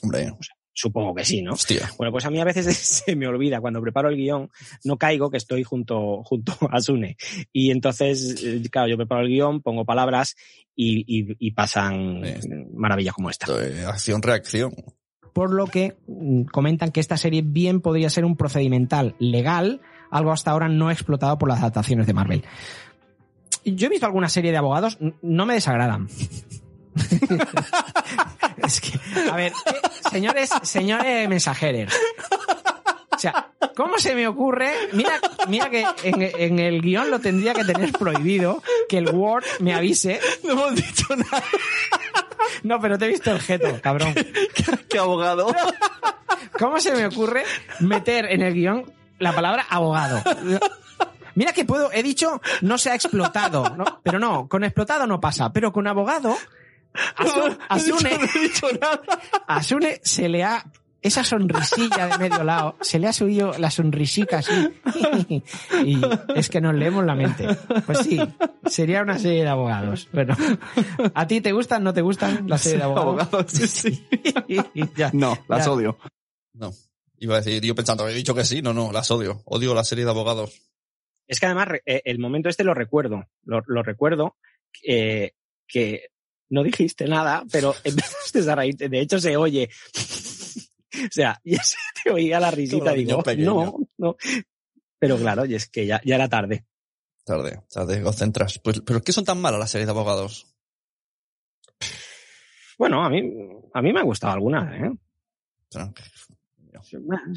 [0.03, 0.31] hombre,
[0.73, 1.53] Supongo que sí, ¿no?
[1.53, 1.89] hostia.
[1.97, 4.51] Bueno, pues a mí a veces se me olvida, cuando preparo el guion,
[4.83, 7.17] no caigo que estoy junto, junto a Sune.
[7.51, 10.35] Y entonces, eh, claro, yo preparo el guion, pongo palabras
[10.75, 12.21] y, y- y pasan
[12.75, 13.47] maravillas como esta.
[13.87, 14.71] Acción-reacción.
[15.33, 20.31] Por lo que mm, comentan que esta serie bien podría ser un procedimental legal, algo
[20.31, 22.43] hasta ahora no explotado por las adaptaciones de Marvel.
[23.63, 26.07] Yo he visto alguna serie de abogados, no me desagradan.
[28.57, 28.99] es que,
[29.31, 31.93] a ver, ¿qué- señores, señores mensajeros.
[33.21, 34.71] O sea, ¿cómo se me ocurre?
[34.93, 39.43] Mira, mira que en, en el guion lo tendría que tener prohibido que el Word
[39.59, 40.19] me avise.
[40.43, 41.43] No hemos dicho nada.
[42.63, 44.15] No, pero te he visto el geto, cabrón.
[44.89, 45.53] ¿Qué abogado?
[46.57, 47.43] ¿Cómo se me ocurre
[47.79, 50.21] meter en el guion la palabra abogado?
[51.35, 54.01] Mira que puedo, he dicho no se ha explotado, ¿no?
[54.03, 56.35] pero no, con explotado no pasa, pero con abogado,
[57.17, 59.01] a, Su- a Sune, No he dicho nada.
[59.47, 60.65] a Sune se le ha,
[61.01, 64.69] esa sonrisilla de medio lado, se le ha subido la sonrisica así,
[65.85, 65.99] y
[66.35, 67.47] es que nos leemos la mente.
[67.85, 68.19] Pues sí,
[68.65, 70.07] sería una serie de abogados.
[70.13, 70.35] Bueno,
[71.13, 73.21] ¿a ti te gustan, no te gustan la serie de abogados?
[73.23, 74.05] Abogados, sí, sí.
[74.95, 75.09] Ya.
[75.13, 75.71] No, las Ya.
[75.71, 75.97] odio.
[76.53, 76.71] No.
[77.17, 79.41] Iba a decir, yo pensando, he dicho que sí, no, no, las odio.
[79.45, 80.61] Odio la serie de abogados.
[81.27, 84.35] Es que además eh, el momento este lo recuerdo, lo, lo recuerdo
[84.85, 85.31] eh,
[85.67, 86.09] que
[86.49, 88.89] no dijiste nada, pero empezaste a reírte.
[88.89, 89.69] De hecho, se oye.
[91.05, 92.91] o sea, ya se te oía la risita.
[92.93, 93.45] Digo, pequeño.
[93.55, 94.15] no, no.
[94.99, 96.65] Pero claro, y es que ya, ya era tarde.
[97.23, 98.59] Tarde, tarde, concentras.
[98.59, 100.47] Pues, pero ¿qué son tan malas las series de abogados?
[102.77, 103.21] Bueno, a mí,
[103.73, 104.91] a mí me han gustado algunas, ¿eh?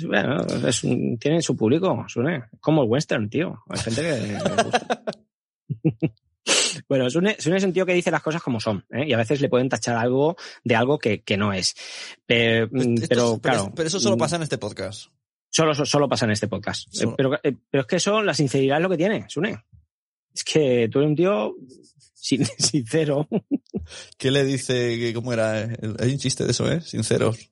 [0.07, 2.45] Bueno, es un- tienen su público, Sune.
[2.61, 3.63] Como el western, tío.
[3.69, 5.03] Hay gente que gusta.
[6.89, 9.05] Bueno, Sune, Sune es un tío que dice las cosas como son, ¿eh?
[9.07, 11.75] y a veces le pueden tachar algo de algo que, que no es.
[12.27, 13.73] Pero, mm, Esto- pero, claro.
[13.75, 15.07] pero eso solo mm, pasa en este podcast.
[15.51, 16.89] Solo, solo pasa en este podcast.
[16.93, 17.13] Solo.
[17.13, 19.65] Eh, Pero, eh, pero es que eso, la sinceridad es lo que tiene, Sune.
[20.35, 21.55] Es que tú eres un tío
[22.13, 23.29] sin- sincero.
[24.19, 25.13] ¿Qué le dice?
[25.15, 25.61] ¿Cómo era?
[25.63, 26.81] El- Hay un chiste de eso, ¿eh?
[26.81, 27.51] Sinceros.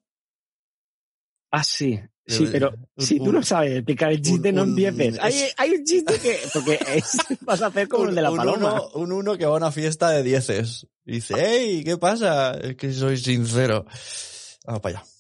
[1.50, 2.00] Ah, sí.
[2.26, 5.18] Sí, pero si tú no sabes explicar el chiste, no empieces.
[5.20, 6.38] Hay, hay un chiste que.
[6.52, 8.72] Porque es- vas a hacer como el de la un paloma.
[8.74, 10.86] Uno, un uno que va a una fiesta de dieces.
[11.04, 12.52] Y dice, hey, ¿qué pasa?
[12.52, 13.84] Es que soy sincero.
[14.66, 15.06] Vamos para allá.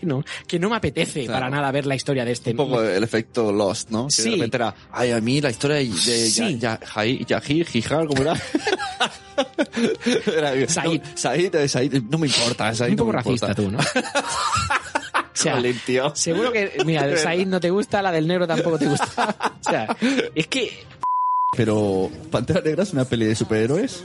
[0.00, 1.32] Que no, que no me apetece Claro.
[1.40, 2.50] para nada ver la historia de este.
[2.50, 4.06] Un poco el efecto Lost, ¿no?
[4.06, 4.22] Que Sí.
[4.24, 5.94] de repente era, ay, a mí la historia de, de
[6.30, 6.58] Sí.
[6.58, 8.34] ya, Jijar, ¿cómo era?
[10.26, 11.00] era Said.
[11.02, 13.46] No, Said, eh, Said, no me importa, Said un no poco me importa.
[13.46, 13.78] racista tú, ¿no?
[15.60, 16.14] sea, tío.
[16.14, 19.06] seguro que, mira, el Said no te gusta, la del negro tampoco te gusta.
[19.60, 19.96] o sea,
[20.34, 20.84] es que
[21.56, 24.02] Pero, ¿Pantera Negra es una peli de superhéroes?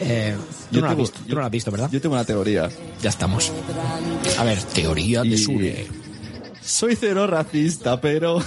[0.00, 0.36] eh,
[0.70, 1.88] tú, Yo no la has visto, tú no la has visto, ¿verdad?
[1.92, 2.68] Yo tengo una teoría.
[3.02, 3.52] Ya estamos.
[4.38, 5.86] A ver, teoría de Y- Sune.
[6.62, 8.42] Soy cero racista, pero...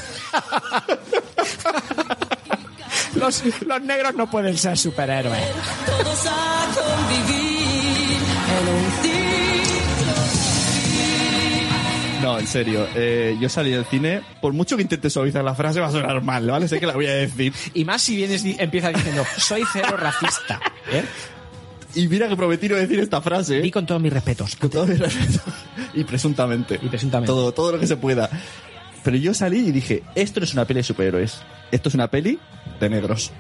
[3.16, 5.42] Los, los negros no pueden ser superhéroes.
[5.86, 7.57] Todos a convivir
[12.28, 12.86] No, en serio.
[12.94, 16.22] eh, yo salí del cine, por mucho que intente suavizar la frase, va a sonar
[16.22, 16.68] mal, ¿vale?
[16.68, 17.54] Sé que la voy a decir.
[17.74, 20.60] Y más si vienes y empiezas diciendo, soy cero racista.
[20.92, 21.06] ¿eh?
[21.96, 23.66] Y mira que prometí no decir esta frase.
[23.66, 24.58] Y con todos mis respetos.
[24.58, 25.40] Con todo mi respeto.
[25.94, 26.78] Y presuntamente.
[26.84, 27.28] Y presuntamente.
[27.28, 28.30] Todo, todo lo que se pueda.
[29.06, 31.38] Pero yo salí y dije, esto no es una peli de superhéroes.
[31.72, 32.40] Esto es una peli
[32.82, 33.32] de negros.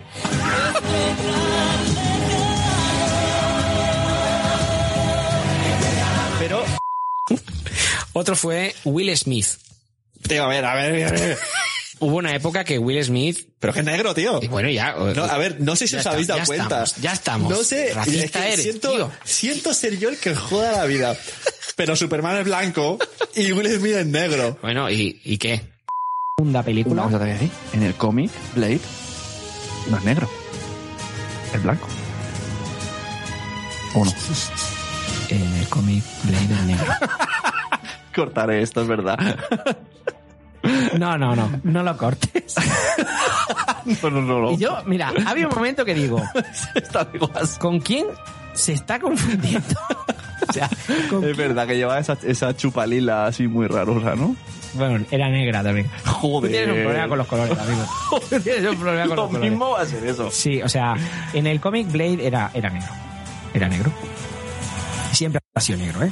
[8.18, 9.45] Otro fue Will Smith.
[10.27, 11.38] Tío, a ver, a ver, a ver.
[11.99, 13.48] Hubo una época que Will Smith.
[13.60, 14.39] Pero que es negro, tío.
[14.41, 14.94] Y bueno, ya.
[14.94, 16.64] No, a ver, no sé si os está, habéis dado ya cuenta.
[16.84, 17.49] estamos, ya estamos.
[17.52, 19.11] No sé, Racista es que eres, siento, tío.
[19.23, 21.15] siento ser yo el que joda la vida.
[21.76, 22.98] Pero Superman es blanco
[23.35, 24.57] y Will Smith es negro.
[24.64, 25.61] Bueno, ¿y, y qué?
[26.35, 27.03] Segunda película.
[27.03, 27.52] Voy a decir.
[27.73, 28.80] En el cómic, Blade
[29.91, 30.27] no es negro.
[31.53, 31.88] Es blanco.
[33.94, 34.14] ¿O no?
[35.30, 36.94] En el cómic Blade es negro.
[38.18, 39.18] Cortaré esto, es verdad.
[40.98, 41.49] No, no, no.
[41.64, 42.56] No lo cortes.
[44.03, 44.52] No, no, no, no.
[44.52, 46.22] Y yo, mira, había un momento que digo.
[47.60, 48.07] ¿con quién
[48.52, 49.80] se está confundiendo?
[50.49, 50.69] o sea,
[51.10, 54.35] ¿con Es verdad que lleva esa, esa chupalila así muy rarosa, ¿no?
[54.73, 55.89] Bueno, era negra también.
[56.06, 56.52] Joder.
[56.52, 57.85] Tienes un problema con los colores, amigo.
[58.44, 59.52] Tienes un problema con Lo los colores.
[59.52, 60.31] mismo va a ser eso.
[60.31, 60.95] Sí, o sea,
[61.31, 62.91] en el cómic Blade era, era negro.
[63.53, 63.91] Era negro.
[65.14, 66.11] Siempre ha sido negro, ¿eh?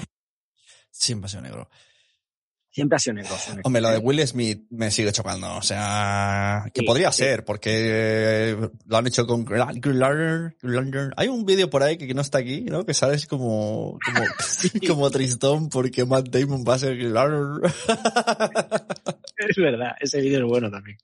[0.92, 1.70] Siempre ha sido negro.
[2.76, 3.34] Siempre ha sido negro.
[3.64, 5.56] Hombre, lo de Will Smith me sigue chocando.
[5.56, 7.20] O sea, que Sí, podría sí.
[7.24, 9.48] ser, porque lo han hecho con.
[11.16, 12.86] Hay un vídeo por ahí que no está aquí, ¿no?
[12.86, 14.26] Que sale así como, como,
[14.88, 16.98] como tristón porque Matt Damon va a ser.
[19.38, 20.98] Es verdad, ese vídeo es bueno también.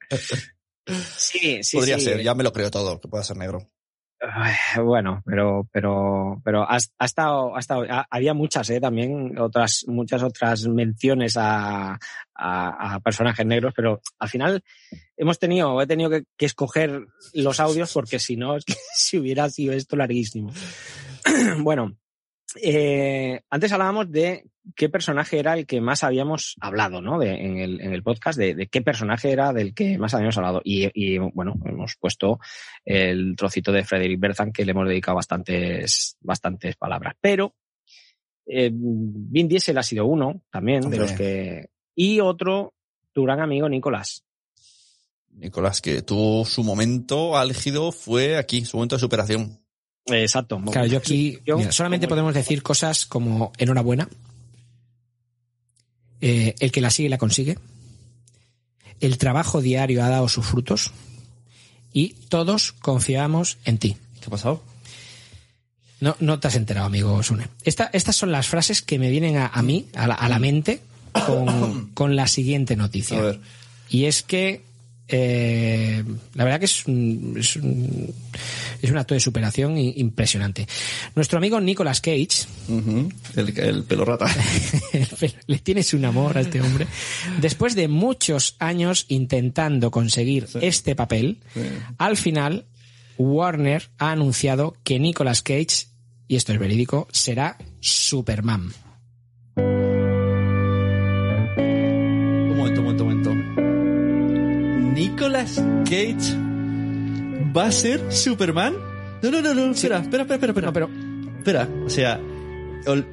[1.18, 3.70] Sí, sí, podría ser, ya me lo creo todo, que pueda ser negro.
[4.84, 9.84] Bueno, pero, pero, pero ha, ha estado, ha estado, ha- había muchas, eh, también otras,
[9.88, 11.94] muchas otras menciones a,
[12.36, 14.64] a, a personajes negros, pero al final
[15.18, 19.18] hemos tenido, he tenido que, que escoger los audios porque si no, es que si
[19.18, 20.52] hubiera sido esto larguísimo.
[21.60, 21.96] bueno,
[22.62, 24.46] eh, antes hablábamos de
[24.76, 27.20] qué personaje era el que más habíamos hablado, ¿no?
[27.20, 30.38] De, en, el, en el podcast, de, de qué personaje era del que más habíamos
[30.38, 30.62] hablado.
[30.64, 32.40] Y, y, bueno, hemos puesto
[32.86, 37.16] el trocito de Frederick Berthan que le hemos dedicado bastantes, bastantes palabras.
[37.20, 37.56] Pero
[38.46, 41.00] eh, Vin Diesel ha sido uno también Hombre.
[41.00, 41.70] de los que.
[41.96, 42.74] Y otro,
[43.14, 44.24] tu gran amigo Nicolás.
[45.30, 49.61] Nicolás, que tuvo su momento álgido fue aquí, su momento de superación.
[50.08, 50.60] Exacto.
[50.72, 54.10] Claro, yo aquí Yo, solamente podemos decir cosas como enhorabuena.
[56.22, 57.58] Eh, el que la sigue la consigue.
[59.00, 60.92] El trabajo diario ha dado sus frutos.
[61.94, 63.98] Y todos confiamos en ti.
[64.20, 64.64] ¿Qué ha pasado?
[66.00, 67.48] No, no te has enterado, amigo Sune.
[67.64, 70.40] Esta- estas son las frases que me vienen a, a mí, a la, a la
[70.40, 70.82] mente,
[71.26, 73.18] con, con la siguiente noticia.
[73.20, 73.40] A ver.
[73.90, 74.64] Y es que
[75.12, 76.04] eh,
[76.36, 78.14] la verdad que es un, es un,
[78.82, 80.68] es un acto de superación impresionante.
[81.16, 82.46] Nuestro amigo Nicolas Cage,
[83.36, 84.28] el, el pelo rata.
[85.48, 86.88] le tienes un amor a este hombre,
[87.42, 91.40] después de muchos años intentando conseguir este papel,
[91.98, 92.66] al final
[93.18, 95.88] Warner ha anunciado que Nicolas Cage,
[96.28, 98.72] y esto es verídico, será Superman.
[105.42, 106.38] Nicolas Cage
[107.56, 108.76] va a ser Superman.
[109.22, 109.72] No, no, no, no.
[109.72, 110.68] Espera, espera, espera, espera, espera.
[110.68, 110.90] No, pero
[111.38, 112.20] Espera, o sea,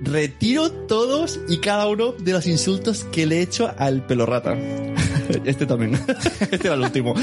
[0.03, 4.55] retiro todos y cada uno de los insultos que le he hecho al pelo rata.
[5.45, 5.95] Este también.
[6.41, 7.15] Este era el último.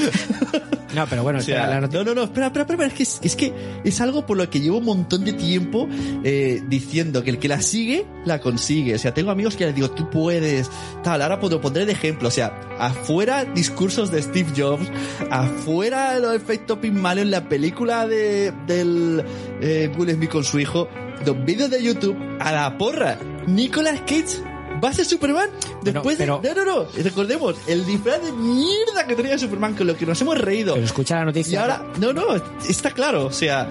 [0.96, 3.04] No, pero bueno, O sea, espera, la no, no, no, espera, espera, espera, es que
[3.04, 3.54] es, es que
[3.84, 5.90] es algo por lo que llevo un montón de tiempo
[6.24, 8.96] eh, diciendo que el que la sigue, la consigue.
[8.96, 10.70] O sea, tengo amigos que les digo, tú puedes,
[11.04, 12.30] tal, ahora lo pondré de ejemplo.
[12.30, 14.90] O sea, afuera discursos de Steve Jobs,
[15.30, 19.24] afuera los efectos Pygmalion en la película de, del
[19.62, 20.88] eh, Will Smith con su hijo,
[21.26, 23.20] los vídeos de YouTube, a la porra.
[23.48, 25.50] Nicolas Cage va a ser Superman
[25.82, 26.54] después pero- de...
[26.54, 30.20] No, no, no, recordemos, el disfraz de mierda que tenía Superman, con lo que nos
[30.22, 30.74] hemos reído.
[30.76, 31.62] Pero escucha la Y noticia.
[31.62, 32.24] ahora, no, no,
[32.68, 33.26] está claro.
[33.26, 33.70] O sea,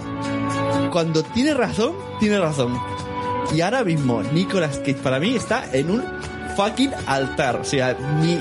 [0.92, 2.78] cuando tiene razón, tiene razón.
[3.54, 6.02] Y ahora mismo, Nicolas Cage para mí está en un
[6.56, 7.56] fucking altar.
[7.56, 8.40] O sea, ni.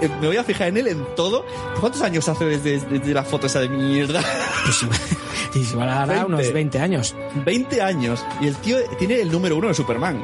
[0.00, 1.44] Eh, Me voy a fijar en él en todo.
[1.80, 4.22] ¿Cuántos años hace desde, desde la foto esa de mierda?
[4.64, 4.84] Pues
[5.76, 6.24] dar 20.
[6.26, 7.16] unos 20 años.
[7.44, 8.24] 20 años.
[8.40, 10.22] Y el tío tiene el número uno de Superman.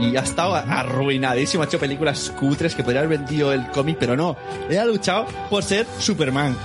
[0.00, 1.62] Y ha estado arruinadísimo.
[1.62, 4.36] Ha hecho películas cutres que podría haber vendido el cómic, pero no.
[4.68, 6.56] Él ha luchado por ser Superman.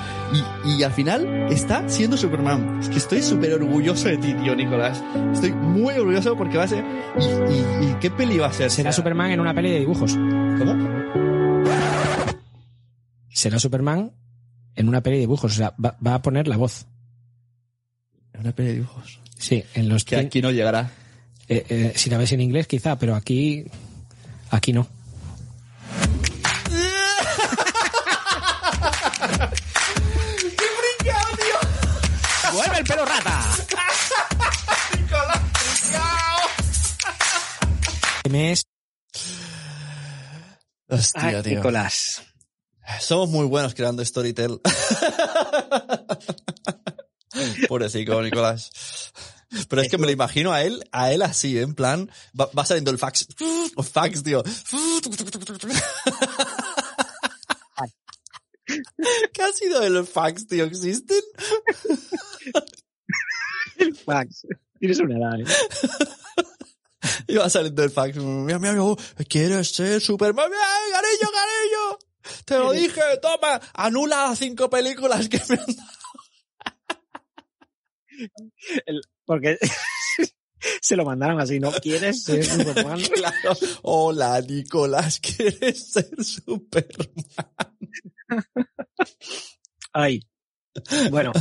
[0.64, 2.80] Y, y al final está siendo Superman.
[2.82, 5.04] Es que estoy súper orgulloso de ti, tío, Nicolás.
[5.34, 6.84] Estoy muy orgulloso porque va a ser.
[7.20, 8.70] ¿Y, y, y qué peli va a ser?
[8.70, 10.14] Será O sea, Superman en una peli de dibujos.
[10.14, 11.29] ¿Cómo?
[13.32, 14.12] Será Superman
[14.76, 15.54] en una peli de dibujos.
[15.54, 16.86] O sea, va, va a poner la voz.
[18.34, 19.20] En una peli de dibujos.
[19.38, 20.92] Sí, en los Que aquí no llegará.
[21.48, 23.66] Eh, eh, si la ves en inglés, quizá, pero aquí.
[24.52, 24.88] Aquí no.
[30.58, 32.52] ¡Qué brincado, tío!
[32.54, 33.46] ¡Vuelve el pelo rata!
[34.98, 35.42] ¡Nicolás,
[35.72, 36.42] brincado!
[38.30, 38.64] Mes.
[40.88, 41.56] Hostia, Ay, tío.
[41.58, 42.24] Nicolás.
[43.00, 44.60] Somos muy buenos creando Storytel.
[47.68, 48.70] Pobrecito, Nicolás.
[49.68, 52.66] Pero es que me lo imagino a él, a él así, en plan, va, va
[52.66, 53.28] saliendo el fax.
[53.76, 54.44] O fax, tío.
[59.34, 60.66] ¿Qué ha sido el fax, tío?
[60.66, 61.24] ¿Existen?
[64.06, 64.46] Max,
[64.80, 65.46] tienes una edad, ¿eh?
[67.28, 68.18] Y va saliendo el fax.
[68.18, 68.98] Mi amigo,
[69.28, 70.52] ¿quieres ser Superman?
[70.52, 72.00] ¡Ay, cariño, cariño!
[72.46, 75.66] Te lo dije, toma, anula las cinco películas que me han
[78.86, 79.58] El- porque
[80.82, 81.72] se lo mandaron así, ¿no?
[81.72, 83.00] ¿Quieres ser Superman?
[83.14, 83.54] Claro.
[83.84, 87.10] Hola, Nicolás, ¿quieres ser Superman?
[89.94, 90.22] Ay.
[91.10, 91.32] Bueno,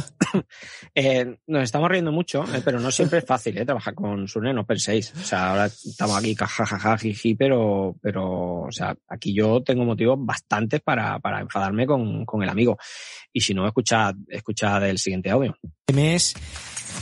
[0.95, 4.53] eh, nos estamos riendo mucho, eh, pero no siempre es fácil eh, trabajar con Sune,
[4.53, 5.13] no penséis.
[5.15, 10.19] O sea, ahora estamos aquí, jajaja, jiji, pero, pero, o sea, aquí yo tengo motivos
[10.21, 12.79] bastantes para, para enfadarme con, con el amigo.
[13.33, 15.57] Y si no, escuchad, escuchad el siguiente audio.
[15.93, 16.35] Mes.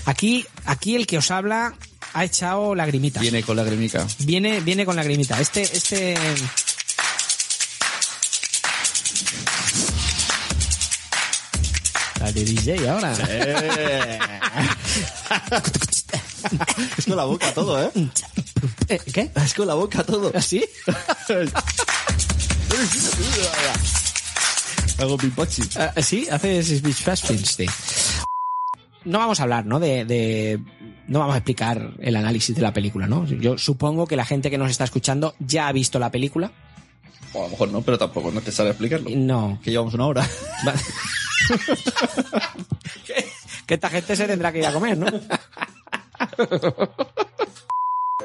[0.06, 1.74] Aquí, aquí el que os habla
[2.12, 3.22] ha echado lagrimitas.
[3.22, 4.06] Viene con la gremica.
[4.24, 5.40] Viene, viene con lagrimita.
[5.40, 6.14] Este, este.
[12.36, 13.12] De DJ ahora.
[16.98, 17.90] es con la boca todo, ¿eh?
[18.88, 19.30] Eh, ¿Qué?
[19.34, 20.30] Es con la boca todo.
[20.34, 20.64] ¿Así?
[24.98, 25.62] Hago pimpachi.
[25.76, 27.66] Ah, sí, haces speech fasting, sí.
[29.04, 29.78] No vamos a hablar, ¿no?
[29.78, 30.58] De, de-
[31.08, 33.26] no vamos a explicar el análisis de la película, ¿no?
[33.26, 36.50] Yo supongo que la gente que nos está escuchando ya ha visto la película.
[37.36, 39.10] O a lo mejor no, pero tampoco no te sale explicarlo.
[39.14, 39.58] No.
[39.62, 40.26] Que llevamos una hora.
[40.66, 40.74] Va-
[43.66, 45.06] que esta gente se tendrá que ir a comer, ¿no?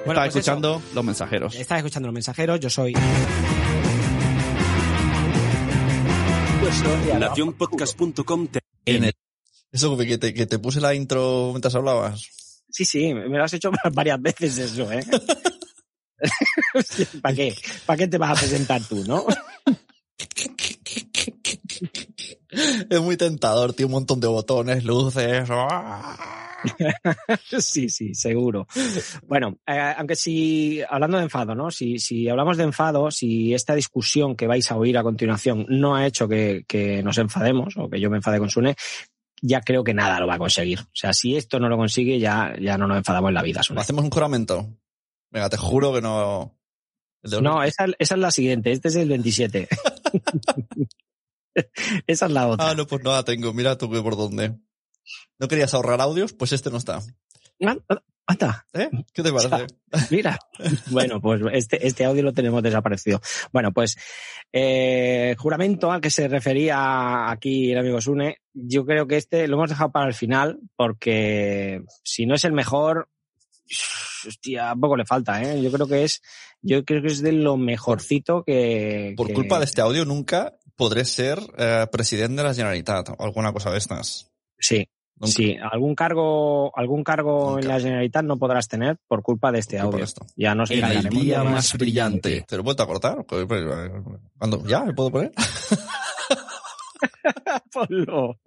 [0.02, 1.56] Estaba pues escuchando los mensajeros.
[1.56, 2.94] Estás escuchando los mensajeros, yo soy.
[7.20, 9.14] Nacionpodcast.com te- En el-
[9.72, 12.28] Eso que te, que te puse la intro mientras hablabas.
[12.70, 15.04] Sí, sí, me lo has hecho varias veces eso, ¿eh?
[17.22, 17.56] ¿Para qué?
[17.86, 19.26] ¿Para qué te vas a presentar tú, no?
[22.90, 25.50] Es muy tentador, tío, un montón de botones, luces.
[27.60, 28.68] Sí, sí, seguro.
[29.26, 31.72] Bueno, eh, aunque si, hablando de enfado, ¿no?
[31.72, 35.96] Si, si hablamos de enfado, si esta discusión que vais a oír a continuación no
[35.96, 38.76] ha hecho que, que nos enfademos o que yo me enfade con Sune,
[39.42, 40.82] ya creo que nada lo va a conseguir.
[40.82, 43.64] O sea, si esto no lo consigue, ya, ya no nos enfadamos en la vida,
[43.64, 43.82] Sune.
[43.82, 44.70] Hacemos un juramento.
[45.32, 46.58] Venga, te juro que no.
[47.42, 48.72] No, esa, esa es la siguiente.
[48.72, 49.68] Este es el 27.
[52.08, 52.70] esa es la otra.
[52.70, 53.54] Ah, no, pues no la tengo.
[53.54, 54.58] Mira tú que por dónde.
[55.40, 56.34] ¿No querías ahorrar audios?
[56.34, 57.02] Pues este no está.
[58.28, 58.66] Anda.
[58.74, 58.90] ¿Eh?
[59.14, 59.68] ¿Qué te parece?
[60.10, 60.40] Mira.
[60.88, 63.22] Bueno, pues este, este audio lo tenemos desaparecido.
[63.52, 63.98] Bueno, pues
[64.52, 69.58] eh, juramento al que se refería aquí el amigo Sune, yo creo que este lo
[69.58, 73.10] hemos dejado para el final porque si no es el mejor,
[74.28, 75.62] hostia, poco le falta, ¿eh?
[75.62, 76.22] Yo creo que es,
[76.62, 79.14] yo creo que es de lo mejorcito que...
[79.18, 83.24] Por que- culpa de este audio nunca podré ser eh, presidente de la Generalitat o
[83.24, 84.30] alguna cosa de estas.
[84.60, 84.88] Sí.
[85.16, 85.34] Nunca.
[85.34, 89.78] Sí, algún cargo, algún cargo en la Generalitat no podrás tener por culpa de este
[89.78, 90.04] Por audio.
[90.04, 90.26] esto.
[90.36, 92.44] Ya nos En el día más brillante.
[92.48, 93.24] ¿Te lo he vuelto a cortar?
[93.28, 93.64] Pues, pues,
[94.40, 94.66] ¿Cuándo?
[94.66, 94.84] ¿Ya?
[94.84, 95.32] ¿Me puedo poner?
[97.72, 98.38] Ponlo.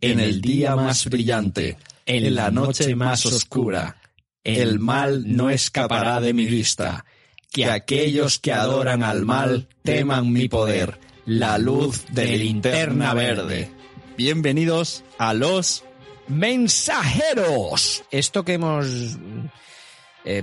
[0.00, 1.76] En el día más brillante,
[2.08, 3.96] en la noche más oscura,
[4.42, 7.04] el mal no escapará de mi vista.
[7.52, 13.70] Que aquellos que adoran al mal teman mi poder, la luz de linterna verde.
[14.16, 15.84] Bienvenidos a los
[16.28, 18.04] mensajeros.
[18.10, 18.86] Esto que hemos
[20.24, 20.42] eh,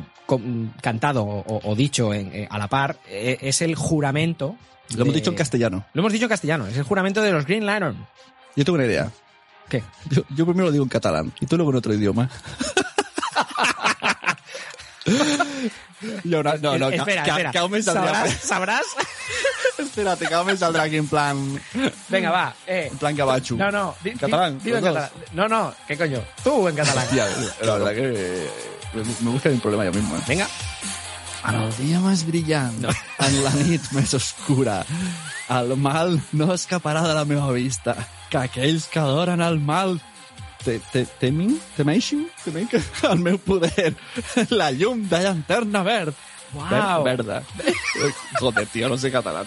[0.82, 4.56] cantado o, o dicho en- eh, a la par eh, es el juramento.
[4.96, 5.86] Lo hemos dicho en castellano.
[5.94, 6.68] Lo hemos dicho en castellano.
[6.68, 8.06] Es el juramento de los Green Lantern.
[8.56, 9.12] Yo tengo una idea.
[9.70, 9.84] ¿Qué?
[10.10, 12.30] Yo, yo primero lo digo en catalán y tú luego en otro idioma.
[16.24, 17.52] Y ahora, no, no, Eh, espera, que, espera.
[17.52, 18.34] que aún me saldrá- ¿Sabrás?
[18.42, 18.82] ¿Sabrás?
[19.78, 21.62] Espérate, que aún me saldrá aquí en plan.
[22.10, 22.54] Venga, va.
[22.68, 22.90] Eh.
[22.92, 23.56] En plan gabachu.
[23.58, 23.96] No, no.
[24.04, 24.60] di- ¿Catalán?
[24.64, 25.10] dilo en catalán.
[25.34, 25.74] No, no.
[25.88, 26.22] ¿Qué coño?
[26.44, 27.08] Tú en catalán.
[27.62, 28.48] La verdad que
[28.94, 30.16] me, me busca un problema yo mismo.
[30.18, 30.22] ¿eh?
[30.28, 30.48] Venga.
[31.46, 32.78] El dia més brillant,
[33.22, 34.80] en la nit més oscura,
[35.54, 37.94] el mal no escaparà de la meva vista,
[38.32, 40.00] que aquells que adoren el mal
[40.66, 42.82] te, te, temin, temeixin, temin que
[43.12, 43.94] el meu poder,
[44.50, 46.16] la llum de llanterna verd.
[46.56, 47.04] Uau.
[47.04, 47.42] Ver- verda.
[48.40, 49.46] Joder, tío, no sé catalán.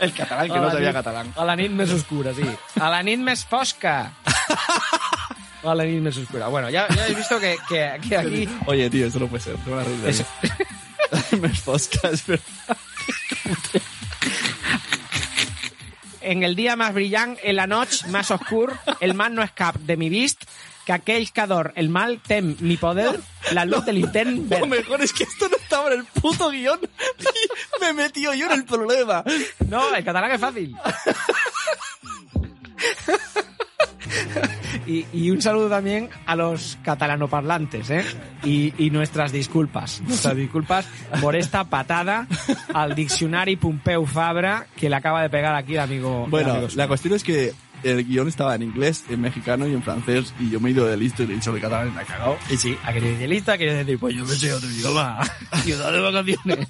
[0.00, 1.32] El catalán que A no la sabía nit- catalán.
[1.36, 2.44] A la nit més oscura, sí.
[2.78, 4.12] A la nit més fosca.
[5.64, 6.48] A la nit més oscura.
[6.48, 8.48] Bueno, ya, ya habéis visto que, que, que aquí...
[8.66, 9.56] Oye, tío, esto no puede ser.
[9.64, 9.80] Te voy
[11.42, 12.76] Més fosca, és verdad.
[16.20, 19.96] En el día más brillante, en la noche más oscur, el mal no escap de
[19.96, 20.44] mi vist,
[20.84, 23.20] que aquell que ador el mal tem mi poder,
[23.52, 26.80] la luz del intern Lo mejor es que esto no estaba en el puto guion
[26.82, 29.24] y me he metido yo en el problema.
[29.68, 30.76] No, el catalán es fácil.
[34.90, 38.04] Y, y un saludo también a los catalanoparlantes, ¿eh?
[38.42, 40.02] Y, y nuestras disculpas.
[40.02, 40.84] Nuestras disculpas
[41.20, 42.26] por esta patada
[42.74, 46.24] al diccionario Pompeu Fabra que le acaba de pegar aquí el amigo.
[46.24, 47.52] el Bueno, amigo la cuestión es que
[47.84, 50.86] el guion estaba en inglés, en mexicano y en francés y yo me he ido
[50.86, 52.36] de listo y le he dicho de catalán me ha cagado.
[52.50, 55.20] Y sí, ha querido decir lista, querido decir, pues yo me sé otro idioma.
[55.62, 56.66] Ciudad de vacaciones.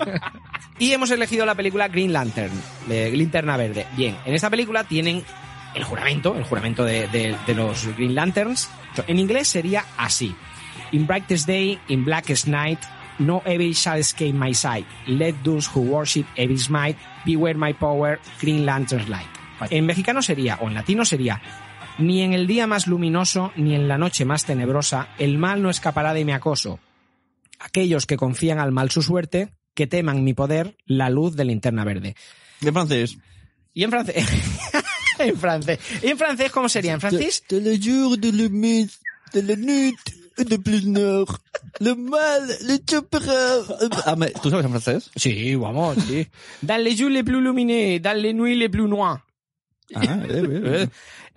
[0.78, 2.52] y hemos elegido la película Green Lantern,
[2.86, 3.86] de Linterna Verde.
[3.97, 5.24] Bien, en esta película tienen
[5.74, 8.68] el juramento, el juramento de, de- de los Green Lanterns.
[9.06, 10.34] En inglés sería así.
[10.92, 12.80] In brightest day, in blackest night,
[13.18, 14.86] no evil shall escape my sight.
[15.06, 19.28] Let those who worship evil's might beware my power, Green Lantern's light.
[19.70, 21.40] En mexicano sería, o en latino sería,
[21.98, 25.68] ni en el día más luminoso, ni en la noche más tenebrosa, el mal no
[25.70, 26.80] escapará de mi acoso.
[27.59, 31.84] Aquellos que confían al mal su suerte, que teman mi poder, la luz de linterna
[31.84, 32.16] verde.
[32.62, 33.18] En francés.
[33.74, 34.26] Y en francés.
[35.28, 35.78] en francés.
[36.02, 36.92] ¿Y en francés cómo sería?
[36.94, 37.42] ¿En francés?
[37.48, 38.98] De le jour, de le mes,
[39.32, 39.97] de la nuit,
[40.36, 41.38] de plus nord,
[41.80, 43.59] le mal, le chopera.
[44.06, 45.10] Ah, me- ¿Tú sabes en francés?
[45.16, 46.26] Sí, vamos, sí.
[46.62, 49.20] Dans les jours les plus lumineux, dans les nuits les plus noires.
[49.94, 50.86] Ah, eh, eh,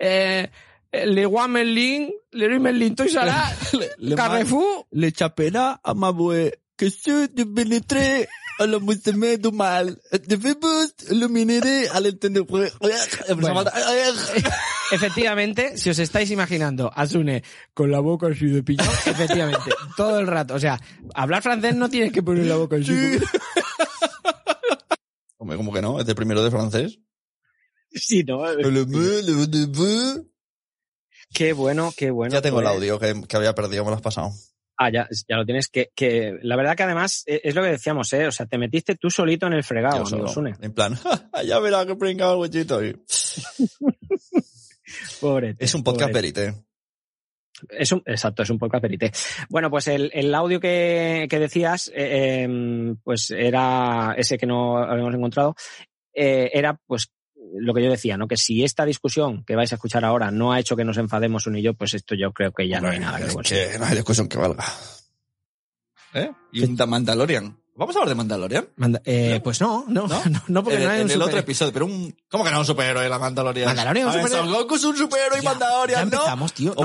[0.00, 0.46] eh.
[0.92, 4.86] Eh, le Roi Merlin, le Roi Merlin, Toys R Us, Le Carrefour?
[4.92, 8.28] mal, le chapera à ma voix, que ceux de pénétrer
[9.52, 12.42] mal, de fébus, illumineré à l'entendre.
[12.48, 12.70] Bueno.
[14.92, 20.18] Efectivamente, si os estáis imaginando a Sune con la boca así de piñón, efectivamente, todo
[20.20, 20.54] el rato.
[20.54, 20.78] O sea,
[21.14, 22.92] hablar francés no tienes que poner la boca así.
[25.38, 25.98] Hombre, ¿cómo que no?
[26.00, 26.98] ¿Es de primero de francés?
[27.92, 28.42] Sí, ¿no?
[31.32, 32.32] Qué bueno, qué bueno.
[32.32, 34.30] Ya tengo el Pues- audio que, que había perdido, me lo has pasado.
[34.76, 35.68] Ah, ya, ya lo tienes.
[35.68, 38.26] Que, que la verdad que además eh, es lo que decíamos, ¿eh?
[38.26, 40.26] O sea, te metiste tú solito en el fregado, solo.
[40.28, 40.54] Sune.
[40.60, 40.94] En plan,
[41.46, 42.84] ya verá que pringado el huechito.
[42.84, 42.94] Y-
[45.20, 45.56] Pobre.
[45.58, 46.54] Es un podcast perite.
[47.70, 49.12] Es un, exacto, es un podcast perite.
[49.48, 54.78] Bueno, pues el, el audio que, que decías, eh, em, pues era ese que no
[54.78, 55.54] habíamos encontrado,
[56.12, 57.10] eh, era pues
[57.58, 58.26] lo que yo decía, ¿no?
[58.28, 61.46] Que si esta discusión que vais a escuchar ahora no ha hecho que nos enfademos
[61.46, 63.84] uno y yo, pues esto yo creo que ya no hay nada que que no
[63.86, 64.64] hay discusión que valga.
[66.14, 66.30] ¿Eh?
[66.52, 67.56] Y un The Mandalorian.
[67.76, 68.68] ¿Vamos a hablar de Mandalorian?
[68.76, 71.38] Manda- eh, Pues no, no, no, no, porque en, no hay en un el otro
[71.38, 72.16] episodio, pero un...
[72.28, 73.66] ¿Cómo que no es un superhéroe la Mandalorian?
[73.66, 74.48] Mandalorian es un superhéroe.
[74.48, 76.22] Son Goku es un superhéroe y Mandalorian, ya ¿no?
[76.22, 76.82] empezamos, tío, no.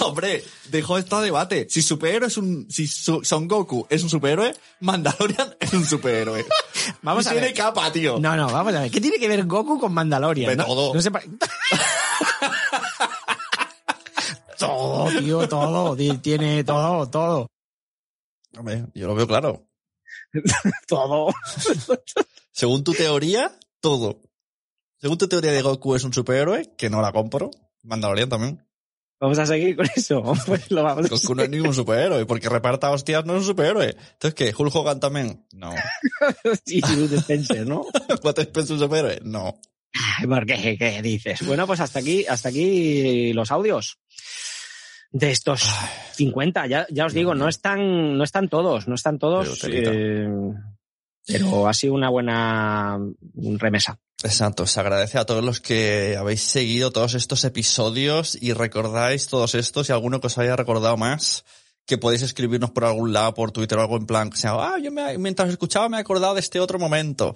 [0.00, 0.42] Hombre...
[0.70, 1.66] Dejó esto a debate.
[1.70, 2.66] Si superhéroe es un...
[2.70, 6.44] Si su- Son Goku es un superhéroe, Mandalorian es un superhéroe.
[7.02, 7.56] Vamos Y a tiene ver.
[7.56, 8.18] capa, tío.
[8.18, 8.90] No, no, vamos a ver.
[8.90, 10.50] ¿Qué tiene que ver Goku con Mandalorian?
[10.50, 10.64] De no?
[10.66, 10.94] todo.
[10.94, 11.00] No
[14.58, 15.96] todo, tío, todo.
[15.96, 17.46] Ti- Tiene todo, todo.
[18.56, 19.66] Hombre, yo lo veo claro.
[20.86, 21.32] Todo.
[22.52, 24.20] Según tu teoría, todo.
[25.00, 27.50] Según tu teoría de Goku es un superhéroe, que no la compro.
[27.82, 28.63] Mandalorian también.
[29.24, 30.22] Vamos a seguir con eso.
[30.46, 33.46] Pues lo vamos a Goku no es ningún superhéroe, porque reparta hostias no es un
[33.46, 33.96] superhéroe.
[34.12, 34.54] Entonces, ¿qué?
[34.54, 35.46] ¿Hulk Hogan también?
[35.54, 35.72] No.
[36.66, 37.86] Y Bud Spencer, ¿no?
[38.20, 39.20] ¿Cuánto es un superhéroe?
[39.22, 39.58] No.
[40.28, 40.76] ¿Por qué?
[40.78, 41.40] ¿Qué dices?
[41.46, 43.96] Bueno, pues hasta aquí, hasta aquí los audios
[45.10, 45.62] de estos
[46.12, 46.66] 50.
[46.66, 50.28] Ya, ya os digo, no están, no están todos, no están todos, eh,
[51.26, 52.98] pero ha sido una buena
[53.58, 53.98] remesa.
[54.22, 59.54] Exacto, se agradece a todos los que habéis seguido todos estos episodios y recordáis todos
[59.54, 61.44] estos y alguno que os haya recordado más,
[61.86, 64.78] que podéis escribirnos por algún lado, por Twitter o algo en plan, que sea, ah,
[64.82, 67.34] yo me- mientras escuchaba me he acordado de este otro momento.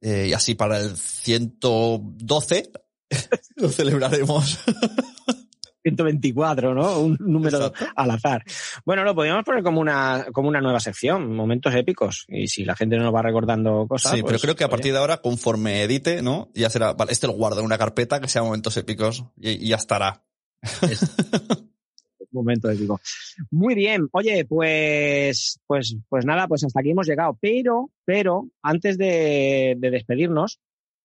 [0.00, 2.70] Eh, y así para el 112
[3.56, 4.58] lo celebraremos.
[5.82, 7.00] 124, ¿no?
[7.00, 8.44] Un número al azar.
[8.84, 12.24] Bueno, lo podríamos poner como una, como una nueva sección, momentos épicos.
[12.28, 14.12] Y si la gente no nos va recordando cosas.
[14.12, 16.50] Sí, pero pues, creo que a partir de ahora, conforme edite, ¿no?
[16.54, 19.68] Ya será, vale, este lo guardo en una carpeta que sea momentos épicos y, y
[19.68, 20.22] ya estará.
[22.32, 23.00] momento épico.
[23.50, 24.08] Muy bien.
[24.12, 27.36] Oye, pues, pues, pues nada, pues hasta aquí hemos llegado.
[27.40, 30.60] Pero, pero, antes de, de despedirnos,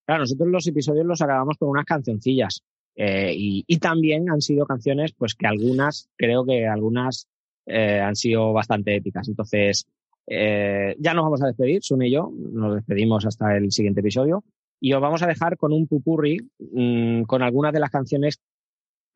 [0.06, 2.62] claro, nosotros los episodios los acabamos con unas cancioncillas.
[2.96, 7.28] Eh, y, también han sido canciones, pues que algunas, creo que algunas
[7.66, 9.28] eh, han sido bastante épicas.
[9.28, 9.86] Entonces,
[10.28, 14.44] eh, ya nos vamos a despedir, Sun y yo, nos despedimos hasta el siguiente episodio.
[14.80, 18.40] Y os vamos a dejar con un pupurri mm, con algunas de las canciones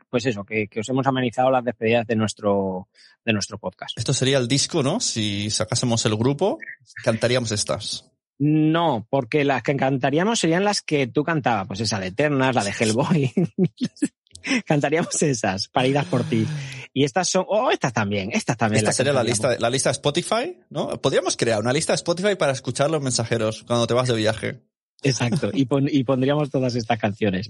[0.10, 2.88] pues eso, que, que os hemos amenizado las despedidas de nuestro,
[3.24, 3.96] de nuestro podcast.
[3.96, 5.00] Esto sería el disco, ¿no?
[5.00, 6.58] Si sacásemos el grupo,
[7.04, 8.12] cantaríamos estas.
[8.40, 12.64] No, porque las que cantaríamos serían las que tú cantabas, pues esa de Eternas, la
[12.64, 13.34] de Hellboy.
[14.66, 16.48] cantaríamos esas, paridas por ti.
[16.94, 18.80] Y estas son, oh, estas también, estas también.
[18.80, 21.00] Esta sería la lista, la lista de Spotify, ¿no?
[21.02, 24.62] Podríamos crear una lista de Spotify para escuchar los mensajeros cuando te vas de viaje.
[25.02, 27.48] Exacto, y, pon- y pondríamos todas estas canciones.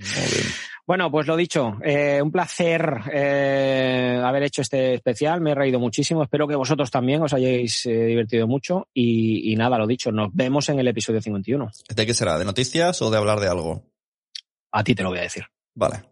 [0.85, 5.79] Bueno, pues lo dicho, eh, un placer eh, haber hecho este especial, me he reído
[5.79, 10.11] muchísimo, espero que vosotros también os hayáis eh, divertido mucho y, y nada, lo dicho,
[10.11, 11.71] nos vemos en el episodio 51.
[11.95, 12.37] ¿De qué será?
[12.37, 13.83] ¿De noticias o de hablar de algo?
[14.71, 15.45] A ti te lo voy a decir.
[15.73, 16.03] Vale.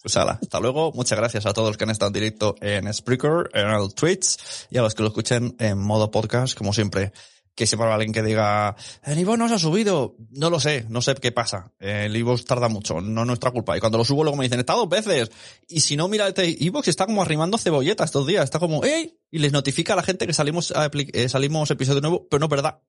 [0.00, 0.90] Pues ala, hasta luego.
[0.92, 4.36] Muchas gracias a todos los que han estado en directo en Spreaker, en el Twitch
[4.68, 7.12] y a los que lo escuchen en modo podcast, como siempre.
[7.54, 10.16] Que siempre habrá alguien que diga, el Ivo no se ha subido.
[10.30, 11.72] No lo sé, no sé qué pasa.
[11.78, 13.76] El Ivox tarda mucho, no es nuestra culpa.
[13.76, 15.30] Y cuando lo subo luego me dicen, está dos veces.
[15.68, 18.44] Y si no, mira, este Ivox está como arrimando cebolleta estos días.
[18.44, 19.18] Está como, ¡ey!
[19.30, 22.50] Y les notifica a la gente que salimos, eh, salimos episodio nuevo, pero no es
[22.50, 22.80] verdad.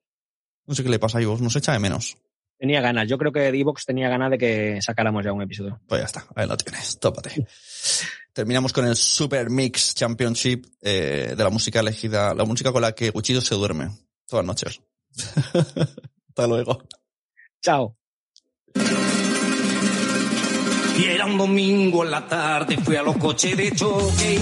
[0.66, 2.16] No sé qué le pasa a Ivox, nos echa de menos.
[2.58, 5.82] Tenía ganas, yo creo que Divox tenía ganas de que sacáramos ya un episodio.
[5.86, 7.46] Pues ya está, ahí lo tienes, tópate.
[8.32, 12.94] Terminamos con el Super Mix Championship eh, de la música elegida, la música con la
[12.94, 13.90] que Cuchillo se duerme
[14.34, 14.82] todas noches.
[16.30, 16.82] Hasta luego.
[17.62, 17.96] Chao.
[20.98, 24.40] Y era un domingo en la tarde, fui a los coches de choque.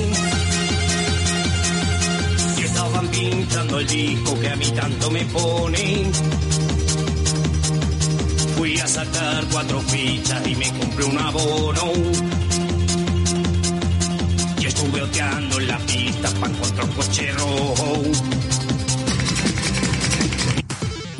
[2.58, 6.12] Y estaban pinchando el disco que a mí tanto me pone.
[8.56, 11.92] Fui a sacar cuatro fichas y me compré un abono.
[14.58, 18.41] Y estuve oteando en la pista para encontrar un coche rojo.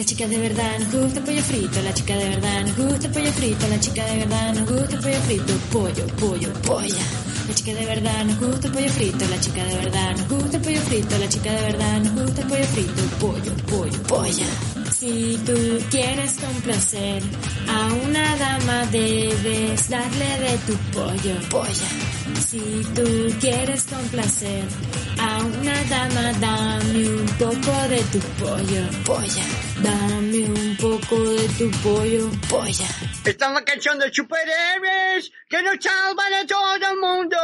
[0.02, 3.06] La chica de verdad nos gusta el pollo frito, la chica de verdad nos gusta
[3.06, 7.04] el pollo frito, la chica de verdad nos gusta el pollo frito, pollo, pollo, polla.
[7.48, 10.58] La chica de verdad nos gusta el pollo frito, la chica de verdad nos gusta
[10.58, 14.46] el pollo frito, la chica de verdad nos gusta el pollo frito, pollo, pollo, polla.
[14.92, 15.54] Si tú
[15.92, 17.22] quieres complacer
[17.70, 22.11] a una dama debes darle de tu pollo, polla.
[22.36, 24.64] Si tú quieres complacer
[25.20, 29.44] a una dama, dame un poco de tu pollo, polla.
[29.82, 32.88] Dame un poco de tu pollo, polla.
[33.26, 37.38] Esta es la canción de superhéroes que nos salvan a todo el mundo.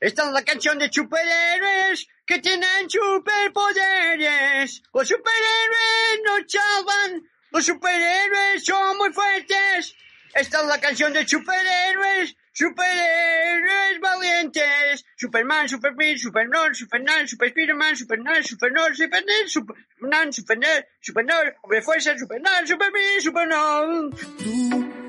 [0.00, 4.82] Esta es la canción de superhéroes que tienen superpoderes.
[4.94, 7.22] Los superhéroes nos salvan.
[7.50, 9.94] Los superhéroes son muy fuertes.
[10.34, 12.36] Esta es la canción de superhéroes.
[12.52, 15.04] Superhéroes valientes.
[15.16, 22.66] Superman, Superman, Superman, Superman, Super Spiderman, Superman, Superman, Superman, Superman, Superman, Superman, Hombre Fuerza, Superman,
[22.66, 24.10] Superman, Superman.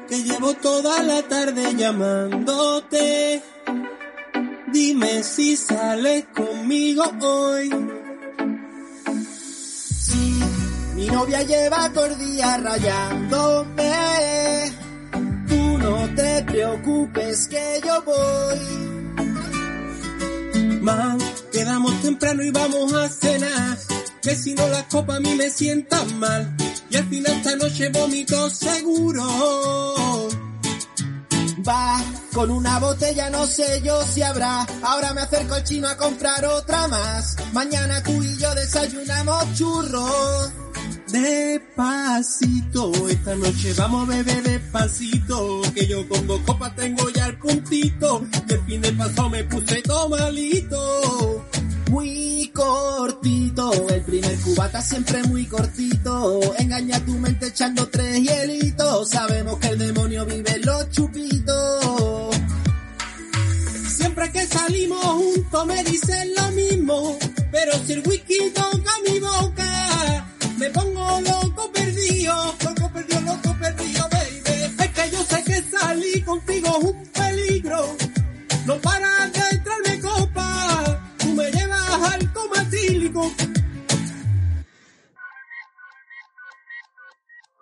[0.08, 3.42] que llevo toda la tarde llamándote.
[4.68, 7.70] Dime si sales conmigo hoy.
[10.96, 13.92] Mi novia lleva todo día rayándome.
[15.92, 18.60] No te preocupes que yo voy.
[20.80, 21.18] Man,
[21.52, 23.78] quedamos temprano y vamos a cenar.
[24.22, 26.56] Que si no la copa a mí me sienta mal.
[26.90, 29.26] y al final esta noche vomito seguro.
[31.68, 32.02] Va
[32.34, 34.66] con una botella, no sé yo si habrá.
[34.84, 37.36] Ahora me acerco al chino a comprar otra más.
[37.52, 40.52] Mañana tú y yo desayunamos churros.
[41.12, 45.62] Despacito, esta noche vamos a beber despacito.
[45.74, 48.26] Que yo con dos copas tengo ya el puntito.
[48.48, 51.46] Y el fin de paso me puse todo malito.
[51.90, 56.40] Muy cortito, el primer cubata siempre muy cortito.
[56.58, 59.10] Engaña tu mente echando tres hielitos.
[59.10, 62.36] Sabemos que el demonio vive en los chupitos.
[63.98, 67.18] Siempre que salimos juntos me dicen lo mismo.
[67.52, 69.81] Pero si el whisky toca mi boca,
[70.62, 72.56] me pongo loco perdido.
[72.64, 74.84] Loco perdido, loco perdido, baby.
[74.84, 77.98] Es que yo sé que salí contigo un peligro.
[78.68, 81.02] No para de entrarme copa.
[81.18, 83.34] Tú me llevas al comatílico.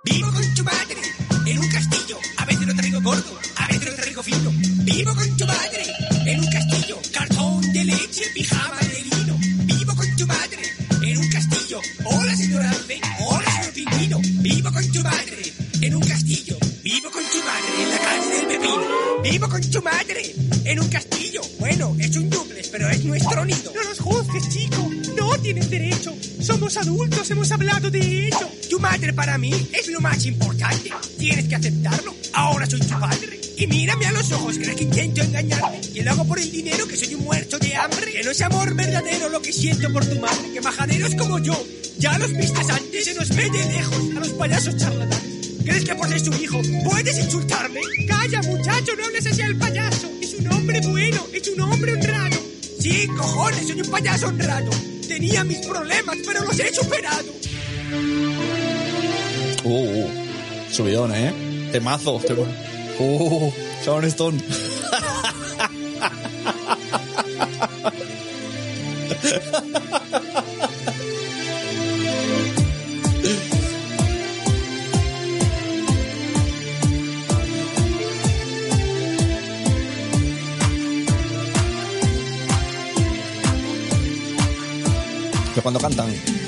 [0.04, 1.02] Vivo con tu madre
[1.46, 2.18] en un castillo.
[2.38, 4.52] A veces lo traigo gordo, a veces lo traigo fino.
[4.84, 5.84] Vivo con tu madre
[6.26, 6.59] en un castillo.
[19.92, 20.36] Madre
[20.66, 21.42] en un castillo.
[21.60, 23.72] Bueno, es un duplex, pero es nuestro nido.
[23.74, 24.90] No nos juzgues, chico.
[25.18, 26.14] No tienes derecho.
[26.42, 28.48] Somos adultos, hemos hablado de ello.
[28.70, 30.92] Tu madre para mí es lo más importante.
[31.18, 32.14] Tienes que aceptarlo.
[32.34, 33.40] Ahora soy tu padre.
[33.58, 35.82] Y mírame a los ojos, crees que intento engañarme.
[35.82, 38.14] Que lo hago por el dinero, que soy un muerto de hambre.
[38.14, 40.54] Que no es amor verdadero lo que siento por tu madre.
[40.54, 41.62] Que majaderos como yo,
[41.98, 43.06] ya los vistes antes.
[43.06, 45.39] Se nos mete lejos a los payasos charlatanes.
[45.70, 47.82] ¿Crees que por ser su hijo puedes insultarme?
[48.08, 50.10] Calla, muchacho, no hables así al payaso.
[50.20, 52.38] Es un hombre bueno, es un hombre honrado.
[52.80, 54.72] Sí, cojones, soy un payaso honrado.
[55.08, 57.32] Tenía mis problemas, pero los he superado.
[59.64, 60.10] Uh, uh,
[60.72, 61.70] subidón, ¿eh?
[61.72, 62.20] Temazo.
[62.20, 62.48] temazo.
[62.98, 63.52] Uh,
[63.86, 64.44] Sharon Stone.
[85.62, 86.39] cuando cantan.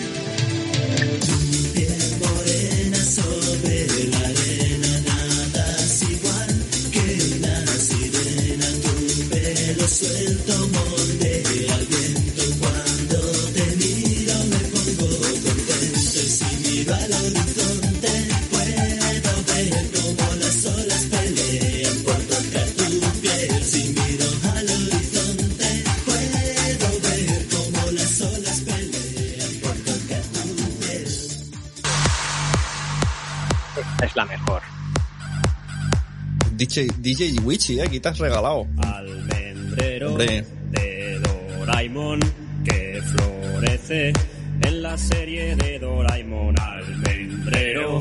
[36.71, 37.83] DJ, DJ Witchy, ¿eh?
[37.83, 38.65] Aquí te has regalado.
[38.77, 40.45] Almendrero Hombre.
[40.69, 42.19] de Doraemon
[42.63, 44.13] que florece
[44.61, 46.55] en la serie de Doraemon.
[46.57, 47.99] Almendrero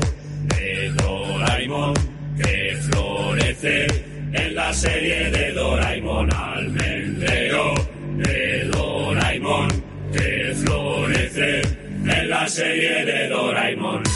[0.55, 1.93] de Doraemon
[2.37, 3.87] que florece
[4.31, 6.33] en la serie de Doraemon.
[6.33, 7.73] Almendrero
[8.19, 9.67] de Doraemon
[10.13, 11.61] que florece
[12.07, 14.10] en la serie de Doraemon.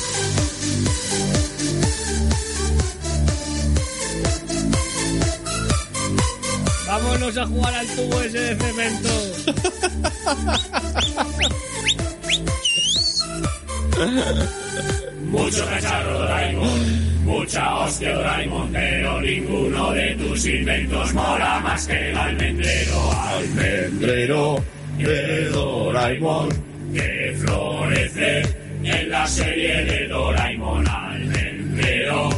[7.26, 9.10] Vámonos a jugar al tubo ese de cemento.
[15.24, 22.18] Mucho cacharro Doraemon, mucha hostia Doraemon, pero ninguno de tus inventos mola más que el
[22.18, 23.12] almendrero.
[23.12, 24.64] Almendrero
[25.00, 26.50] de Doraemon,
[26.94, 28.44] que florece
[28.84, 30.88] en la serie de Doraemon.
[30.88, 32.30] Almendrero